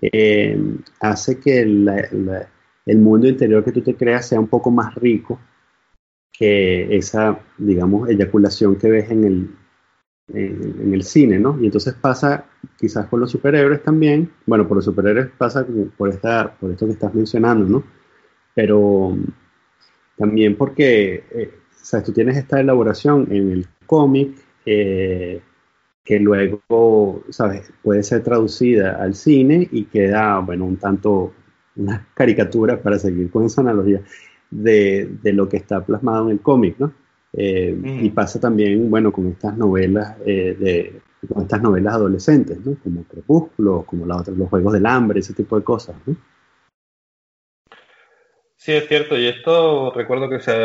eh, 0.01 0.57
hace 0.99 1.39
que 1.39 1.59
el 1.59 2.97
mundo 2.97 3.27
interior 3.27 3.63
que 3.63 3.71
tú 3.71 3.81
te 3.81 3.95
creas 3.95 4.27
sea 4.27 4.39
un 4.39 4.47
poco 4.47 4.71
más 4.71 4.95
rico 4.95 5.39
que 6.39 6.95
esa, 6.95 7.37
digamos, 7.57 8.09
eyaculación 8.09 8.77
que 8.77 8.89
ves 8.89 9.11
en 9.11 9.23
el, 9.25 9.49
en, 10.33 10.93
el 10.93 11.03
cine, 11.03 11.37
¿no? 11.37 11.59
Y 11.61 11.65
entonces 11.65 11.93
pasa 11.95 12.45
quizás 12.77 13.07
con 13.07 13.19
los 13.19 13.29
superhéroes 13.29 13.83
también, 13.83 14.31
bueno, 14.45 14.65
por 14.65 14.77
los 14.77 14.85
superhéroes 14.85 15.27
pasa 15.37 15.67
por, 15.97 16.09
esta, 16.09 16.55
por 16.57 16.71
esto 16.71 16.85
que 16.85 16.93
estás 16.93 17.13
mencionando, 17.13 17.65
¿no? 17.65 17.83
Pero 18.55 19.17
también 20.17 20.55
porque, 20.55 21.25
eh, 21.31 21.53
sabes, 21.71 22.05
tú 22.05 22.13
tienes 22.13 22.37
esta 22.37 22.61
elaboración 22.61 23.27
en 23.31 23.51
el 23.51 23.67
cómic 23.85 24.37
eh, 24.65 25.41
que 26.09 26.19
luego, 26.19 27.23
sabes, 27.29 27.71
puede 27.83 28.01
ser 28.01 28.23
traducida 28.23 28.99
al 28.99 29.13
cine 29.13 29.69
y 29.71 29.83
queda, 29.85 30.39
bueno, 30.39 30.65
un 30.65 30.77
tanto 30.77 31.35
una 31.75 32.07
caricatura 32.15 32.81
para 32.81 32.97
seguir 32.97 33.29
con 33.29 33.45
esa 33.45 33.61
analogía 33.61 34.01
de, 34.49 35.07
de 35.21 35.33
lo 35.33 35.47
que 35.47 35.57
está 35.57 35.85
plasmado 35.85 36.25
en 36.25 36.31
el 36.31 36.39
cómic, 36.41 36.77
¿no? 36.79 36.91
Eh, 37.33 37.77
y 38.01 38.09
pasa 38.09 38.39
también, 38.39 38.89
bueno, 38.89 39.11
con 39.11 39.27
estas 39.27 39.55
novelas 39.55 40.17
eh, 40.25 40.57
de 40.59 41.01
con 41.31 41.43
estas 41.43 41.61
novelas 41.61 41.93
adolescentes, 41.93 42.57
¿no? 42.65 42.75
Como 42.83 43.03
Crepúsculo, 43.03 43.83
como 43.83 44.07
la 44.07 44.17
otra, 44.17 44.33
los 44.33 44.49
Juegos 44.49 44.73
del 44.73 44.87
Hambre, 44.87 45.19
ese 45.19 45.35
tipo 45.35 45.59
de 45.59 45.63
cosas, 45.63 45.95
¿no? 46.07 46.15
Sí, 48.55 48.71
es 48.71 48.87
cierto. 48.87 49.15
Y 49.15 49.27
esto 49.27 49.91
recuerdo 49.93 50.27
que 50.27 50.39
se, 50.39 50.57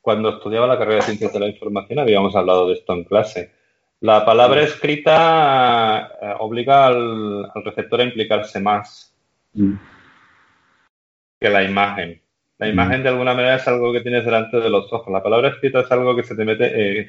cuando 0.00 0.28
estudiaba 0.28 0.68
la 0.68 0.78
carrera 0.78 0.98
de 0.98 1.02
Ciencias 1.02 1.32
de 1.32 1.40
la 1.40 1.48
Información 1.48 1.98
habíamos 1.98 2.36
hablado 2.36 2.68
de 2.68 2.74
esto 2.74 2.92
en 2.92 3.02
clase. 3.02 3.61
La 4.02 4.24
palabra 4.24 4.62
escrita 4.62 6.10
eh, 6.20 6.34
obliga 6.40 6.86
al, 6.88 7.48
receptor 7.64 8.00
a 8.00 8.04
implicarse 8.04 8.58
más 8.58 9.14
mm. 9.52 9.74
que 11.40 11.48
la 11.48 11.62
imagen. 11.62 12.20
La 12.58 12.66
imagen 12.66 13.04
de 13.04 13.10
alguna 13.10 13.32
manera 13.32 13.54
es 13.54 13.68
algo 13.68 13.92
que 13.92 14.00
tienes 14.00 14.24
delante 14.24 14.58
de 14.58 14.68
los 14.70 14.92
ojos. 14.92 15.12
La 15.12 15.22
palabra 15.22 15.50
escrita 15.50 15.82
es 15.82 15.92
algo 15.92 16.16
que 16.16 16.24
se 16.24 16.34
te 16.34 16.44
mete 16.44 16.72
eh, 16.74 17.08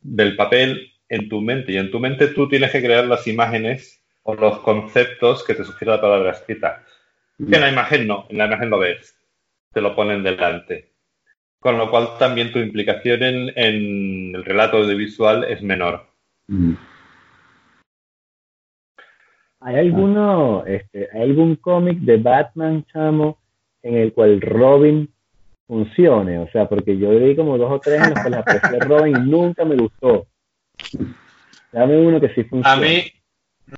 del 0.00 0.34
papel 0.34 0.90
en 1.08 1.28
tu 1.28 1.40
mente 1.40 1.72
y 1.72 1.76
en 1.76 1.92
tu 1.92 2.00
mente 2.00 2.26
tú 2.26 2.48
tienes 2.48 2.72
que 2.72 2.82
crear 2.82 3.04
las 3.04 3.24
imágenes 3.28 4.02
o 4.24 4.34
los 4.34 4.58
conceptos 4.58 5.44
que 5.44 5.54
te 5.54 5.62
sugiere 5.62 5.92
la 5.92 6.00
palabra 6.00 6.32
escrita. 6.32 6.84
en 7.38 7.60
la 7.60 7.70
imagen 7.70 8.08
no, 8.08 8.26
en 8.28 8.38
la 8.38 8.46
imagen 8.46 8.68
lo 8.68 8.80
ves, 8.80 9.16
te 9.72 9.80
lo 9.80 9.94
ponen 9.94 10.24
delante. 10.24 10.90
Con 11.60 11.78
lo 11.78 11.88
cual 11.88 12.18
también 12.18 12.50
tu 12.50 12.58
implicación 12.58 13.22
en, 13.22 14.34
el 14.34 14.44
relato 14.44 14.78
audiovisual 14.78 15.44
es 15.44 15.62
menor. 15.62 16.11
¿Hay 19.60 19.76
alguno, 19.76 20.64
este, 20.66 21.08
¿hay 21.12 21.22
algún 21.22 21.56
cómic 21.56 21.98
de 21.98 22.16
Batman, 22.16 22.84
chamo, 22.92 23.38
en 23.82 23.96
el 23.96 24.12
cual 24.12 24.40
Robin 24.40 25.12
funcione. 25.72 26.38
O 26.38 26.50
sea, 26.50 26.68
porque 26.68 26.98
yo 26.98 27.12
leí 27.12 27.34
como 27.34 27.56
dos 27.56 27.72
o 27.72 27.80
tres 27.80 28.02
en 28.02 28.10
los 28.10 28.22
que 28.22 28.34
aprecié 28.34 28.78
Robin 28.80 29.16
y 29.16 29.20
nunca 29.30 29.64
me 29.64 29.76
gustó. 29.76 30.26
Dame 31.72 31.96
uno 31.96 32.20
que 32.20 32.28
sí 32.34 32.44
funcione. 32.44 32.70
A 32.70 32.76
mí 32.76 33.04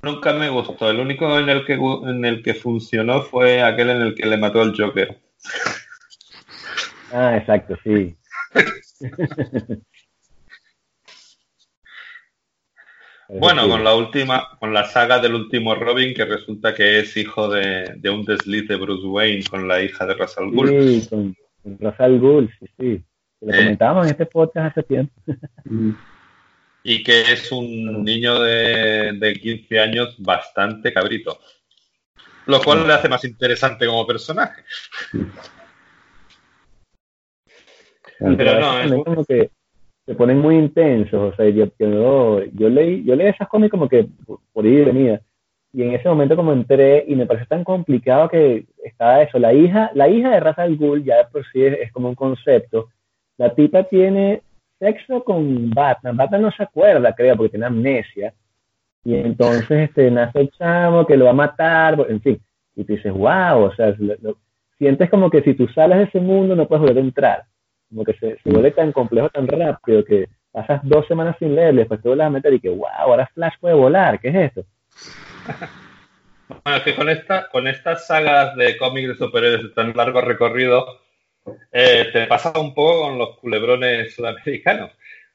nunca 0.03 0.33
me 0.33 0.49
gustó. 0.49 0.91
El 0.91 0.99
único 0.99 1.39
en 1.39 1.49
el 1.49 1.65
que 1.65 1.75
en 1.75 2.25
el 2.25 2.43
que 2.43 2.55
funcionó 2.55 3.23
fue 3.23 3.62
aquel 3.62 3.91
en 3.91 4.03
el 4.03 4.15
que 4.15 4.27
le 4.27 4.37
mató 4.37 4.61
al 4.61 4.75
Joker. 4.77 5.17
Ah, 7.12 7.37
exacto, 7.37 7.77
sí. 7.85 8.17
Bueno, 13.29 13.68
con 13.68 13.83
la 13.83 13.95
última, 13.95 14.49
con 14.59 14.75
la 14.75 14.85
saga 14.85 15.18
del 15.18 15.35
último 15.35 15.75
Robin, 15.75 16.14
que 16.14 16.25
resulta 16.25 16.75
que 16.75 17.01
es 17.01 17.16
hijo 17.16 17.49
de, 17.49 17.99
un 18.11 18.25
desliz 18.25 18.68
de 18.68 18.77
Bruce 18.77 19.07
Wayne 19.07 19.45
con 19.45 19.66
la 19.66 19.83
hija 19.83 20.07
de 20.07 20.14
Russell 20.14 20.51
Gould. 20.51 21.03
Sí, 21.03 21.09
con, 21.09 21.37
Russell 21.64 22.18
Gould, 22.18 22.51
sí, 22.59 22.66
sí. 22.79 23.05
Lo 23.41 23.55
eh. 23.55 23.57
comentábamos 23.57 24.07
en 24.07 24.12
este 24.12 24.27
podcast 24.27 24.72
hace 24.72 24.83
tiempo. 24.83 25.14
y 26.85 27.03
que 27.03 27.33
es 27.33 27.51
un 27.51 28.05
niño 28.05 28.41
de, 28.41 29.12
de 29.18 29.33
15 29.33 29.81
años 29.81 30.16
bastante 30.18 30.93
cabrito. 30.93 31.41
Lo 32.47 32.61
cual 32.61 32.87
le 32.87 32.93
hace 32.93 33.09
más 33.09 33.25
interesante 33.25 33.87
como 33.87 34.07
personaje. 34.07 34.62
Pero 38.18 38.61
no, 38.61 38.81
es 38.81 39.05
como 39.05 39.25
que 39.25 39.51
se 40.07 40.15
ponen 40.15 40.39
muy 40.39 40.57
intensos, 40.57 41.33
o 41.33 41.37
sea, 41.37 41.49
yo, 41.49 41.67
yo, 41.79 42.69
leí, 42.69 43.05
yo 43.05 43.17
leí 43.17 43.29
esas 43.29 43.49
cómics 43.49 43.71
como 43.71 43.89
que 43.89 44.07
por 44.53 44.65
ahí 44.65 44.85
venía, 44.85 45.21
y 45.73 45.83
en 45.83 45.93
ese 45.93 46.09
momento 46.09 46.37
como 46.37 46.53
entré 46.53 47.05
y 47.09 47.17
me 47.17 47.27
pareció 47.27 47.49
tan 47.49 47.65
complicado 47.65 48.29
que 48.29 48.67
estaba 48.85 49.23
eso, 49.23 49.39
la 49.39 49.55
hija, 49.55 49.91
la 49.95 50.09
hija 50.09 50.31
de 50.31 50.41
Ra's 50.41 50.59
al 50.59 50.77
Ghul 50.77 51.05
ya 51.05 51.29
por 51.33 51.45
sí 51.51 51.65
es, 51.65 51.91
como 51.93 52.09
un 52.09 52.15
concepto, 52.15 52.91
la 53.39 53.55
tipa 53.55 53.85
tiene 53.85 54.43
sexo 54.79 55.25
con 55.25 55.71
Batman, 55.71 56.17
Batman 56.17 56.43
no 56.43 56.51
se 56.53 56.63
acuerda, 56.63 57.15
creo, 57.15 57.37
porque 57.37 57.51
tiene 57.51 57.67
amnesia, 57.67 58.35
y 59.05 59.15
entonces 59.15 59.89
este, 59.89 60.11
nace 60.11 60.41
el 60.41 60.51
chamo 60.51 61.07
que 61.07 61.17
lo 61.17 61.25
va 61.27 61.31
a 61.31 61.35
matar, 61.35 61.99
en 62.09 62.21
fin, 62.21 62.41
y 62.77 62.85
tú 62.85 62.93
dices, 62.93 63.13
wow, 63.13 63.65
o 63.65 63.75
sea, 63.75 63.95
sientes 64.77 65.09
como 65.09 65.31
que 65.31 65.43
si 65.43 65.55
tú 65.55 65.67
sales 65.69 65.99
de 65.99 66.05
ese 66.05 66.21
mundo 66.21 66.55
no 66.55 66.69
puedes 66.69 66.83
volver 66.83 66.99
a 66.99 67.07
entrar 67.07 67.45
como 67.95 68.05
que 68.05 68.15
se, 68.15 68.37
vuelve 68.45 68.73
tan 68.73 68.91
complejo 68.91 69.31
tan 69.31 69.47
rápido 69.47 70.05
que 70.05 70.29
pasas 70.51 70.81
dos 70.83 71.07
semanas 71.07 71.37
sin 71.39 71.55
leer, 71.55 71.75
después 71.75 72.03
te 72.03 72.09
vuelves 72.09 72.27
a 72.27 72.31
meter 72.31 72.53
y 72.55 72.61
que, 72.61 72.69
wow, 72.69 72.89
ahora 72.99 73.31
Flash 73.35 73.55
puede 73.61 73.75
volar, 73.75 74.21
¿qué 74.21 74.29
es 74.29 74.35
esto? 74.35 74.65
Bueno, 76.63 76.77
es 76.77 76.83
que 76.83 76.95
con, 76.95 77.09
esta, 77.09 77.49
con 77.49 77.67
estas 77.67 78.07
sagas 78.07 78.55
de 78.57 78.77
cómics 78.77 79.09
de 79.09 79.15
superhéroes 79.15 79.63
de 79.63 79.69
tan 79.71 79.97
largo 79.97 80.21
recorrido, 80.21 81.01
eh, 81.73 82.11
te 82.13 82.27
pasa 82.27 82.53
un 82.59 82.75
poco 82.75 83.03
con 83.03 83.19
los 83.19 83.39
culebrones 83.39 84.15
sudamericanos. 84.15 84.91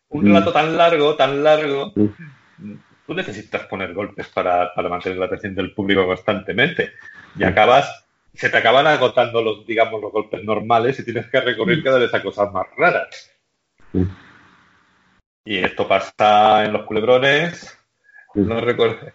Un 0.09 0.25
relato 0.25 0.51
tan 0.51 0.77
largo, 0.77 1.15
tan 1.15 1.43
largo, 1.43 1.93
tú 1.95 3.13
necesitas 3.13 3.63
poner 3.63 3.93
golpes 3.93 4.27
para, 4.27 4.73
para 4.73 4.87
mantener 4.87 5.17
la 5.17 5.25
atención 5.25 5.55
del 5.55 5.73
público 5.73 6.05
constantemente. 6.05 6.91
Y 7.37 7.43
acabas 7.43 8.07
se 8.39 8.49
te 8.49 8.57
acaban 8.57 8.87
agotando 8.87 9.41
los, 9.41 9.67
digamos, 9.67 10.01
los 10.01 10.13
golpes 10.13 10.41
normales 10.45 10.97
y 10.97 11.03
tienes 11.03 11.27
que 11.27 11.41
recurrir 11.41 11.83
cada 11.83 11.99
vez 11.99 12.13
a 12.13 12.23
cosas 12.23 12.49
más 12.53 12.67
raras. 12.77 13.29
Y 15.43 15.57
esto 15.57 15.85
pasa 15.85 16.63
en 16.63 16.71
los 16.71 16.85
culebrones. 16.85 17.77
No 18.35 18.61
recuerdo. 18.61 19.11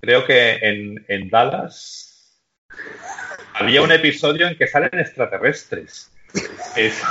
Creo 0.00 0.24
que 0.24 0.58
en, 1.06 1.28
Dallas 1.28 2.40
había 3.52 3.82
un 3.82 3.92
episodio 3.92 4.48
en 4.48 4.56
que 4.56 4.66
salen 4.66 4.98
extraterrestres. 4.98 6.10
Es... 6.76 7.02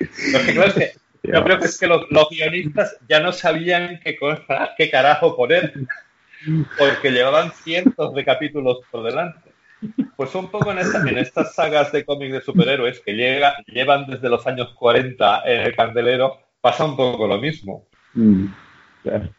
yo 0.32 1.44
creo 1.44 1.58
que 1.60 1.66
es 1.66 1.78
que 1.78 1.86
los, 1.86 2.08
guionistas 2.30 2.96
ya 3.08 3.20
no 3.20 3.30
sabían 3.30 4.00
qué, 4.02 4.18
qué 4.76 4.90
carajo 4.90 5.36
poner, 5.36 5.72
porque 6.76 7.12
llevaban 7.12 7.52
cientos 7.52 8.12
de 8.12 8.24
capítulos 8.24 8.80
por 8.90 9.04
delante. 9.04 9.53
Pues 10.16 10.34
un 10.34 10.50
poco 10.50 10.72
en, 10.72 10.78
estas 11.18 11.54
sagas 11.54 11.92
de 11.92 12.04
cómics 12.04 12.32
de 12.32 12.40
superhéroes 12.40 13.00
que 13.00 13.12
llega, 13.12 13.56
llevan 13.66 14.06
desde 14.06 14.28
los 14.28 14.46
años 14.46 14.72
40 14.74 15.42
en 15.44 15.60
el 15.62 15.76
candelero, 15.76 16.38
pasa 16.60 16.84
un 16.84 16.96
poco 16.96 17.26
lo 17.26 17.38
mismo. 17.38 17.86
Mm, 18.14 18.46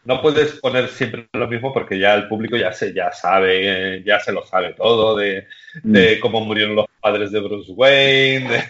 no 0.04 0.22
puedes 0.22 0.60
poner 0.60 0.88
siempre 0.88 1.28
lo 1.32 1.48
mismo 1.48 1.72
porque 1.72 1.98
ya 1.98 2.14
el 2.14 2.28
público 2.28 2.56
ya 2.56 2.72
se 2.72 2.92
ya 2.92 3.12
sabe, 3.12 4.02
ya 4.04 4.20
se 4.20 4.32
lo 4.32 4.44
sabe 4.44 4.74
todo 4.74 5.16
de, 5.16 5.46
mm. 5.82 6.20
cómo 6.20 6.40
murieron 6.40 6.76
los 6.76 6.86
padres 7.00 7.32
de 7.32 7.40
Bruce 7.40 7.72
Wayne, 7.72 8.64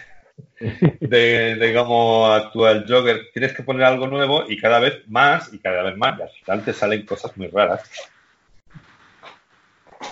de, 0.99 1.55
de, 1.55 1.73
cómo 1.73 2.27
actúa 2.27 2.71
el 2.71 2.85
Joker. 2.87 3.27
Tienes 3.33 3.53
que 3.53 3.63
poner 3.63 3.83
algo 3.83 4.07
nuevo 4.07 4.45
y 4.47 4.57
cada 4.57 4.79
vez 4.79 5.07
más 5.07 5.53
y 5.53 5.59
cada 5.59 5.83
vez 5.83 5.97
más. 5.97 6.17
Y 6.17 6.21
al 6.21 6.29
final 6.29 6.65
te 6.65 6.73
salen 6.73 7.05
cosas 7.05 7.35
muy 7.37 7.47
raras. 7.47 7.89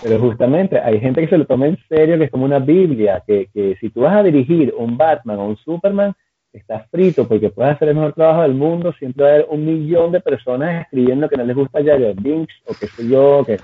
Pero 0.02 0.18
justamente 0.18 0.78
hay 0.78 1.00
gente 1.00 1.20
que 1.20 1.28
se 1.28 1.38
lo 1.38 1.46
toma 1.46 1.66
en 1.66 1.78
serio, 1.88 2.18
que 2.18 2.24
es 2.24 2.30
como 2.30 2.44
una 2.44 2.58
Biblia, 2.58 3.22
que, 3.26 3.48
que 3.52 3.76
si 3.80 3.90
tú 3.90 4.00
vas 4.02 4.16
a 4.16 4.22
dirigir 4.22 4.74
un 4.76 4.96
Batman 4.96 5.38
o 5.38 5.46
un 5.46 5.56
Superman, 5.56 6.14
estás 6.52 6.88
frito 6.90 7.28
porque 7.28 7.50
puedes 7.50 7.74
hacer 7.74 7.88
el 7.88 7.94
mejor 7.94 8.14
trabajo 8.14 8.42
del 8.42 8.54
mundo, 8.54 8.92
siempre 8.98 9.24
va 9.24 9.30
a 9.30 9.32
haber 9.34 9.46
un 9.50 9.64
millón 9.64 10.12
de 10.12 10.20
personas 10.20 10.82
escribiendo 10.82 11.28
que 11.28 11.36
no 11.36 11.44
les 11.44 11.56
gusta 11.56 11.84
Jared 11.84 12.16
Binks 12.20 12.54
o 12.66 12.74
qué 12.74 12.86
sé 12.88 13.08
yo, 13.08 13.44
que 13.44 13.58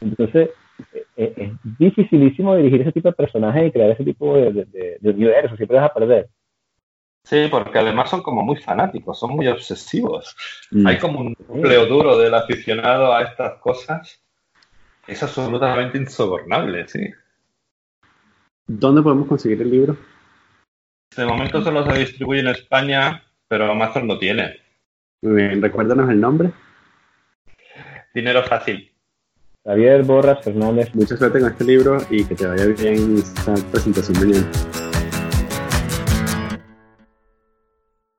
entonces 0.00 0.50
eh, 0.94 1.06
eh, 1.16 1.34
es 1.36 1.52
dificilísimo 1.78 2.56
dirigir 2.56 2.80
ese 2.82 2.92
tipo 2.92 3.08
de 3.08 3.14
personajes 3.14 3.68
y 3.68 3.70
crear 3.70 3.90
ese 3.90 4.04
tipo 4.04 4.36
de, 4.36 4.52
de, 4.52 4.98
de 5.00 5.10
universo, 5.10 5.56
siempre 5.56 5.76
vas 5.76 5.90
a 5.90 5.94
perder. 5.94 6.28
Sí, 7.24 7.48
porque 7.50 7.78
además 7.78 8.10
son 8.10 8.22
como 8.22 8.42
muy 8.42 8.56
fanáticos, 8.56 9.18
son 9.18 9.34
muy 9.34 9.48
obsesivos. 9.48 10.36
Mm. 10.70 10.86
Hay 10.86 10.98
como 10.98 11.20
un 11.20 11.34
núcleo 11.48 11.86
duro 11.86 12.18
del 12.18 12.34
aficionado 12.34 13.14
a 13.14 13.22
estas 13.22 13.54
cosas. 13.60 14.22
Es 15.06 15.22
absolutamente 15.22 15.98
insobornable, 15.98 16.88
sí. 16.88 17.10
¿Dónde 18.66 19.02
podemos 19.02 19.28
conseguir 19.28 19.60
el 19.62 19.70
libro? 19.70 19.96
De 21.16 21.26
momento 21.26 21.62
solo 21.62 21.84
se 21.84 21.98
distribuye 21.98 22.40
en 22.40 22.48
España, 22.48 23.22
pero 23.46 23.70
Amazon 23.70 24.06
lo 24.06 24.18
tiene. 24.18 24.56
Muy 25.22 25.34
bien, 25.34 25.62
recuérdanos 25.62 26.10
el 26.10 26.20
nombre. 26.20 26.50
Dinero 28.14 28.42
fácil. 28.42 28.90
Javier 29.64 30.02
Borras 30.02 30.44
Fernández. 30.44 30.94
Mucha 30.94 31.16
suerte 31.16 31.40
con 31.40 31.50
este 31.50 31.64
libro 31.64 31.98
y 32.10 32.24
que 32.24 32.34
te 32.34 32.46
vaya 32.46 32.66
bien 32.66 33.16
esta 33.16 33.54
presentación 33.70 34.18
mañana. 34.18 34.50